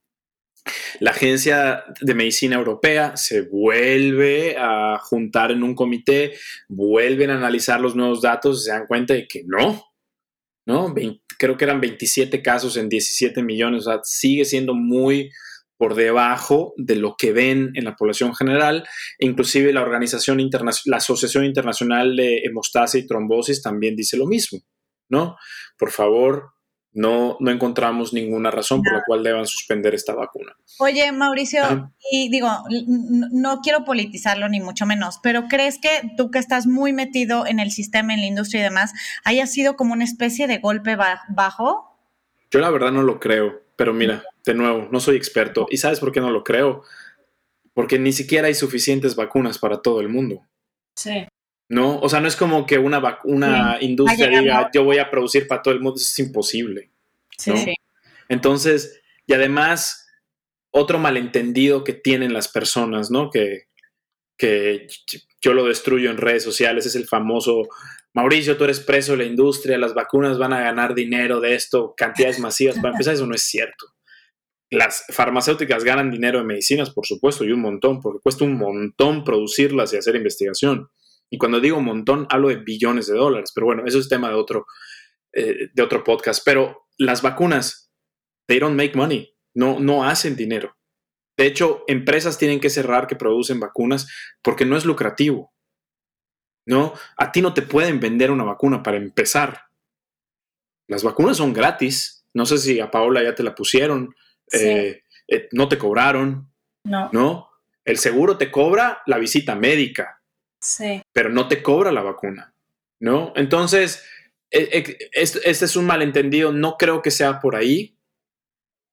La 1.01 1.11
Agencia 1.11 1.85
de 2.01 2.15
Medicina 2.15 2.57
Europea 2.57 3.17
se 3.17 3.43
vuelve 3.43 4.57
a 4.59 4.99
juntar 4.99 5.51
en 5.51 5.63
un 5.65 5.75
comité, 5.75 6.35
vuelven 6.69 7.31
a 7.31 7.37
analizar 7.37 7.81
los 7.81 7.95
nuevos 7.95 8.23
datos 8.23 8.61
y 8.61 8.65
se 8.65 8.71
dan 8.71 8.87
cuenta 8.87 9.13
de 9.13 9.27
que 9.27 9.43
no, 9.45 9.85
¿no? 10.67 10.95
creo 11.39 11.57
que 11.57 11.65
eran 11.65 11.81
27 11.81 12.41
casos 12.41 12.77
en 12.77 12.89
17 12.89 13.43
millones, 13.43 13.87
o 13.87 13.91
sea, 13.91 14.01
sigue 14.05 14.45
siendo 14.45 14.75
muy 14.75 15.31
por 15.77 15.97
debajo 15.97 16.73
de 16.77 16.95
lo 16.95 17.17
que 17.19 17.33
ven 17.33 17.73
en 17.75 17.85
la 17.85 17.97
población 17.97 18.35
general. 18.37 18.87
Inclusive 19.19 19.73
la 19.73 19.83
organización 19.83 20.39
la 20.85 20.97
Asociación 20.97 21.45
Internacional 21.45 22.15
de 22.15 22.43
Hemostasia 22.45 23.01
y 23.01 23.07
Trombosis 23.07 23.61
también 23.61 23.97
dice 23.97 24.17
lo 24.17 24.27
mismo, 24.27 24.61
¿no? 25.13 25.37
Por 25.79 25.91
favor, 25.91 26.55
no, 26.95 27.37
no 27.39 27.51
encontramos 27.51 28.13
ninguna 28.13 28.51
razón 28.51 28.83
por 28.83 28.95
la 28.95 29.03
cual 29.07 29.23
deban 29.23 29.47
suspender 29.47 29.95
esta 29.95 30.15
vacuna. 30.15 30.57
Oye, 30.79 31.13
Mauricio, 31.13 31.63
y 32.11 32.31
digo, 32.31 32.49
no 32.87 33.61
quiero 33.61 33.85
politizarlo 33.85 34.49
ni 34.49 34.61
mucho 34.61 34.87
menos, 34.87 35.21
pero 35.23 35.45
¿crees 35.49 35.79
que 35.79 35.91
tú 36.17 36.31
que 36.31 36.39
estás 36.39 36.67
muy 36.67 36.93
metido 36.93 37.47
en 37.47 37.61
el 37.61 37.71
sistema, 37.71 38.15
en 38.15 38.21
la 38.21 38.27
industria 38.27 38.61
y 38.61 38.65
demás, 38.65 38.93
haya 39.25 39.47
sido 39.47 39.77
como 39.77 39.93
una 39.93 40.05
especie 40.05 40.47
de 40.47 40.59
golpe 40.59 40.97
bajo? 40.97 41.99
Yo 42.51 42.61
la 42.61 42.71
verdad 42.71 42.91
no 42.91 43.03
lo 43.03 43.21
creo, 43.21 43.63
pero 43.77 43.93
mira, 43.93 44.25
de 44.45 44.55
nuevo, 44.55 44.89
no 44.91 44.99
soy 44.99 45.17
experto. 45.17 45.67
¿Y 45.71 45.77
sabes 45.77 46.01
por 46.01 46.11
qué 46.11 46.21
no 46.21 46.31
lo 46.31 46.43
creo? 46.43 46.83
Porque 47.75 47.99
ni 47.99 48.13
siquiera 48.13 48.49
hay 48.49 48.55
suficientes 48.55 49.15
vacunas 49.15 49.59
para 49.59 49.81
todo 49.81 50.01
el 50.01 50.09
mundo. 50.09 50.43
Sí. 50.97 51.27
¿No? 51.73 51.99
O 52.01 52.09
sea, 52.11 52.21
no 52.21 52.29
es 52.29 52.37
como 52.37 52.67
que 52.67 52.77
una, 52.77 53.19
una 53.25 53.79
industria 53.81 54.29
diga, 54.29 54.71
yo 54.75 54.85
voy 54.85 54.99
a 54.99 55.11
producir 55.11 55.49
para 55.49 55.63
todo 55.63 55.73
el 55.73 55.81
mundo, 55.81 55.97
eso 55.97 56.05
es 56.05 56.19
imposible. 56.19 56.91
Sí, 57.39 57.57
sí. 57.57 57.75
Entonces, 58.29 59.01
y 59.27 59.33
además, 59.33 60.07
otro 60.71 60.99
malentendido 60.99 61.83
que 61.83 61.95
tienen 61.95 62.35
las 62.35 62.49
personas, 62.49 63.11
¿no? 63.11 63.31
Que, 63.31 63.69
que 64.37 64.87
yo 65.41 65.55
lo 65.55 65.65
destruyo 65.65 66.11
en 66.11 66.19
redes 66.19 66.45
sociales, 66.45 66.85
es 66.85 66.95
el 66.95 67.07
famoso, 67.07 67.69
Mauricio, 68.13 68.59
tú 68.59 68.65
eres 68.65 68.81
preso 68.81 69.13
de 69.13 69.19
la 69.19 69.25
industria, 69.25 69.79
las 69.79 69.95
vacunas 69.95 70.37
van 70.37 70.53
a 70.53 70.61
ganar 70.61 70.95
dinero 70.95 71.41
de 71.41 71.55
esto, 71.55 71.95
cantidades 71.97 72.39
masivas. 72.39 72.77
Para 72.77 72.91
empezar, 72.91 73.15
eso 73.15 73.27
no 73.27 73.35
es 73.35 73.45
cierto. 73.45 73.87
Las 74.69 75.07
farmacéuticas 75.09 75.85
ganan 75.85 76.11
dinero 76.11 76.39
en 76.39 76.47
medicinas, 76.49 76.91
por 76.91 77.07
supuesto, 77.07 77.47
y 77.47 77.53
un 77.53 77.63
montón, 77.63 78.03
porque 78.03 78.21
cuesta 78.21 78.45
un 78.45 78.59
montón 78.59 79.25
producirlas 79.25 79.95
y 79.95 79.97
hacer 79.97 80.17
investigación. 80.17 80.91
Y 81.33 81.39
cuando 81.39 81.61
digo 81.61 81.79
un 81.79 81.87
montón, 81.87 82.27
hablo 82.29 82.51
de 82.51 82.57
billones 82.57 83.07
de 83.07 83.17
dólares. 83.17 83.53
Pero 83.55 83.65
bueno, 83.65 83.85
eso 83.87 83.99
es 83.99 84.11
tema 84.11 84.29
de 84.29 84.35
otro, 84.35 84.67
eh, 85.33 85.71
de 85.73 85.83
otro 85.83 86.05
podcast. 86.05 86.43
Pero 86.45 86.85
las 86.99 87.23
vacunas, 87.23 87.91
they 88.47 88.59
don't 88.59 88.77
make 88.77 88.95
money. 88.95 89.35
No, 89.55 89.81
no 89.81 90.05
hacen 90.05 90.37
dinero. 90.37 90.77
De 91.39 91.47
hecho, 91.47 91.85
empresas 91.89 92.37
tienen 92.37 92.61
que 92.61 92.69
cerrar 92.69 93.07
que 93.07 93.17
producen 93.17 93.61
vacunas 93.61 94.13
porque 94.43 94.67
no 94.67 94.77
es 94.77 94.85
lucrativo. 94.85 95.55
¿No? 96.69 96.93
A 97.17 97.33
ti 97.33 97.41
no 97.41 97.55
te 97.55 97.63
pueden 97.63 97.99
vender 97.99 98.31
una 98.31 98.45
vacuna 98.45 98.83
para 98.83 98.99
empezar. 98.99 99.63
Las 100.87 101.03
vacunas 101.03 101.39
son 101.39 101.55
gratis. 101.55 102.27
No 102.35 102.45
sé 102.45 102.59
si 102.59 102.79
a 102.79 102.91
Paola 102.91 103.23
ya 103.23 103.35
te 103.35 103.43
la 103.43 103.55
pusieron. 103.55 104.15
Eh, 104.53 105.01
eh, 105.29 105.49
no 105.53 105.67
te 105.71 105.79
cobraron. 105.79 106.53
No. 106.85 107.09
¿No? 107.11 107.49
El 107.87 107.97
seguro 107.97 108.37
te 108.37 108.51
cobra 108.51 109.01
la 109.07 109.17
visita 109.17 109.55
médica 109.55 110.22
Sí. 110.63 111.03
Pero 111.13 111.29
no 111.29 111.49
te 111.49 111.63
cobra 111.63 111.93
la 111.93 112.03
vacuna, 112.03 112.55
¿no? 113.01 113.33
Entonces, 113.37 114.05
e, 114.51 114.69
e, 114.73 115.11
este 115.15 115.65
es 115.65 115.77
un 115.77 115.87
malentendido. 115.87 116.53
No 116.53 116.77
creo 116.79 117.03
que 117.03 117.11
sea 117.11 117.41
por 117.41 117.57
ahí, 117.57 117.99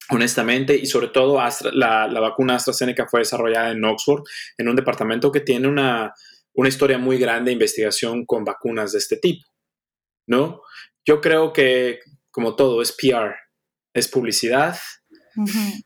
honestamente, 0.09 0.75
y 0.75 0.85
sobre 0.85 1.09
todo 1.09 1.39
la, 1.73 2.07
vacuna 2.19 2.55
AstraZeneca 2.55 3.07
fue 3.07 3.21
desarrollada 3.21 3.71
en 3.71 3.83
Oxford, 3.83 4.23
en 4.57 4.67
un 4.67 4.75
departamento 4.75 5.31
que 5.31 5.41
tiene 5.41 5.67
una, 5.67 6.13
historia 6.65 6.97
muy 6.97 7.17
grande 7.17 7.49
de 7.49 7.53
investigación 7.53 8.25
con 8.25 8.43
vacunas 8.43 8.91
de 8.91 8.97
este 8.97 9.15
tipo, 9.15 9.47
¿no? 10.27 10.61
Yo 11.05 11.21
creo 11.21 11.53
que, 11.53 11.99
como 12.31 12.57
todo, 12.57 12.81
es 12.81 12.91
PR, 12.91 13.35
es 13.93 14.09
publicidad, 14.09 14.77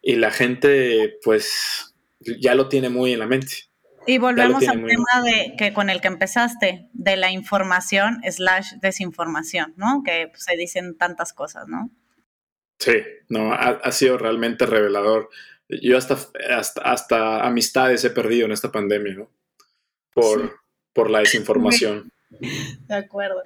y 0.02 0.16
la 0.16 0.32
gente, 0.32 1.20
pues, 1.24 1.94
ya 2.20 2.56
lo 2.56 2.70
tiene 2.70 2.90
muy 2.90 3.14
en 3.14 3.20
la 3.20 3.28
mente. 3.28 3.73
Y 4.06 4.18
volvemos 4.18 4.68
al 4.68 4.86
tema 4.86 5.22
de 5.24 5.56
que 5.58 5.74
con 5.74 5.90
el 5.90 6.02
que 6.02 6.08
empezaste, 6.08 6.90
de 6.94 7.18
la 7.18 7.32
información 7.32 8.22
slash 8.30 8.74
desinformación, 8.82 9.74
¿no? 9.78 10.04
Que 10.04 10.28
pues, 10.30 10.44
se 10.44 10.58
dicen 10.58 10.98
tantas 10.98 11.34
cosas, 11.34 11.68
¿no? 11.68 11.90
Sí, 12.80 13.02
no, 13.30 13.54
ha, 13.54 13.92
sido 13.92 14.18
realmente 14.18 14.66
revelador. 14.66 15.30
Yo 15.70 15.98
hasta, 15.98 16.18
hasta, 16.84 17.46
amistades 17.46 18.04
he 18.04 18.10
perdido 18.10 18.46
en 18.46 18.52
esta 18.52 18.72
pandemia, 18.72 19.14
¿no? 19.14 19.30
Por, 20.14 20.60
por 20.92 21.10
la 21.10 21.20
desinformación. 21.22 22.10
De 22.30 22.96
acuerdo. 22.96 23.44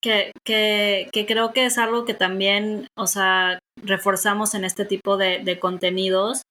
Que, 0.00 0.30
que, 0.44 1.08
que, 1.10 1.26
creo 1.26 1.52
que 1.52 1.66
es 1.66 1.78
algo 1.78 2.04
que 2.04 2.14
también, 2.14 2.86
o 2.94 3.06
sea, 3.06 3.58
reforzamos 3.82 4.54
en 4.54 4.64
este 4.64 4.84
tipo 4.84 5.16
de, 5.16 5.40
de 5.40 5.58
contenidos, 5.58 6.42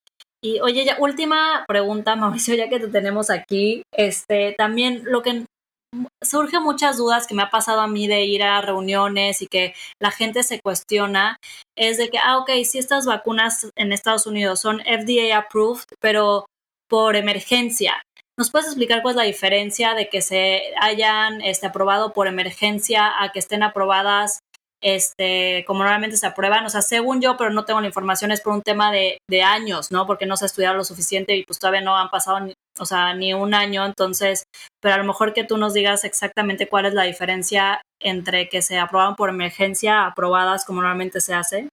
y 0.43 0.59
oye, 0.59 0.85
ya 0.85 0.97
última 0.99 1.65
pregunta, 1.67 2.15
Mauricio, 2.15 2.55
ya 2.55 2.69
que 2.69 2.79
te 2.79 2.87
tenemos 2.87 3.29
aquí, 3.29 3.83
este, 3.91 4.53
también 4.57 5.03
lo 5.05 5.21
que 5.21 5.45
surge 6.21 6.59
muchas 6.59 6.97
dudas 6.97 7.27
que 7.27 7.35
me 7.35 7.43
ha 7.43 7.49
pasado 7.49 7.81
a 7.81 7.87
mí 7.87 8.07
de 8.07 8.25
ir 8.25 8.43
a 8.43 8.61
reuniones 8.61 9.41
y 9.41 9.47
que 9.47 9.73
la 10.01 10.11
gente 10.11 10.43
se 10.43 10.59
cuestiona 10.59 11.37
es 11.77 11.97
de 11.97 12.09
que, 12.09 12.17
ah, 12.17 12.37
ok, 12.39 12.49
si 12.65 12.77
estas 12.77 13.05
vacunas 13.05 13.69
en 13.75 13.93
Estados 13.93 14.27
Unidos 14.27 14.59
son 14.59 14.81
FDA 14.81 15.37
approved, 15.37 15.85
pero 15.99 16.45
por 16.89 17.15
emergencia. 17.15 18.01
¿Nos 18.39 18.51
puedes 18.51 18.67
explicar 18.67 19.01
cuál 19.01 19.13
es 19.13 19.17
la 19.17 19.23
diferencia 19.23 19.95
de 19.95 20.09
que 20.09 20.21
se 20.21 20.61
hayan 20.79 21.41
este, 21.41 21.67
aprobado 21.67 22.13
por 22.13 22.27
emergencia 22.27 23.11
a 23.19 23.31
que 23.31 23.39
estén 23.39 23.63
aprobadas 23.63 24.39
este, 24.81 25.63
como 25.65 25.79
normalmente 25.79 26.17
se 26.17 26.27
aprueban, 26.27 26.65
o 26.65 26.69
sea, 26.69 26.81
según 26.81 27.21
yo, 27.21 27.35
pero 27.37 27.49
no 27.49 27.65
tengo 27.65 27.81
la 27.81 27.87
información, 27.87 28.31
es 28.31 28.41
por 28.41 28.53
un 28.53 28.61
tema 28.61 28.91
de, 28.91 29.17
años, 29.43 29.91
¿no? 29.91 30.07
Porque 30.07 30.25
no 30.25 30.35
se 30.35 30.45
ha 30.45 30.47
estudiado 30.47 30.75
lo 30.75 30.83
suficiente 30.83 31.35
y 31.35 31.43
pues 31.43 31.59
todavía 31.59 31.81
no 31.81 31.95
han 31.95 32.09
pasado, 32.09 32.39
ni, 32.39 32.53
o 32.79 32.85
sea, 32.85 33.13
ni 33.13 33.33
un 33.33 33.53
año, 33.53 33.85
entonces, 33.85 34.43
pero 34.81 34.95
a 34.95 34.97
lo 34.97 35.03
mejor 35.03 35.33
que 35.33 35.43
tú 35.43 35.57
nos 35.57 35.73
digas 35.73 36.03
exactamente 36.03 36.67
cuál 36.67 36.87
es 36.87 36.93
la 36.93 37.03
diferencia 37.03 37.81
entre 38.01 38.49
que 38.49 38.61
se 38.61 38.79
aprobaban 38.79 39.15
por 39.15 39.29
emergencia, 39.29 40.05
aprobadas 40.05 40.65
como 40.65 40.81
normalmente 40.81 41.21
se 41.21 41.33
hace. 41.33 41.69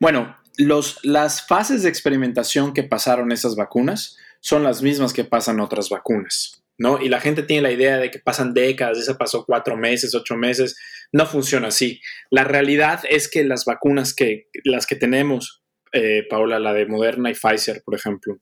Bueno, 0.00 0.36
los, 0.56 0.98
las 1.04 1.46
fases 1.46 1.82
de 1.82 1.88
experimentación 1.88 2.72
que 2.72 2.82
pasaron 2.82 3.32
esas 3.32 3.54
vacunas 3.54 4.16
son 4.40 4.62
las 4.62 4.82
mismas 4.82 5.12
que 5.12 5.24
pasan 5.24 5.60
otras 5.60 5.88
vacunas. 5.88 6.62
¿no? 6.78 7.00
Y 7.00 7.08
la 7.08 7.20
gente 7.20 7.42
tiene 7.42 7.62
la 7.62 7.70
idea 7.70 7.98
de 7.98 8.10
que 8.10 8.18
pasan 8.18 8.54
décadas, 8.54 8.98
esa 8.98 9.16
pasó 9.16 9.44
cuatro 9.44 9.76
meses, 9.76 10.14
ocho 10.14 10.36
meses. 10.36 10.76
No 11.12 11.26
funciona 11.26 11.68
así. 11.68 12.00
La 12.30 12.44
realidad 12.44 13.02
es 13.08 13.28
que 13.28 13.44
las 13.44 13.64
vacunas 13.64 14.14
que, 14.14 14.48
las 14.64 14.86
que 14.86 14.96
tenemos, 14.96 15.62
eh, 15.92 16.26
Paola, 16.28 16.58
la 16.58 16.72
de 16.72 16.86
Moderna 16.86 17.30
y 17.30 17.34
Pfizer, 17.34 17.82
por 17.84 17.94
ejemplo, 17.94 18.38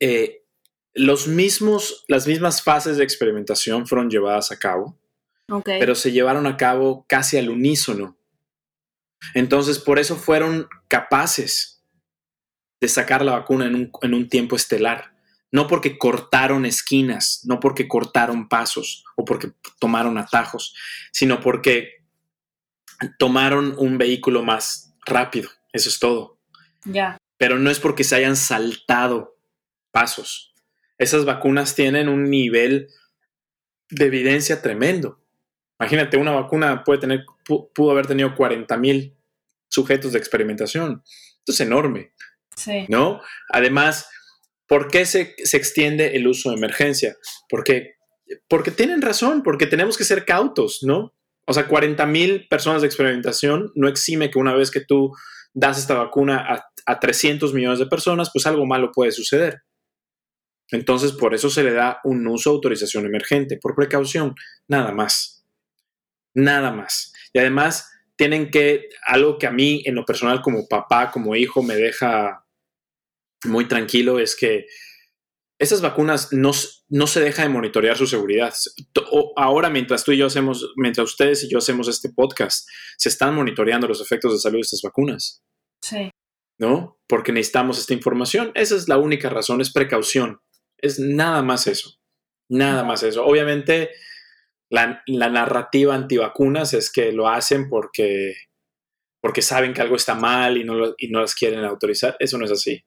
eh, 0.00 0.44
los 0.94 1.28
mismos, 1.28 2.04
las 2.08 2.26
mismas 2.26 2.62
fases 2.62 2.96
de 2.96 3.04
experimentación 3.04 3.86
fueron 3.86 4.08
llevadas 4.08 4.50
a 4.50 4.58
cabo, 4.58 4.98
pero 5.64 5.94
se 5.94 6.12
llevaron 6.12 6.46
a 6.46 6.56
cabo 6.56 7.04
casi 7.08 7.36
al 7.36 7.50
unísono. 7.50 8.16
Entonces, 9.34 9.78
por 9.78 9.98
eso 9.98 10.16
fueron 10.16 10.68
capaces 10.88 11.82
de 12.80 12.88
sacar 12.88 13.24
la 13.24 13.32
vacuna 13.32 13.66
en 13.66 13.74
un, 13.74 13.92
en 14.02 14.14
un 14.14 14.28
tiempo 14.28 14.56
estelar. 14.56 15.13
No 15.54 15.68
porque 15.68 15.98
cortaron 15.98 16.66
esquinas, 16.66 17.42
no 17.44 17.60
porque 17.60 17.86
cortaron 17.86 18.48
pasos 18.48 19.04
o 19.14 19.24
porque 19.24 19.52
tomaron 19.78 20.18
atajos, 20.18 20.74
sino 21.12 21.38
porque 21.38 22.02
tomaron 23.20 23.72
un 23.78 23.96
vehículo 23.96 24.42
más 24.42 24.96
rápido. 25.06 25.48
Eso 25.72 25.90
es 25.90 26.00
todo. 26.00 26.40
Ya. 26.84 27.18
Pero 27.36 27.60
no 27.60 27.70
es 27.70 27.78
porque 27.78 28.02
se 28.02 28.16
hayan 28.16 28.34
saltado 28.34 29.36
pasos. 29.92 30.52
Esas 30.98 31.24
vacunas 31.24 31.76
tienen 31.76 32.08
un 32.08 32.28
nivel 32.28 32.88
de 33.90 34.06
evidencia 34.06 34.60
tremendo. 34.60 35.20
Imagínate, 35.78 36.16
una 36.16 36.32
vacuna 36.32 36.82
puede 36.82 36.98
tener, 36.98 37.24
pudo 37.44 37.92
haber 37.92 38.08
tenido 38.08 38.34
40 38.34 38.76
mil 38.76 39.14
sujetos 39.68 40.14
de 40.14 40.18
experimentación. 40.18 41.04
Esto 41.38 41.52
es 41.52 41.60
enorme. 41.60 42.12
Sí. 42.56 42.86
¿No? 42.88 43.20
Además, 43.50 44.08
¿por 44.66 44.88
qué 44.88 45.06
se, 45.06 45.34
se, 45.44 45.56
extiende 45.56 46.16
el 46.16 46.26
uso 46.26 46.50
de 46.50 46.56
emergencia? 46.56 47.16
Porque, 47.48 47.94
porque 48.48 48.70
tienen 48.70 49.02
razón, 49.02 49.42
porque 49.42 49.66
tenemos 49.66 49.96
que 49.96 50.04
ser 50.04 50.24
cautos, 50.24 50.80
¿no? 50.82 51.14
O 51.46 51.52
sea, 51.52 51.68
40 51.68 52.06
mil 52.06 52.48
personas 52.48 52.80
de 52.82 52.88
experimentación 52.88 53.70
no 53.74 53.88
exime 53.88 54.30
que 54.30 54.38
una 54.38 54.54
vez 54.54 54.70
que 54.70 54.80
tú 54.80 55.12
das 55.52 55.78
esta 55.78 55.94
vacuna 55.94 56.38
a, 56.38 56.66
a 56.86 57.00
300 57.00 57.52
millones 57.52 57.78
de 57.78 57.86
personas, 57.86 58.30
pues 58.32 58.46
algo 58.46 58.66
malo 58.66 58.92
puede 58.92 59.12
suceder. 59.12 59.62
Entonces, 60.70 61.12
por 61.12 61.34
eso 61.34 61.50
se 61.50 61.62
le 61.62 61.72
da 61.72 62.00
un 62.04 62.26
uso 62.26 62.50
de 62.50 62.54
autorización 62.54 63.06
emergente, 63.06 63.58
por 63.60 63.74
precaución, 63.74 64.34
nada 64.66 64.92
más. 64.92 65.46
Nada 66.34 66.72
más. 66.72 67.12
Y 67.32 67.38
además, 67.38 67.90
tienen 68.16 68.50
que, 68.50 68.88
algo 69.06 69.38
que 69.38 69.46
a 69.46 69.52
mí 69.52 69.82
en 69.84 69.94
lo 69.94 70.04
personal 70.04 70.40
como 70.40 70.66
papá, 70.66 71.10
como 71.10 71.36
hijo, 71.36 71.62
me 71.62 71.76
deja 71.76 72.43
muy 73.44 73.66
tranquilo, 73.68 74.18
es 74.18 74.36
que 74.36 74.66
esas 75.58 75.80
vacunas 75.80 76.32
no, 76.32 76.50
no 76.88 77.06
se 77.06 77.20
deja 77.20 77.42
de 77.42 77.48
monitorear 77.48 77.96
su 77.96 78.06
seguridad. 78.06 78.52
Ahora, 79.36 79.70
mientras 79.70 80.04
tú 80.04 80.12
y 80.12 80.18
yo 80.18 80.26
hacemos, 80.26 80.72
mientras 80.76 81.10
ustedes 81.10 81.44
y 81.44 81.50
yo 81.50 81.58
hacemos 81.58 81.88
este 81.88 82.10
podcast, 82.10 82.68
se 82.98 83.08
están 83.08 83.34
monitoreando 83.34 83.86
los 83.86 84.00
efectos 84.00 84.32
de 84.32 84.38
salud 84.38 84.56
de 84.56 84.62
estas 84.62 84.82
vacunas. 84.82 85.42
Sí. 85.82 86.10
¿No? 86.58 86.98
Porque 87.08 87.32
necesitamos 87.32 87.78
esta 87.78 87.94
información. 87.94 88.52
Esa 88.54 88.76
es 88.76 88.88
la 88.88 88.98
única 88.98 89.28
razón, 89.28 89.60
es 89.60 89.72
precaución. 89.72 90.40
Es 90.78 90.98
nada 90.98 91.42
más 91.42 91.66
eso. 91.66 91.94
Nada 92.50 92.84
más 92.84 93.02
eso. 93.02 93.24
Obviamente, 93.24 93.90
la, 94.70 95.02
la, 95.06 95.28
narrativa 95.28 95.94
antivacunas 95.94 96.74
es 96.74 96.92
que 96.92 97.12
lo 97.12 97.28
hacen 97.28 97.68
porque, 97.68 98.34
porque 99.20 99.42
saben 99.42 99.72
que 99.72 99.80
algo 99.80 99.96
está 99.96 100.14
mal 100.14 100.56
y 100.56 100.64
no, 100.64 100.74
lo, 100.74 100.94
y 100.98 101.08
no 101.08 101.20
las 101.20 101.34
quieren 101.34 101.64
autorizar. 101.64 102.16
Eso 102.18 102.38
no 102.38 102.44
es 102.44 102.50
así. 102.50 102.84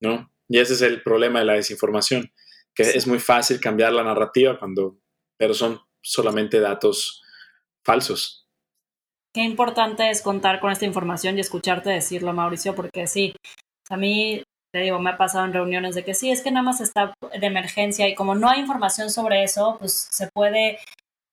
¿No? 0.00 0.30
Y 0.48 0.58
ese 0.58 0.74
es 0.74 0.82
el 0.82 1.02
problema 1.02 1.38
de 1.38 1.46
la 1.46 1.54
desinformación, 1.54 2.32
que 2.74 2.84
sí. 2.84 2.98
es 2.98 3.06
muy 3.06 3.18
fácil 3.18 3.60
cambiar 3.60 3.92
la 3.92 4.04
narrativa 4.04 4.58
cuando, 4.58 4.98
pero 5.38 5.54
son 5.54 5.80
solamente 6.02 6.60
datos 6.60 7.22
falsos. 7.84 8.48
Qué 9.32 9.42
importante 9.42 10.10
es 10.10 10.22
contar 10.22 10.60
con 10.60 10.70
esta 10.70 10.84
información 10.84 11.36
y 11.36 11.40
escucharte 11.40 11.90
decirlo, 11.90 12.32
Mauricio, 12.32 12.74
porque 12.74 13.06
sí, 13.06 13.34
a 13.90 13.96
mí 13.96 14.42
te 14.72 14.80
digo, 14.80 14.98
me 14.98 15.10
ha 15.10 15.16
pasado 15.16 15.44
en 15.44 15.52
reuniones 15.52 15.94
de 15.94 16.04
que 16.04 16.14
sí, 16.14 16.30
es 16.30 16.40
que 16.40 16.50
nada 16.50 16.64
más 16.64 16.80
está 16.80 17.14
de 17.20 17.46
emergencia 17.46 18.08
y 18.08 18.14
como 18.14 18.34
no 18.34 18.48
hay 18.48 18.60
información 18.60 19.08
sobre 19.10 19.44
eso, 19.44 19.76
pues 19.78 20.08
se 20.10 20.28
puede 20.34 20.78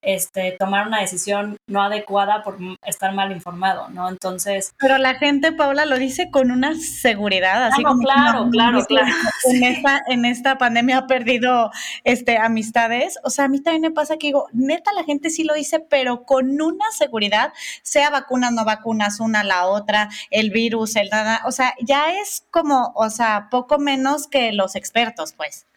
este, 0.01 0.55
tomar 0.57 0.87
una 0.87 1.01
decisión 1.01 1.57
no 1.67 1.83
adecuada 1.83 2.43
por 2.43 2.57
estar 2.85 3.13
mal 3.13 3.31
informado, 3.31 3.89
¿no? 3.89 4.09
Entonces... 4.09 4.73
Pero 4.79 4.97
la 4.97 5.15
gente, 5.15 5.51
Paula, 5.51 5.85
lo 5.85 5.97
dice 5.97 6.31
con 6.31 6.51
una 6.51 6.75
seguridad, 6.75 7.65
así 7.65 7.81
ah, 7.81 7.83
no, 7.83 7.89
como... 7.89 8.03
Claro, 8.03 8.45
no, 8.45 8.51
claro, 8.51 8.85
claro. 8.85 9.07
En, 9.45 9.57
sí. 9.57 9.65
esta, 9.65 10.01
en 10.07 10.25
esta 10.25 10.57
pandemia 10.57 10.99
ha 10.99 11.07
perdido 11.07 11.71
este, 12.03 12.37
amistades. 12.37 13.19
O 13.23 13.29
sea, 13.29 13.45
a 13.45 13.47
mí 13.47 13.61
también 13.61 13.81
me 13.81 13.91
pasa 13.91 14.17
que 14.17 14.27
digo, 14.27 14.47
neta, 14.53 14.91
la 14.93 15.03
gente 15.03 15.29
sí 15.29 15.43
lo 15.43 15.53
dice, 15.53 15.79
pero 15.79 16.23
con 16.23 16.61
una 16.61 16.85
seguridad, 16.91 17.53
sea 17.83 18.09
vacunas, 18.09 18.51
no 18.51 18.65
vacunas, 18.65 19.19
una, 19.19 19.43
la 19.43 19.67
otra, 19.67 20.09
el 20.29 20.51
virus, 20.51 20.95
el 20.95 21.09
nada, 21.09 21.41
o 21.45 21.51
sea, 21.51 21.75
ya 21.81 22.13
es 22.21 22.45
como, 22.51 22.93
o 22.95 23.09
sea, 23.09 23.49
poco 23.51 23.77
menos 23.77 24.27
que 24.27 24.51
los 24.51 24.75
expertos, 24.75 25.33
pues. 25.33 25.67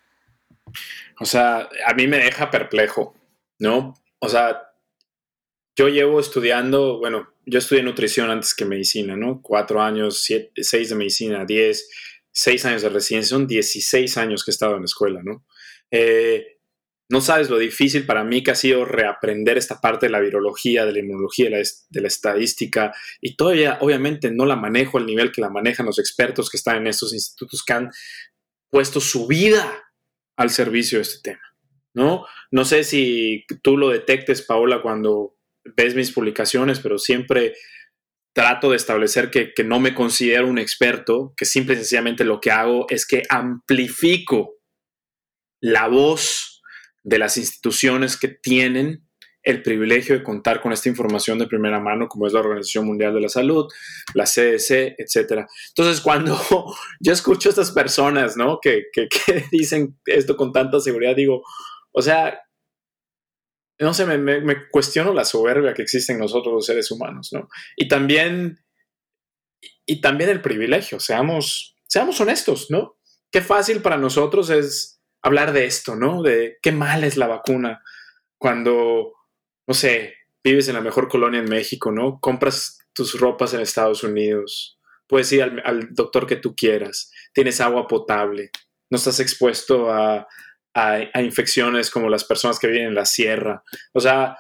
O 1.21 1.25
sea, 1.25 1.69
a 1.87 1.95
mí 1.95 2.07
me 2.07 2.19
deja 2.19 2.51
perplejo, 2.51 3.15
¿no? 3.59 3.95
O 4.25 4.29
sea, 4.29 4.73
yo 5.77 5.89
llevo 5.89 6.19
estudiando, 6.19 6.99
bueno, 6.99 7.29
yo 7.45 7.59
estudié 7.59 7.83
nutrición 7.83 8.31
antes 8.31 8.55
que 8.55 8.65
medicina, 8.65 9.17
¿no? 9.17 9.43
Cuatro 9.43 9.83
años, 9.83 10.27
seis 10.57 10.89
de 10.89 10.95
medicina, 10.95 11.45
diez, 11.45 11.91
seis 12.31 12.65
años 12.65 12.83
de 12.83 12.89
residencia, 12.89 13.37
son 13.37 13.47
16 13.47 14.17
años 14.17 14.45
que 14.45 14.51
he 14.51 14.53
estado 14.53 14.75
en 14.75 14.81
la 14.81 14.87
escuela, 14.87 15.21
¿no? 15.23 15.45
Eh, 15.91 16.59
no 17.11 17.21
sabes 17.21 17.51
lo 17.51 17.59
difícil 17.59 18.07
para 18.07 18.25
mí 18.25 18.43
que 18.43 18.53
ha 18.53 18.55
sido 18.55 18.87
reaprender 18.87 19.59
esta 19.59 19.81
parte 19.81 20.07
de 20.07 20.13
la 20.13 20.21
virología, 20.21 20.87
de 20.87 20.93
la 20.93 20.99
inmunología, 21.01 21.51
de 21.51 22.01
la 22.01 22.09
estadística, 22.09 22.95
y 23.21 23.37
todavía, 23.37 23.79
obviamente, 23.83 24.31
no 24.31 24.47
la 24.47 24.57
manejo 24.57 24.97
al 24.97 25.07
nivel 25.07 25.31
que 25.31 25.43
la 25.43 25.51
manejan 25.51 25.87
los 25.87 25.99
expertos 25.99 26.49
que 26.49 26.57
están 26.57 26.79
en 26.79 26.87
estos 26.87 27.13
institutos 27.13 27.63
que 27.63 27.75
han 27.75 27.91
puesto 28.71 29.01
su 29.01 29.27
vida 29.27 29.85
al 30.37 30.49
servicio 30.49 30.99
de 30.99 31.03
este 31.03 31.31
tema. 31.31 31.44
¿No? 31.95 32.27
No 32.51 32.65
sé 32.65 32.85
si 32.85 33.45
tú 33.63 33.77
lo 33.77 33.89
detectes, 33.89 34.43
Paola, 34.43 34.83
cuando 34.83 35.37
ves 35.77 35.95
mis 35.95 36.13
publicaciones, 36.13 36.81
pero 36.81 36.99
siempre 36.99 37.55
trato 38.35 38.71
de 38.71 38.77
establecer 38.77 39.31
que, 39.31 39.53
que, 39.55 39.63
no 39.65 39.79
me 39.79 39.95
considero 39.95 40.49
un 40.49 40.59
experto, 40.59 41.33
que 41.37 41.45
simple 41.45 41.75
y 41.75 41.79
sencillamente 41.79 42.25
lo 42.25 42.41
que 42.41 42.51
hago 42.51 42.87
es 42.89 43.07
que 43.07 43.23
amplifico 43.29 44.57
la 45.63 45.87
voz 45.89 46.63
de 47.05 47.19
las 47.19 47.37
instituciones 47.37 48.17
que 48.17 48.29
tienen 48.29 49.05
el 49.45 49.63
privilegio 49.63 50.17
de 50.17 50.25
contar 50.25 50.61
con 50.61 50.73
esta 50.73 50.89
información 50.89 51.39
de 51.39 51.47
primera 51.47 51.79
mano, 51.79 52.09
como 52.09 52.27
es 52.27 52.33
la 52.33 52.41
Organización 52.41 52.87
Mundial 52.87 53.15
de 53.15 53.21
la 53.21 53.29
Salud, 53.29 53.67
la 54.15 54.25
CDC, 54.25 54.97
etc. 54.99 55.47
Entonces, 55.69 56.01
cuando 56.01 56.35
yo 57.01 57.13
escucho 57.13 57.49
a 57.49 57.51
estas 57.51 57.71
personas, 57.71 58.37
¿no? 58.37 58.59
Que, 58.61 58.85
que, 58.93 59.07
que 59.09 59.45
dicen 59.53 59.99
esto 60.07 60.37
con 60.37 60.51
tanta 60.51 60.81
seguridad, 60.81 61.15
digo, 61.15 61.43
o 61.95 62.03
sea, 62.03 62.43
no 63.79 63.95
sé, 63.95 64.05
me, 64.07 64.69
cuestiono 64.69 65.15
la 65.15 65.25
soberbia 65.25 65.75
que 65.75 65.83
existe 65.83 66.13
en 66.13 66.19
nosotros 66.19 66.53
los 66.53 66.67
seres 66.67 66.91
humanos, 66.91 67.31
¿no? 67.33 67.49
Y 67.77 67.89
también, 67.89 68.59
y 69.87 70.01
también 70.01 70.31
el 70.31 70.43
privilegio, 70.43 71.01
seamos, 71.01 71.77
seamos 71.87 72.21
honestos, 72.21 72.71
¿no? 72.71 72.99
Qué 73.31 73.41
fácil 73.41 73.81
para 73.81 73.97
nosotros 73.97 74.51
es 74.51 75.01
hablar 75.23 75.53
de 75.53 75.67
esto, 75.67 75.97
¿no? 75.97 76.23
De 76.23 76.59
qué 76.63 76.73
mal 76.73 77.05
es 77.05 77.17
la 77.17 77.29
vacuna 77.29 77.83
cuando, 78.39 79.13
no 79.67 79.75
sé, 79.75 80.15
vives 80.43 80.69
en 80.69 80.75
la 80.75 80.81
mejor 80.81 81.09
colonia 81.09 81.41
en 81.41 81.49
México, 81.49 81.91
¿no? 81.93 82.19
Compras 82.21 82.79
tus 82.93 83.19
ropas 83.19 83.55
en 83.55 83.61
Estados 83.61 84.03
Unidos, 84.03 84.79
puedes 85.07 85.31
ir 85.33 85.43
al, 85.43 85.63
al 85.65 85.95
doctor 85.95 86.27
que 86.27 86.37
tú 86.37 86.55
quieras, 86.55 87.11
tienes 87.33 87.61
agua 87.61 87.87
potable, 87.87 88.51
no 88.91 88.97
estás 88.97 89.21
expuesto 89.21 89.91
a 89.93 90.27
a, 90.75 91.23
infecciones 91.23 91.91
como 91.91 92.09
las 92.09 92.25
personas 92.25 92.59
que 92.59 92.67
viven 92.67 92.89
en 92.89 92.95
la 92.95 93.07
sierra. 93.07 93.63
O 93.93 94.01
sea, 94.01 94.37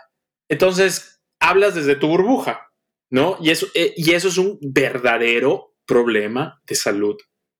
entonces 0.48 1.20
hablas 1.40 1.74
desde 1.74 1.96
tu 1.96 2.08
burbuja, 2.08 2.70
¿no? 3.10 3.38
Y 3.40 3.50
eso, 3.50 3.66
eh, 3.74 3.94
y 3.96 4.12
eso 4.12 4.28
es 4.28 4.38
un 4.38 4.58
verdadero 4.60 5.74
problema 5.86 6.60
de 6.66 6.74
salud 6.74 7.16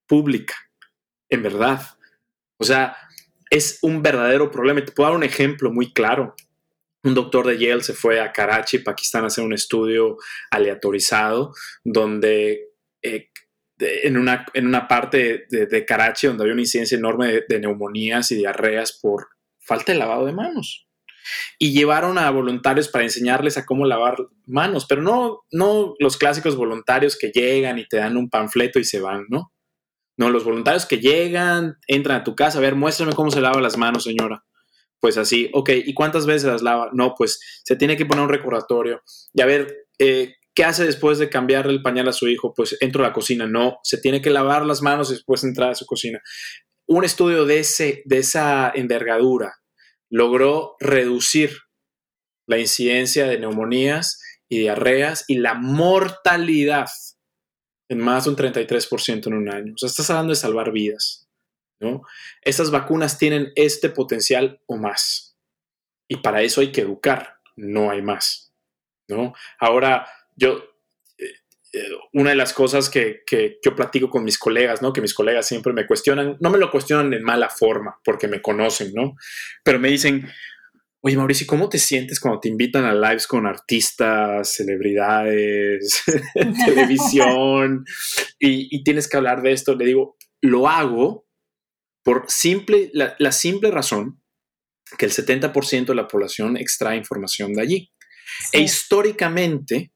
pública, 0.07 0.55
en 1.31 1.43
verdad. 1.43 1.83
O 2.59 2.65
sea, 2.65 2.97
es 3.51 3.79
un 3.83 4.03
verdadero 4.03 4.51
problema. 4.51 4.85
Te 4.85 4.93
puedo 4.93 5.09
dar 5.09 5.17
un 5.17 5.25
ejemplo 5.25 5.71
muy 5.71 5.93
claro. 5.93 6.35
Un 7.05 7.15
doctor 7.15 7.47
de 7.47 7.59
Yale 7.59 7.83
se 7.83 7.93
fue 7.93 8.19
a 8.19 8.33
Karachi, 8.33 8.79
Pakistán, 8.79 9.25
a 9.25 9.27
hacer 9.27 9.45
un 9.45 9.53
estudio 9.53 10.17
aleatorizado 10.51 11.53
donde 11.85 12.71
eh, 13.03 13.31
en, 13.85 14.17
una, 14.17 14.47
en 14.55 14.67
una 14.67 14.89
parte 14.89 15.47
de, 15.51 15.85
Karachi 15.85 16.27
donde 16.27 16.45
había 16.45 16.53
una 16.53 16.63
incidencia 16.63 16.97
enorme 16.97 17.29
de, 17.29 17.45
de, 17.49 17.61
neumonías 17.61 18.31
y 18.31 18.37
diarreas 18.37 18.99
por 19.01 19.29
falta 19.59 19.93
de 19.93 19.99
lavado 19.99 20.27
de 20.27 20.33
manos. 20.33 20.87
Y 21.59 21.73
llevaron 21.73 22.19
a 22.19 22.31
voluntarios 22.31 22.89
para 22.89 23.05
enseñarles 23.05 23.57
a 23.57 23.65
cómo 23.65 23.87
lavar 23.87 24.17
manos, 24.47 24.87
pero 24.87 25.01
no, 25.01 25.41
no 25.51 25.95
los 25.99 26.17
clásicos 26.17 26.57
voluntarios 26.57 27.17
que 27.17 27.31
llegan 27.31 27.79
y 27.79 27.87
te 27.87 27.97
dan 27.97 28.17
un 28.17 28.29
panfleto 28.29 28.79
y 28.79 28.85
se 28.85 29.01
van, 29.01 29.25
¿no? 29.29 29.53
No, 30.17 30.31
los 30.31 30.45
voluntarios 30.45 30.87
que 30.87 30.99
llegan, 30.99 31.79
entran 31.89 32.21
a 32.21 32.25
tu 32.25 32.37
casa, 32.37 32.59
a 32.59 32.61
ver, 32.61 32.77
muéstrame 32.77 33.15
cómo 33.15 33.31
se 33.31 33.41
lava 33.41 33.61
las 33.61 33.77
manos, 33.77 34.05
señora. 34.05 34.45
Pues 35.01 35.19
así, 35.19 35.51
ok, 35.53 35.71
¿y 35.85 35.93
cuántas 35.93 36.25
veces 36.25 36.45
las 36.45 36.63
lava? 36.63 36.91
No, 36.93 37.15
pues 37.17 37.41
se 37.65 37.77
tiene 37.77 37.97
que 37.97 38.07
poner 38.07 38.25
un 38.25 38.31
recordatorio. 38.31 39.03
Y 39.33 39.43
a 39.43 39.47
ver, 39.47 39.87
eh, 39.99 40.35
¿Qué 40.55 40.65
hace 40.65 40.85
después 40.85 41.19
de 41.19 41.29
cambiarle 41.29 41.73
el 41.73 41.83
pañal 41.83 42.09
a 42.09 42.13
su 42.13 42.29
hijo? 42.29 42.55
Pues 42.55 42.77
entro 42.81 43.05
a 43.05 43.09
la 43.09 43.13
cocina. 43.13 43.47
No, 43.47 43.81
se 43.83 43.99
tiene 43.99 44.23
que 44.23 44.31
lavar 44.31 44.65
las 44.65 44.83
manos 44.83 45.11
y 45.11 45.15
después 45.15 45.43
entrar 45.43 45.71
a 45.71 45.75
su 45.75 45.85
cocina. 45.85 46.23
Un 46.87 47.05
estudio 47.05 47.45
de, 47.45 47.61
ese, 47.61 48.03
de 48.05 48.19
esa 48.19 48.71
envergadura 48.75 49.57
logró 50.11 50.77
reducir 50.79 51.59
la 52.47 52.59
incidencia 52.59 53.27
de 53.27 53.39
neumonías 53.39 54.21
y 54.49 54.59
diarreas 54.59 55.25
y 55.27 55.39
la 55.39 55.55
mortalidad 55.55 56.89
en 57.89 57.99
más 57.99 58.25
de 58.25 58.31
un 58.31 58.37
33% 58.37 59.27
en 59.27 59.35
un 59.35 59.49
año. 59.49 59.73
O 59.75 59.79
sea, 59.79 59.89
estás 59.89 60.11
hablando 60.11 60.31
de 60.31 60.37
salvar 60.37 60.73
vidas, 60.73 61.29
¿no? 61.81 62.03
Estas 62.43 62.71
vacunas 62.71 63.19
tienen 63.19 63.53
este 63.57 63.89
potencial 63.91 64.61
o 64.67 64.77
más. 64.77 65.37
Y 66.09 66.17
para 66.17 66.43
eso 66.43 66.61
hay 66.61 66.71
que 66.71 66.83
educar, 66.83 67.41
no 67.57 67.91
hay 67.91 68.03
más, 68.03 68.55
¿no? 69.09 69.35
Ahora, 69.59 70.07
yo, 70.37 70.59
eh, 71.19 71.25
eh, 71.73 71.89
una 72.13 72.31
de 72.31 72.37
las 72.37 72.53
cosas 72.53 72.91
que, 72.91 73.23
que, 73.27 73.59
yo 73.65 73.75
platico 73.75 74.11
con 74.11 74.25
mis 74.25 74.39
colegas, 74.39 74.83
¿no? 74.83 74.93
Que 74.93 75.01
mis 75.01 75.15
colegas 75.15 75.47
siempre 75.47 75.73
me 75.73 75.87
cuestionan, 75.87 76.37
no 76.41 76.51
me 76.51 76.59
lo 76.59 76.71
cuestionan 76.71 77.13
en 77.13 77.23
mala 77.23 77.49
forma, 77.49 78.01
porque 78.05 78.29
me 78.29 78.43
conocen, 78.43 78.93
¿no? 78.95 79.15
Pero 79.63 79.79
me 79.79 79.89
dicen, 79.89 80.29
Oye, 81.07 81.19
Mauricio, 81.19 81.47
¿cómo 81.47 81.69
te 81.69 81.77
sientes 81.77 82.19
cuando 82.19 82.41
te 82.41 82.49
invitan 82.49 82.87
a 82.87 82.95
lives 82.95 83.27
con 83.27 83.45
artistas, 83.45 84.55
celebridades, 84.55 86.03
televisión 86.65 87.85
y, 88.39 88.83
tienes 88.85 89.07
que 89.07 89.19
hablar 89.19 89.43
de 89.43 89.53
esto? 89.53 89.75
Le 89.75 89.85
digo, 89.85 90.17
lo 90.41 90.67
hago 90.67 91.27
por 92.03 92.25
simple, 92.29 92.91
la, 92.95 93.33
simple 93.33 93.71
razón 93.71 94.23
que 94.97 95.05
el 95.05 95.13
70% 95.13 95.85
de 95.85 95.95
la 95.95 96.09
población 96.09 96.57
extrae 96.57 96.97
información 96.97 97.53
de 97.53 97.61
allí. 97.61 97.93
E 98.53 98.63
históricamente, 98.63 99.93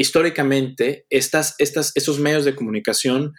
históricamente, 0.00 1.06
estas, 1.10 1.54
estas, 1.58 1.92
esos 1.94 2.18
medios 2.18 2.44
de 2.44 2.56
comunicación 2.56 3.34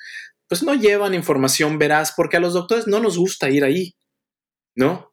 pues 0.48 0.64
no 0.64 0.76
llevan 0.76 1.14
información 1.14 1.80
veraz 1.80 2.14
porque 2.16 2.38
a 2.38 2.40
los 2.40 2.54
doctores 2.54 2.86
no 2.86 3.00
nos 3.00 3.18
gusta 3.18 3.50
ir 3.50 3.64
ahí, 3.64 3.96
¿no? 4.76 5.12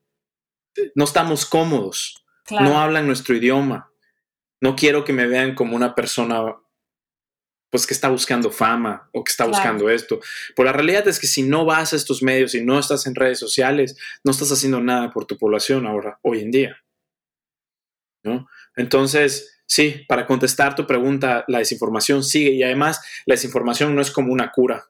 no 0.94 1.04
estamos 1.04 1.46
cómodos, 1.46 2.24
no 2.50 2.78
hablan 2.80 3.06
nuestro 3.06 3.34
idioma. 3.34 3.90
No 4.60 4.74
quiero 4.74 5.04
que 5.04 5.12
me 5.12 5.26
vean 5.26 5.54
como 5.54 5.76
una 5.76 5.94
persona 5.94 6.56
pues 7.70 7.86
que 7.86 7.94
está 7.94 8.08
buscando 8.08 8.50
fama 8.50 9.08
o 9.12 9.22
que 9.22 9.30
está 9.30 9.44
buscando 9.44 9.90
esto. 9.90 10.20
Pero 10.56 10.66
la 10.66 10.72
realidad 10.72 11.06
es 11.06 11.18
que 11.18 11.26
si 11.26 11.42
no 11.42 11.64
vas 11.64 11.92
a 11.92 11.96
estos 11.96 12.22
medios 12.22 12.54
y 12.54 12.64
no 12.64 12.78
estás 12.78 13.06
en 13.06 13.14
redes 13.14 13.38
sociales, 13.38 13.96
no 14.24 14.32
estás 14.32 14.50
haciendo 14.50 14.80
nada 14.80 15.10
por 15.10 15.26
tu 15.26 15.36
población 15.36 15.86
ahora, 15.86 16.18
hoy 16.22 16.40
en 16.40 16.50
día. 16.50 16.76
¿No? 18.24 18.48
Entonces, 18.76 19.57
sí, 19.68 20.04
para 20.08 20.26
contestar 20.26 20.74
tu 20.74 20.86
pregunta, 20.86 21.44
la 21.46 21.58
desinformación 21.58 22.24
sigue 22.24 22.50
y 22.50 22.62
además 22.62 23.00
la 23.26 23.34
desinformación 23.34 23.94
no 23.94 24.00
es 24.00 24.10
como 24.10 24.32
una 24.32 24.50
cura. 24.50 24.88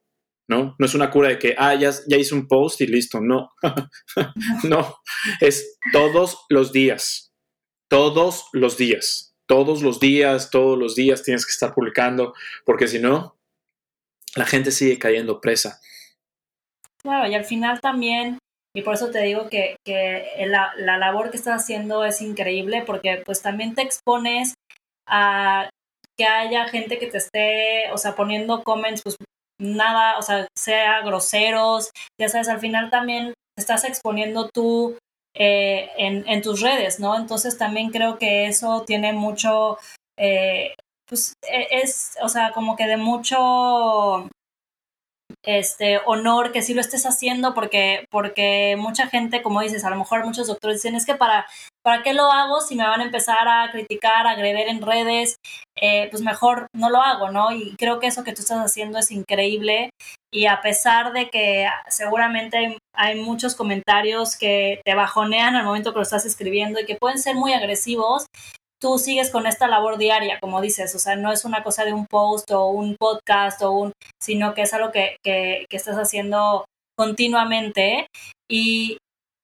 ¿no? 0.48 0.74
No 0.78 0.86
es 0.86 0.94
una 0.94 1.10
cura 1.10 1.28
de 1.28 1.38
que, 1.38 1.54
ah, 1.58 1.74
ya, 1.74 1.90
ya 2.06 2.16
hice 2.16 2.34
un 2.34 2.48
post 2.48 2.80
y 2.80 2.86
listo, 2.86 3.20
no, 3.20 3.52
no, 4.64 4.96
es 5.40 5.78
todos 5.92 6.46
los 6.48 6.72
días, 6.72 7.30
todos 7.90 8.46
los 8.54 8.78
días, 8.78 9.34
todos 9.46 9.82
los 9.82 10.00
días, 10.00 10.50
todos 10.50 10.78
los 10.78 10.94
días 10.94 11.22
tienes 11.22 11.44
que 11.44 11.52
estar 11.52 11.74
publicando, 11.74 12.32
porque 12.64 12.88
si 12.88 12.98
no, 12.98 13.36
la 14.36 14.46
gente 14.46 14.70
sigue 14.70 14.98
cayendo 14.98 15.40
presa. 15.40 15.80
Claro, 17.02 17.30
y 17.30 17.34
al 17.34 17.44
final 17.44 17.80
también, 17.80 18.38
y 18.74 18.82
por 18.82 18.94
eso 18.94 19.10
te 19.10 19.22
digo 19.22 19.48
que, 19.50 19.76
la, 20.46 20.72
la 20.78 20.96
labor 20.96 21.30
que 21.30 21.36
estás 21.36 21.62
haciendo 21.62 22.06
es 22.06 22.22
increíble, 22.22 22.84
porque 22.86 23.22
pues 23.24 23.42
también 23.42 23.74
te 23.74 23.82
expones 23.82 24.54
a 25.08 25.68
que 26.16 26.26
haya 26.26 26.68
gente 26.68 26.98
que 26.98 27.06
te 27.06 27.18
esté, 27.18 27.92
o 27.92 27.98
sea, 27.98 28.14
poniendo 28.14 28.62
comments 28.64 29.02
pues, 29.02 29.16
nada, 29.60 30.18
o 30.18 30.22
sea, 30.22 30.46
sea 30.56 31.00
groseros, 31.02 31.90
ya 32.20 32.28
sabes, 32.28 32.48
al 32.48 32.60
final 32.60 32.90
también 32.90 33.34
te 33.56 33.60
estás 33.60 33.84
exponiendo 33.84 34.48
tú 34.48 34.96
eh, 35.34 35.90
en, 35.96 36.42
tus 36.42 36.60
redes, 36.60 36.98
¿no? 36.98 37.16
Entonces 37.16 37.56
también 37.58 37.90
creo 37.90 38.18
que 38.18 38.46
eso 38.46 38.82
tiene 38.84 39.12
mucho, 39.12 39.78
eh, 40.18 40.74
pues 41.06 41.34
e, 41.48 41.68
es, 41.70 42.16
o 42.20 42.28
sea, 42.28 42.50
como 42.52 42.76
que 42.76 42.86
de 42.86 42.96
mucho 42.96 44.28
este 45.48 46.00
honor 46.04 46.52
que 46.52 46.60
sí 46.60 46.74
lo 46.74 46.82
estés 46.82 47.06
haciendo 47.06 47.54
porque 47.54 48.04
porque 48.10 48.76
mucha 48.78 49.06
gente 49.06 49.42
como 49.42 49.62
dices 49.62 49.84
a 49.84 49.90
lo 49.90 49.96
mejor 49.96 50.24
muchos 50.24 50.46
doctores 50.46 50.82
dicen 50.82 50.94
es 50.94 51.06
que 51.06 51.14
para 51.14 51.46
para 51.82 52.02
qué 52.02 52.12
lo 52.12 52.30
hago 52.30 52.60
si 52.60 52.74
me 52.74 52.86
van 52.86 53.00
a 53.00 53.04
empezar 53.04 53.48
a 53.48 53.70
criticar 53.70 54.26
a 54.26 54.32
agredir 54.32 54.68
en 54.68 54.82
redes 54.82 55.36
eh, 55.80 56.08
pues 56.10 56.22
mejor 56.22 56.66
no 56.74 56.90
lo 56.90 57.00
hago 57.00 57.30
no 57.30 57.50
y 57.52 57.74
creo 57.76 57.98
que 57.98 58.08
eso 58.08 58.24
que 58.24 58.32
tú 58.32 58.42
estás 58.42 58.58
haciendo 58.58 58.98
es 58.98 59.10
increíble. 59.10 59.90
Y 60.30 60.46
a 60.46 60.60
pesar 60.60 61.12
de 61.12 61.30
que 61.30 61.66
seguramente 61.88 62.76
hay 62.94 63.20
muchos 63.20 63.54
comentarios 63.54 64.36
que 64.36 64.80
te 64.84 64.94
bajonean 64.94 65.56
al 65.56 65.64
momento 65.64 65.92
que 65.92 65.98
lo 65.98 66.02
estás 66.02 66.26
escribiendo 66.26 66.80
y 66.80 66.84
que 66.84 66.96
pueden 66.96 67.18
ser 67.18 67.34
muy 67.34 67.54
agresivos 67.54 68.26
tú 68.80 68.98
sigues 68.98 69.30
con 69.30 69.46
esta 69.46 69.68
labor 69.68 69.98
diaria, 69.98 70.38
como 70.40 70.60
dices, 70.60 70.94
o 70.94 70.98
sea, 70.98 71.16
no 71.16 71.32
es 71.32 71.44
una 71.44 71.62
cosa 71.62 71.84
de 71.84 71.92
un 71.92 72.06
post 72.06 72.50
o 72.50 72.66
un 72.66 72.96
podcast 72.96 73.62
o 73.62 73.72
un, 73.72 73.92
sino 74.20 74.54
que 74.54 74.62
es 74.62 74.74
algo 74.74 74.92
que, 74.92 75.16
que, 75.22 75.66
estás 75.70 75.96
haciendo 75.96 76.64
continuamente. 76.96 78.06
Y, 78.50 78.98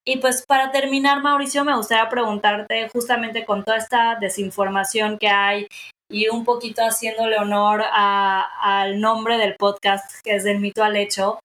y 0.06 0.18
pues 0.18 0.44
para 0.46 0.70
terminar, 0.70 1.22
Mauricio, 1.22 1.64
me 1.64 1.76
gustaría 1.76 2.08
preguntarte 2.08 2.88
justamente 2.90 3.44
con 3.44 3.64
toda 3.64 3.78
esta 3.78 4.16
desinformación 4.20 5.18
que 5.18 5.28
hay 5.28 5.66
y 6.10 6.28
un 6.28 6.44
poquito 6.44 6.82
haciéndole 6.82 7.38
honor 7.38 7.82
al 7.92 9.00
nombre 9.00 9.38
del 9.38 9.56
podcast, 9.56 10.22
que 10.22 10.36
es 10.36 10.44
del 10.44 10.60
mito 10.60 10.84
al 10.84 10.96
hecho. 10.96 11.40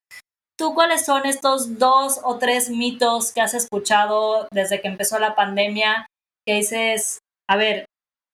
¿Tú 0.57 0.73
cuáles 0.73 1.05
son 1.05 1.25
estos 1.25 1.79
dos 1.79 2.19
o 2.23 2.37
tres 2.37 2.69
mitos 2.69 3.31
que 3.31 3.39
has 3.39 3.53
escuchado 3.53 4.47
desde 4.51 4.81
que 4.81 4.89
empezó 4.89 5.17
la 5.17 5.33
pandemia 5.33 6.05
que 6.45 6.55
dices, 6.55 7.19
a 7.49 7.57
ver, 7.57 7.85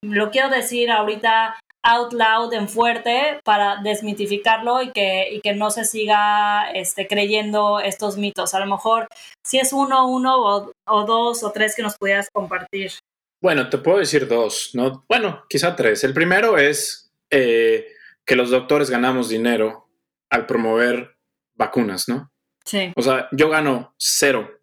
lo 0.04 0.30
quiero 0.30 0.50
decir 0.50 0.92
ahorita 0.92 1.58
out 1.84 2.12
loud 2.14 2.54
en 2.54 2.68
fuerte 2.68 3.40
para 3.46 3.78
desmitificarlo 3.82 4.82
y 4.82 4.92
que, 4.92 5.30
y 5.32 5.40
que 5.40 5.54
no 5.54 5.72
se 5.72 5.86
siga 5.86 6.70
este, 6.74 7.08
creyendo 7.08 7.80
estos 7.80 8.18
mitos. 8.18 8.54
A 8.54 8.60
lo 8.60 8.66
mejor 8.66 9.08
si 9.44 9.60
es 9.60 9.72
uno, 9.72 10.08
uno 10.10 10.36
o, 10.86 11.06
dos 11.06 11.44
o 11.44 11.52
tres 11.52 11.76
que 11.76 11.84
nos 11.84 11.96
pudieras 11.98 12.28
compartir. 12.34 12.92
Bueno, 13.42 13.70
te 13.70 13.78
puedo 13.78 14.00
decir 14.00 14.28
dos, 14.28 14.72
¿no? 14.74 15.06
Bueno, 15.08 15.46
quizá 15.48 15.76
tres. 15.76 16.04
El 16.04 16.14
primero 16.14 16.58
es 16.58 17.14
eh, 17.30 17.88
que 18.26 18.36
los 18.36 18.50
doctores 18.50 18.90
ganamos 18.90 19.30
dinero 19.30 19.88
al 20.30 20.46
promover 20.46 21.16
vacunas, 21.54 22.10
¿no? 22.10 22.32
Sí. 22.66 22.92
O 22.98 23.02
sea, 23.02 23.30
yo 23.32 23.48
gano 23.50 23.94
cero. 23.98 24.60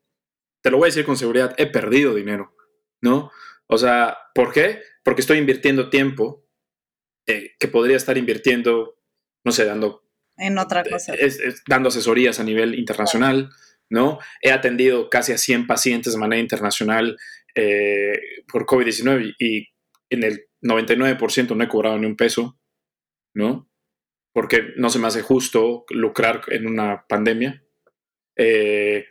Te 0.60 0.70
lo 0.70 0.76
voy 0.76 0.86
a 0.86 0.88
decir 0.88 1.06
con 1.06 1.16
seguridad, 1.16 1.54
he 1.56 1.66
perdido 1.66 2.14
dinero, 2.14 2.54
¿no? 3.00 3.30
O 3.72 3.78
sea, 3.78 4.18
¿por 4.34 4.52
qué? 4.52 4.82
Porque 5.02 5.22
estoy 5.22 5.38
invirtiendo 5.38 5.88
tiempo 5.88 6.46
eh, 7.26 7.52
que 7.58 7.68
podría 7.68 7.96
estar 7.96 8.18
invirtiendo, 8.18 8.98
no 9.46 9.52
sé, 9.52 9.64
dando... 9.64 10.06
En 10.36 10.58
otra 10.58 10.84
cosa. 10.84 11.14
dando 11.66 11.88
asesorías 11.88 12.38
a 12.38 12.44
nivel 12.44 12.78
internacional, 12.78 13.48
¿no? 13.88 14.18
He 14.42 14.50
atendido 14.50 15.08
casi 15.08 15.32
a 15.32 15.38
100 15.38 15.66
pacientes 15.66 16.12
de 16.12 16.18
manera 16.18 16.42
internacional 16.42 17.16
eh, 17.54 18.12
por 18.46 18.66
COVID-19 18.66 19.36
y 19.38 19.68
en 20.10 20.22
el 20.22 20.48
99% 20.62 21.56
no 21.56 21.64
he 21.64 21.68
cobrado 21.68 21.98
ni 21.98 22.04
un 22.04 22.16
peso, 22.16 22.60
¿no? 23.34 23.70
Porque 24.34 24.74
no 24.76 24.90
se 24.90 24.98
me 24.98 25.06
hace 25.06 25.22
justo 25.22 25.86
lucrar 25.88 26.42
en 26.48 26.66
una 26.66 27.06
pandemia. 27.08 27.64
Eh, 28.36 29.06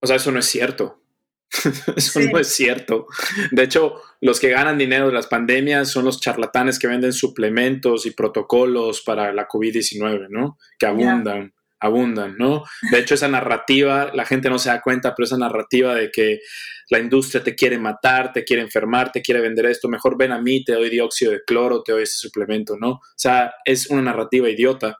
o 0.00 0.06
sea, 0.08 0.16
eso 0.16 0.32
no 0.32 0.40
es 0.40 0.46
cierto. 0.46 1.01
Eso 1.96 2.20
no 2.20 2.38
es 2.38 2.48
cierto. 2.48 3.06
De 3.50 3.62
hecho, 3.62 4.00
los 4.20 4.40
que 4.40 4.50
ganan 4.50 4.78
dinero 4.78 5.08
de 5.08 5.12
las 5.12 5.26
pandemias 5.26 5.90
son 5.90 6.04
los 6.04 6.20
charlatanes 6.20 6.78
que 6.78 6.86
venden 6.86 7.12
suplementos 7.12 8.06
y 8.06 8.12
protocolos 8.12 9.02
para 9.02 9.32
la 9.32 9.46
COVID-19, 9.48 10.28
¿no? 10.30 10.58
Que 10.78 10.86
abundan, 10.86 11.52
abundan, 11.78 12.36
¿no? 12.38 12.64
De 12.90 12.98
hecho, 12.98 13.14
esa 13.14 13.28
narrativa, 13.28 14.10
la 14.14 14.24
gente 14.24 14.48
no 14.48 14.58
se 14.58 14.70
da 14.70 14.80
cuenta, 14.80 15.14
pero 15.14 15.26
esa 15.26 15.38
narrativa 15.38 15.94
de 15.94 16.10
que 16.10 16.40
la 16.90 16.98
industria 16.98 17.42
te 17.42 17.54
quiere 17.54 17.78
matar, 17.78 18.32
te 18.32 18.44
quiere 18.44 18.62
enfermar, 18.62 19.12
te 19.12 19.22
quiere 19.22 19.40
vender 19.40 19.66
esto, 19.66 19.88
mejor 19.88 20.16
ven 20.16 20.32
a 20.32 20.40
mí, 20.40 20.64
te 20.64 20.72
doy 20.72 20.90
dióxido 20.90 21.32
de 21.32 21.42
cloro, 21.44 21.82
te 21.82 21.92
doy 21.92 22.04
ese 22.04 22.18
suplemento, 22.18 22.76
¿no? 22.78 22.90
O 22.92 23.00
sea, 23.16 23.54
es 23.64 23.88
una 23.88 24.02
narrativa 24.02 24.48
idiota 24.48 24.98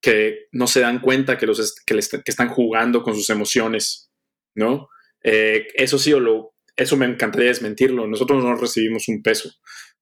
que 0.00 0.46
no 0.52 0.66
se 0.66 0.80
dan 0.80 1.00
cuenta 1.00 1.36
que, 1.36 1.46
los 1.46 1.74
que, 1.86 1.96
que 1.96 2.30
están 2.30 2.48
jugando 2.48 3.02
con 3.02 3.14
sus 3.14 3.28
emociones, 3.30 4.10
¿no? 4.54 4.88
Eh, 5.28 5.66
eso 5.74 5.98
sí, 5.98 6.12
o 6.12 6.20
lo, 6.20 6.54
eso 6.76 6.96
me 6.96 7.04
encantaría 7.04 7.48
desmentirlo. 7.48 8.06
Nosotros 8.06 8.42
no 8.44 8.54
recibimos 8.54 9.08
un 9.08 9.22
peso. 9.22 9.50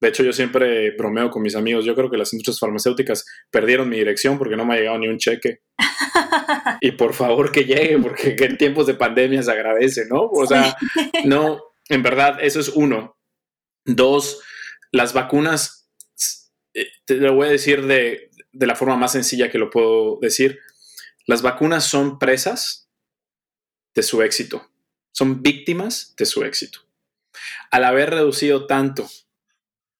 De 0.01 0.09
hecho, 0.09 0.23
yo 0.23 0.35
siempre 0.35 0.91
bromeo 0.91 1.31
con 1.31 1.43
mis 1.43 1.57
amigos. 1.57 1.87
Yo 1.87 1.95
creo 1.95 2.11
que 2.11 2.19
las 2.19 2.33
industrias 2.35 2.61
farmacéuticas 2.61 3.25
perdieron 3.51 3.89
mi 3.89 3.97
dirección 3.97 4.37
porque 4.37 4.55
no 4.55 4.67
me 4.67 4.75
ha 4.75 4.79
llegado 4.79 4.99
ni 4.99 5.09
un 5.09 5.17
cheque. 5.17 5.61
y 6.83 6.93
por 6.93 7.15
favor 7.15 7.51
que 7.51 7.65
llegue, 7.65 7.99
porque 7.99 8.37
en 8.39 8.59
tiempos 8.59 8.87
de 8.87 8.95
pandemia 8.95 9.43
se 9.43 9.51
agradece, 9.51 10.05
¿no? 10.11 10.25
O 10.25 10.47
sea, 10.47 10.77
no, 11.25 11.63
en 11.89 12.03
verdad, 12.03 12.39
eso 12.43 12.61
es 12.61 12.69
uno. 12.69 13.17
Dos, 13.87 14.43
las 14.93 15.15
vacunas, 15.15 15.91
eh, 16.75 16.89
te 17.07 17.15
lo 17.15 17.35
voy 17.35 17.49
a 17.49 17.53
decir 17.53 17.87
de, 17.87 18.31
de 18.53 18.67
la 18.67 18.77
forma 18.77 18.97
más 18.97 19.13
sencilla 19.13 19.51
que 19.51 19.59
lo 19.59 19.71
puedo 19.71 20.19
decir. 20.21 20.59
Las 21.27 21.41
vacunas 21.41 21.85
son 21.85 22.19
presas 22.19 22.91
de 23.95 24.03
su 24.03 24.21
éxito 24.21 24.74
son 25.15 25.43
víctimas 25.43 26.15
de 26.19 26.27
su 26.27 26.45
éxito. 26.45 26.81
Al 27.71 27.85
haber 27.85 28.11
reducido 28.11 28.67
tanto 28.67 29.09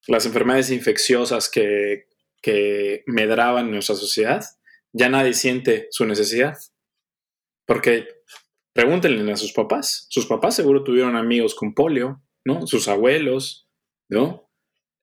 las 0.07 0.27
enfermedades 0.27 0.71
infecciosas 0.71 1.49
que, 1.49 2.09
que 2.43 3.05
medraban 3.07 3.67
en 3.67 3.73
nuestra 3.73 3.95
sociedad, 3.95 4.45
ya 4.93 5.09
nadie 5.09 5.33
siente 5.33 5.89
su 5.91 6.05
necesidad. 6.05 6.59
Porque 7.67 8.09
pregúntenle 8.73 9.33
a 9.33 9.37
sus 9.37 9.53
papás. 9.53 10.07
Sus 10.11 10.27
papás 10.27 10.57
seguro 10.57 10.85
tuvieron 10.85 11.17
amigos 11.17 11.55
con 11.55 11.75
polio, 11.75 12.23
¿no? 12.45 12.67
Sus 12.67 12.89
abuelos, 12.89 13.69
¿no? 14.09 14.51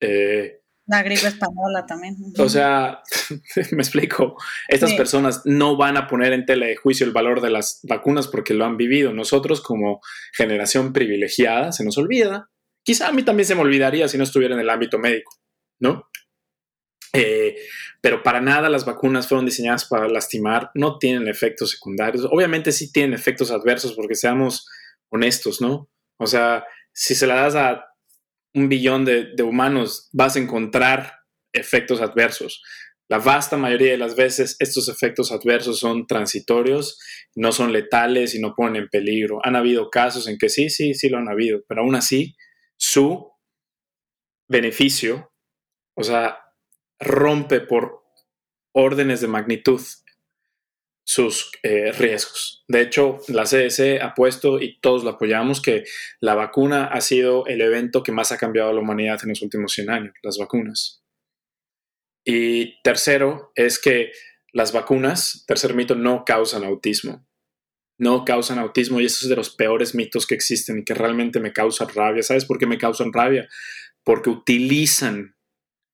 Eh, 0.02 0.61
la 0.92 1.04
gripe 1.04 1.28
española 1.28 1.86
también. 1.88 2.18
O 2.38 2.50
sea, 2.50 3.02
me 3.72 3.82
explico, 3.82 4.36
estas 4.68 4.94
personas 4.94 5.42
no 5.46 5.78
van 5.78 5.96
a 5.96 6.08
poner 6.08 6.34
en 6.34 6.46
tela 6.46 6.66
de 6.66 6.76
juicio 6.76 7.06
el 7.06 7.14
valor 7.14 7.40
de 7.40 7.50
las 7.50 7.80
vacunas 7.84 8.28
porque 8.28 8.54
lo 8.54 8.66
han 8.66 8.76
vivido. 8.76 9.14
Nosotros 9.14 9.62
como 9.62 10.02
generación 10.34 10.92
privilegiada 10.92 11.72
se 11.72 11.86
nos 11.86 11.98
olvida. 11.98 12.50
Quizá 12.84 13.08
a 13.08 13.14
mí 13.14 13.24
también 13.24 13.48
se 13.48 13.56
me 13.56 13.62
olvidaría 13.62 14.10
si 14.10 14.18
no 14.18 14.26
estuviera 14.26 14.54
en 14.54 14.60
el 14.60 14.70
ámbito 14.70 15.00
médico, 15.00 15.34
¿no? 15.80 16.10
Eh, 17.14 17.56
pero 18.02 18.22
para 18.22 18.42
nada 18.42 18.70
las 18.70 18.84
vacunas 18.84 19.28
fueron 19.28 19.46
diseñadas 19.46 19.86
para 19.86 20.10
lastimar, 20.10 20.72
no 20.76 20.98
tienen 20.98 21.30
efectos 21.30 21.72
secundarios. 21.72 22.28
Obviamente 22.30 22.74
sí 22.74 22.92
tienen 22.92 23.14
efectos 23.14 23.52
adversos 23.52 23.94
porque 23.94 24.16
seamos 24.16 24.68
honestos, 25.10 25.62
¿no? 25.62 25.90
O 26.18 26.28
sea, 26.28 26.66
si 26.92 27.16
se 27.16 27.28
la 27.28 27.36
das 27.36 27.56
a 27.56 27.86
un 28.54 28.70
billón 28.70 29.06
de, 29.06 29.44
humanos, 29.44 30.10
vas 30.14 30.36
a 30.36 30.40
encontrar 30.40 31.20
efectos 31.54 32.02
adversos. 32.02 32.62
La 33.10 33.18
vasta 33.20 33.58
mayoría 33.58 33.92
de 33.92 33.98
las 33.98 34.16
veces 34.16 34.56
estos 34.60 34.88
efectos 34.88 35.32
adversos 35.32 35.80
son 35.80 36.08
transitorios, 36.08 36.98
no 37.36 37.52
son 37.52 37.74
letales 37.74 38.36
y 38.36 38.40
no 38.40 38.54
ponen 38.56 38.84
en 38.84 38.90
peligro. 38.90 39.40
Han 39.44 39.56
habido 39.56 39.90
casos 39.90 40.28
en 40.28 40.38
que 40.38 40.50
sí, 40.50 40.70
sí, 40.70 40.94
sí 40.94 41.10
lo 41.10 41.18
han 41.18 41.28
habido, 41.28 41.62
pero 41.68 41.82
aún 41.82 41.96
así 41.96 42.36
su 42.78 43.32
beneficio, 44.48 45.32
o 45.96 46.04
sea, 46.04 46.40
rompe 47.00 47.60
por 47.60 48.02
órdenes 48.74 49.22
de 49.22 49.28
magnitud 49.28 49.82
sus 51.04 51.52
eh, 51.64 51.92
riesgos. 51.92 52.64
De 52.68 52.82
hecho, 52.82 53.20
la 53.28 53.44
CDC 53.44 54.02
ha 54.02 54.14
puesto, 54.14 54.60
y 54.60 54.80
todos 54.80 55.04
lo 55.04 55.12
apoyamos, 55.12 55.62
que 55.62 55.84
la 56.20 56.36
vacuna 56.36 56.86
ha 56.86 57.02
sido 57.02 57.46
el 57.48 57.62
evento 57.62 58.04
que 58.04 58.12
más 58.12 58.32
ha 58.32 58.38
cambiado 58.38 58.70
a 58.70 58.74
la 58.74 58.82
humanidad 58.82 59.20
en 59.24 59.30
los 59.30 59.42
últimos 59.42 59.74
100 59.74 59.90
años, 59.90 60.14
las 60.24 60.38
vacunas. 60.38 61.04
Y 62.26 62.82
tercero 62.84 63.52
es 63.56 63.80
que 63.80 64.12
las 64.54 64.74
vacunas, 64.74 65.44
tercer 65.48 65.74
mito, 65.74 65.96
no 65.96 66.24
causan 66.26 66.64
autismo. 66.64 67.26
No 67.98 68.26
causan 68.26 68.60
autismo 68.60 69.00
y 69.00 69.06
eso 69.06 69.26
es 69.26 69.30
de 69.30 69.36
los 69.36 69.52
peores 69.52 69.94
mitos 69.94 70.26
que 70.26 70.36
existen 70.36 70.80
y 70.80 70.84
que 70.84 70.94
realmente 70.94 71.40
me 71.40 71.54
causan 71.54 71.90
rabia. 71.90 72.24
¿Sabes 72.24 72.46
por 72.46 72.58
qué 72.58 72.66
me 72.66 72.78
causan 72.78 73.14
rabia? 73.14 73.48
Porque 74.04 74.30
utilizan 74.30 75.36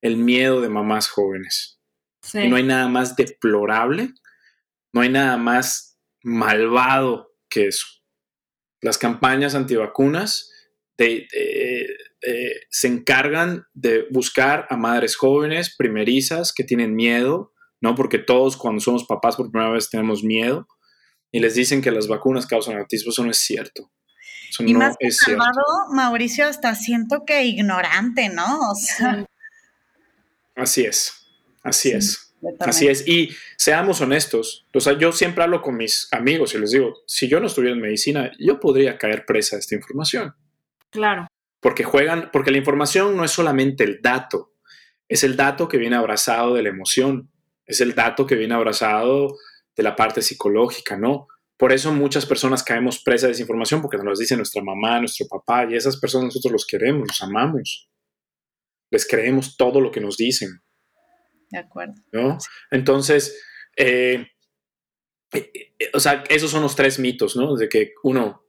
el 0.01 0.17
miedo 0.17 0.61
de 0.61 0.69
mamás 0.69 1.09
jóvenes. 1.09 1.81
Y 2.33 2.47
no 2.47 2.55
hay 2.55 2.63
nada 2.63 2.87
más 2.87 3.15
deplorable 3.15 4.13
no 4.97 5.03
hay 5.03 5.09
nada 5.09 5.37
más 5.37 5.99
malvado 6.23 7.31
que 7.49 7.67
eso. 7.67 7.85
Las 8.81 8.97
campañas 8.97 9.53
antivacunas 9.53 10.51
se 10.97 12.87
encargan 12.87 13.67
de 13.75 14.07
buscar 14.09 14.65
a 14.71 14.75
madres 14.75 15.15
jóvenes, 15.15 15.75
primerizas, 15.77 16.51
que 16.51 16.63
tienen 16.63 16.95
miedo, 16.95 17.53
¿no? 17.79 17.93
Porque 17.93 18.17
todos 18.17 18.57
cuando 18.57 18.81
somos 18.81 19.05
papás 19.05 19.35
por 19.35 19.51
primera 19.51 19.71
vez 19.71 19.87
tenemos 19.91 20.23
miedo 20.23 20.67
y 21.31 21.41
les 21.41 21.53
dicen 21.53 21.83
que 21.83 21.91
las 21.91 22.07
vacunas 22.07 22.47
causan 22.47 22.79
autismo. 22.79 23.11
Eso 23.11 23.23
no 23.23 23.29
es 23.29 23.37
cierto. 23.37 23.91
y 24.59 24.73
más 24.73 24.95
es 24.97 25.19
malvado, 25.27 25.61
Mauricio, 25.91 26.47
hasta 26.47 26.73
siento 26.73 27.23
que 27.23 27.43
ignorante, 27.43 28.29
¿no? 28.29 28.61
Así 30.55 30.85
es, 30.85 31.13
así 31.61 31.91
es. 31.91 32.26
Así 32.59 32.87
es, 32.87 33.07
y 33.07 33.29
seamos 33.57 34.01
honestos, 34.01 34.65
o 34.73 34.79
sea, 34.79 34.97
yo 34.97 35.11
siempre 35.11 35.43
hablo 35.43 35.61
con 35.61 35.77
mis 35.77 36.07
amigos 36.11 36.53
y 36.53 36.59
les 36.59 36.71
digo, 36.71 36.93
si 37.05 37.27
yo 37.27 37.39
no 37.39 37.47
estuviera 37.47 37.75
en 37.75 37.81
medicina, 37.81 38.31
yo 38.39 38.59
podría 38.59 38.97
caer 38.97 39.25
presa 39.25 39.55
de 39.55 39.61
esta 39.61 39.75
información. 39.75 40.33
Claro. 40.89 41.27
Porque 41.59 41.83
juegan, 41.83 42.29
porque 42.31 42.51
la 42.51 42.57
información 42.57 43.17
no 43.17 43.23
es 43.23 43.31
solamente 43.31 43.83
el 43.83 44.01
dato, 44.01 44.53
es 45.07 45.23
el 45.23 45.35
dato 45.35 45.67
que 45.67 45.77
viene 45.77 45.95
abrazado 45.95 46.53
de 46.53 46.63
la 46.63 46.69
emoción, 46.69 47.29
es 47.65 47.81
el 47.81 47.95
dato 47.95 48.25
que 48.25 48.35
viene 48.35 48.53
abrazado 48.53 49.35
de 49.75 49.83
la 49.83 49.95
parte 49.95 50.21
psicológica, 50.21 50.97
¿no? 50.97 51.27
Por 51.57 51.73
eso 51.73 51.91
muchas 51.91 52.25
personas 52.25 52.63
caemos 52.63 53.01
presa 53.03 53.25
de 53.27 53.33
esa 53.33 53.41
información 53.41 53.81
porque 53.81 53.97
nos 53.97 54.05
lo 54.05 54.15
dice 54.15 54.37
nuestra 54.37 54.61
mamá, 54.63 54.99
nuestro 54.99 55.27
papá, 55.27 55.65
y 55.69 55.75
esas 55.75 55.97
personas 55.97 56.25
nosotros 56.25 56.51
los 56.51 56.67
queremos, 56.67 57.07
los 57.07 57.21
amamos. 57.21 57.89
Les 58.91 59.07
creemos 59.07 59.57
todo 59.57 59.81
lo 59.81 59.91
que 59.91 59.99
nos 59.99 60.17
dicen. 60.17 60.61
De 61.49 61.59
acuerdo. 61.59 61.95
¿no? 62.11 62.37
Entonces, 62.71 63.41
eh, 63.77 64.27
eh, 65.33 65.51
eh, 65.79 65.89
o 65.93 65.99
sea, 65.99 66.23
esos 66.29 66.51
son 66.51 66.63
los 66.63 66.75
tres 66.75 66.99
mitos, 66.99 67.35
¿no? 67.35 67.55
De 67.55 67.69
que 67.69 67.93
uno, 68.03 68.45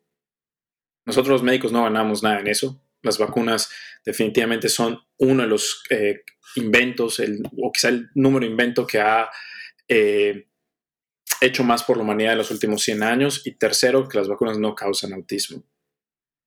nosotros 1.05 1.33
los 1.33 1.43
médicos 1.43 1.71
no 1.71 1.85
ganamos 1.85 2.23
nada 2.23 2.41
en 2.41 2.49
eso. 2.49 2.83
Las 3.03 3.19
vacunas 3.19 3.71
definitivamente 4.05 4.69
son 4.69 5.01
uno 5.19 5.43
de 5.43 5.49
los 5.49 5.83
inventos, 6.57 7.21
el, 7.21 7.43
o 7.63 7.71
quizá 7.71 7.89
el 7.91 8.11
número 8.15 8.45
de 8.45 8.51
invento 8.51 8.87
que 8.87 9.01
ha 9.01 9.31
hecho 11.41 11.63
más 11.63 11.85
por 11.85 11.97
la 11.97 12.03
humanidad 12.03 12.33
en 12.33 12.39
los 12.39 12.51
últimos 12.51 12.83
100 12.83 13.03
años. 13.03 13.47
Y 13.47 13.53
tercero, 13.53 14.09
que 14.09 14.19
las 14.19 14.29
vacunas 14.29 14.59
no 14.59 14.75
causan 14.75 15.13
autismo. 15.13 15.65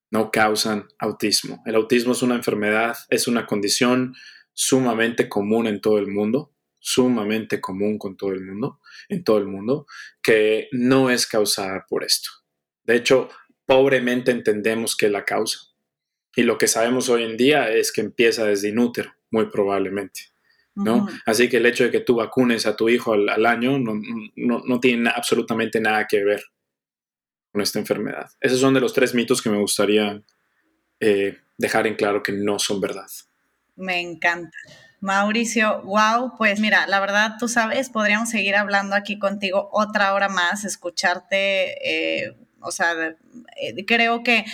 No 0.09 0.29
causan 0.29 0.89
autismo. 0.99 1.63
El 1.65 1.75
autismo 1.75 2.11
es 2.11 2.21
una 2.21 2.35
enfermedad, 2.35 2.97
es 3.09 3.29
una 3.29 3.45
condición 3.45 4.13
sumamente 4.53 5.29
común 5.29 5.67
en 5.67 5.81
todo 5.81 5.97
el 5.97 6.07
mundo, 6.07 6.53
sumamente 6.79 7.61
común 7.61 7.97
con 7.97 8.17
todo 8.17 8.31
el 8.31 8.41
mundo, 8.41 8.79
en 9.09 9.23
todo 9.23 9.37
el 9.37 9.47
mundo, 9.47 9.85
que 10.21 10.67
no 10.71 11.09
es 11.09 11.27
causada 11.27 11.85
por 11.87 12.03
esto. 12.03 12.29
De 12.83 12.95
hecho, 12.95 13.29
pobremente 13.65 14.31
entendemos 14.31 14.95
que 14.97 15.09
la 15.09 15.23
causa. 15.23 15.59
Y 16.35 16.43
lo 16.43 16.57
que 16.57 16.67
sabemos 16.67 17.09
hoy 17.09 17.23
en 17.23 17.37
día 17.37 17.69
es 17.71 17.91
que 17.91 18.01
empieza 18.01 18.45
desde 18.45 18.69
inútero, 18.69 19.13
muy 19.29 19.47
probablemente. 19.49 20.31
¿no? 20.75 21.07
Así 21.25 21.49
que 21.49 21.57
el 21.57 21.65
hecho 21.65 21.83
de 21.83 21.91
que 21.91 21.99
tú 21.99 22.15
vacunes 22.15 22.65
a 22.65 22.75
tu 22.75 22.89
hijo 22.89 23.13
al, 23.13 23.45
año 23.45 23.77
no, 23.77 24.79
tiene 24.79 25.09
absolutamente 25.09 25.79
nada 25.81 26.07
que 26.07 26.23
ver 26.23 26.43
con 27.51 27.61
esta 27.61 27.79
enfermedad. 27.79 28.29
Esos 28.39 28.59
son 28.59 28.73
de 28.73 28.79
los 28.79 28.93
tres 28.93 29.13
mitos 29.13 29.41
que 29.41 29.49
me 29.49 29.59
gustaría 29.59 30.21
eh, 30.99 31.37
dejar 31.57 31.87
en 31.87 31.95
claro 31.95 32.23
que 32.23 32.31
no 32.31 32.57
son 32.59 32.79
verdad. 32.79 33.07
Me 33.81 33.99
encanta. 33.99 34.55
Mauricio, 34.99 35.81
wow, 35.81 36.35
pues 36.37 36.59
mira, 36.59 36.85
la 36.85 36.99
verdad, 36.99 37.37
tú 37.39 37.47
sabes, 37.47 37.89
podríamos 37.89 38.29
seguir 38.29 38.55
hablando 38.55 38.95
aquí 38.95 39.17
contigo 39.17 39.67
otra 39.71 40.13
hora 40.13 40.29
más, 40.29 40.63
escucharte, 40.63 42.21
eh, 42.23 42.37
o 42.59 42.71
sea, 42.71 42.93
eh, 43.57 43.85
creo 43.87 44.21
que, 44.21 44.45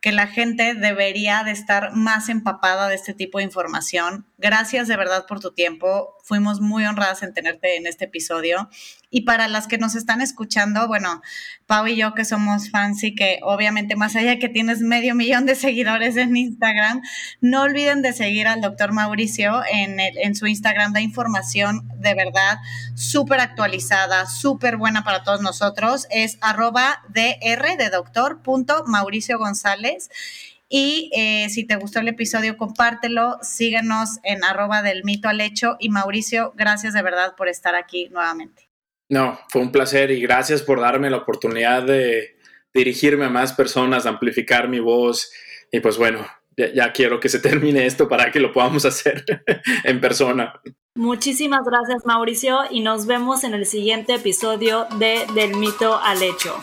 que 0.00 0.12
la 0.12 0.28
gente 0.28 0.74
debería 0.74 1.42
de 1.42 1.50
estar 1.50 1.90
más 1.94 2.28
empapada 2.28 2.88
de 2.88 2.94
este 2.94 3.14
tipo 3.14 3.38
de 3.38 3.44
información. 3.44 4.24
Gracias 4.38 4.86
de 4.86 4.96
verdad 4.96 5.26
por 5.26 5.40
tu 5.40 5.52
tiempo. 5.52 6.15
Fuimos 6.26 6.60
muy 6.60 6.84
honradas 6.84 7.22
en 7.22 7.32
tenerte 7.32 7.76
en 7.76 7.86
este 7.86 8.06
episodio. 8.06 8.68
Y 9.10 9.20
para 9.20 9.46
las 9.46 9.68
que 9.68 9.78
nos 9.78 9.94
están 9.94 10.20
escuchando, 10.20 10.88
bueno, 10.88 11.22
Pau 11.66 11.86
y 11.86 11.94
yo 11.94 12.14
que 12.14 12.24
somos 12.24 12.68
fans 12.70 13.04
y 13.04 13.14
que 13.14 13.38
obviamente 13.42 13.94
más 13.94 14.16
allá 14.16 14.40
que 14.40 14.48
tienes 14.48 14.80
medio 14.80 15.14
millón 15.14 15.46
de 15.46 15.54
seguidores 15.54 16.16
en 16.16 16.36
Instagram, 16.36 17.00
no 17.40 17.62
olviden 17.62 18.02
de 18.02 18.12
seguir 18.12 18.48
al 18.48 18.60
doctor 18.60 18.92
Mauricio 18.92 19.62
en, 19.72 20.00
en 20.00 20.34
su 20.34 20.48
Instagram. 20.48 20.92
Da 20.92 21.00
información 21.00 21.88
de 21.96 22.16
verdad 22.16 22.58
súper 22.96 23.38
actualizada, 23.38 24.26
súper 24.26 24.78
buena 24.78 25.04
para 25.04 25.22
todos 25.22 25.42
nosotros. 25.42 26.08
Es 26.10 26.38
arroba 26.40 27.04
dr 27.08 27.76
de 27.78 27.90
doctor 27.90 28.42
punto 28.42 28.82
Mauricio 28.88 29.38
González. 29.38 30.10
Y 30.68 31.10
eh, 31.14 31.48
si 31.48 31.64
te 31.64 31.76
gustó 31.76 32.00
el 32.00 32.08
episodio, 32.08 32.56
compártelo, 32.56 33.38
síguenos 33.42 34.18
en 34.24 34.42
arroba 34.44 34.82
del 34.82 35.04
mito 35.04 35.28
al 35.28 35.40
hecho. 35.40 35.76
Y 35.78 35.90
Mauricio, 35.90 36.52
gracias 36.56 36.94
de 36.94 37.02
verdad 37.02 37.34
por 37.36 37.48
estar 37.48 37.74
aquí 37.74 38.08
nuevamente. 38.10 38.68
No, 39.08 39.38
fue 39.48 39.62
un 39.62 39.70
placer 39.70 40.10
y 40.10 40.20
gracias 40.20 40.62
por 40.62 40.80
darme 40.80 41.10
la 41.10 41.18
oportunidad 41.18 41.84
de 41.84 42.36
dirigirme 42.74 43.26
a 43.26 43.30
más 43.30 43.52
personas, 43.52 44.06
amplificar 44.06 44.68
mi 44.68 44.80
voz. 44.80 45.30
Y 45.70 45.78
pues 45.78 45.96
bueno, 45.96 46.26
ya, 46.56 46.72
ya 46.72 46.92
quiero 46.92 47.20
que 47.20 47.28
se 47.28 47.38
termine 47.38 47.86
esto 47.86 48.08
para 48.08 48.32
que 48.32 48.40
lo 48.40 48.52
podamos 48.52 48.84
hacer 48.84 49.24
en 49.84 50.00
persona. 50.00 50.60
Muchísimas 50.96 51.60
gracias 51.64 52.06
Mauricio 52.06 52.60
y 52.70 52.80
nos 52.80 53.06
vemos 53.06 53.44
en 53.44 53.54
el 53.54 53.66
siguiente 53.66 54.14
episodio 54.14 54.86
de 54.98 55.26
Del 55.34 55.56
mito 55.56 56.00
al 56.02 56.22
hecho. 56.22 56.56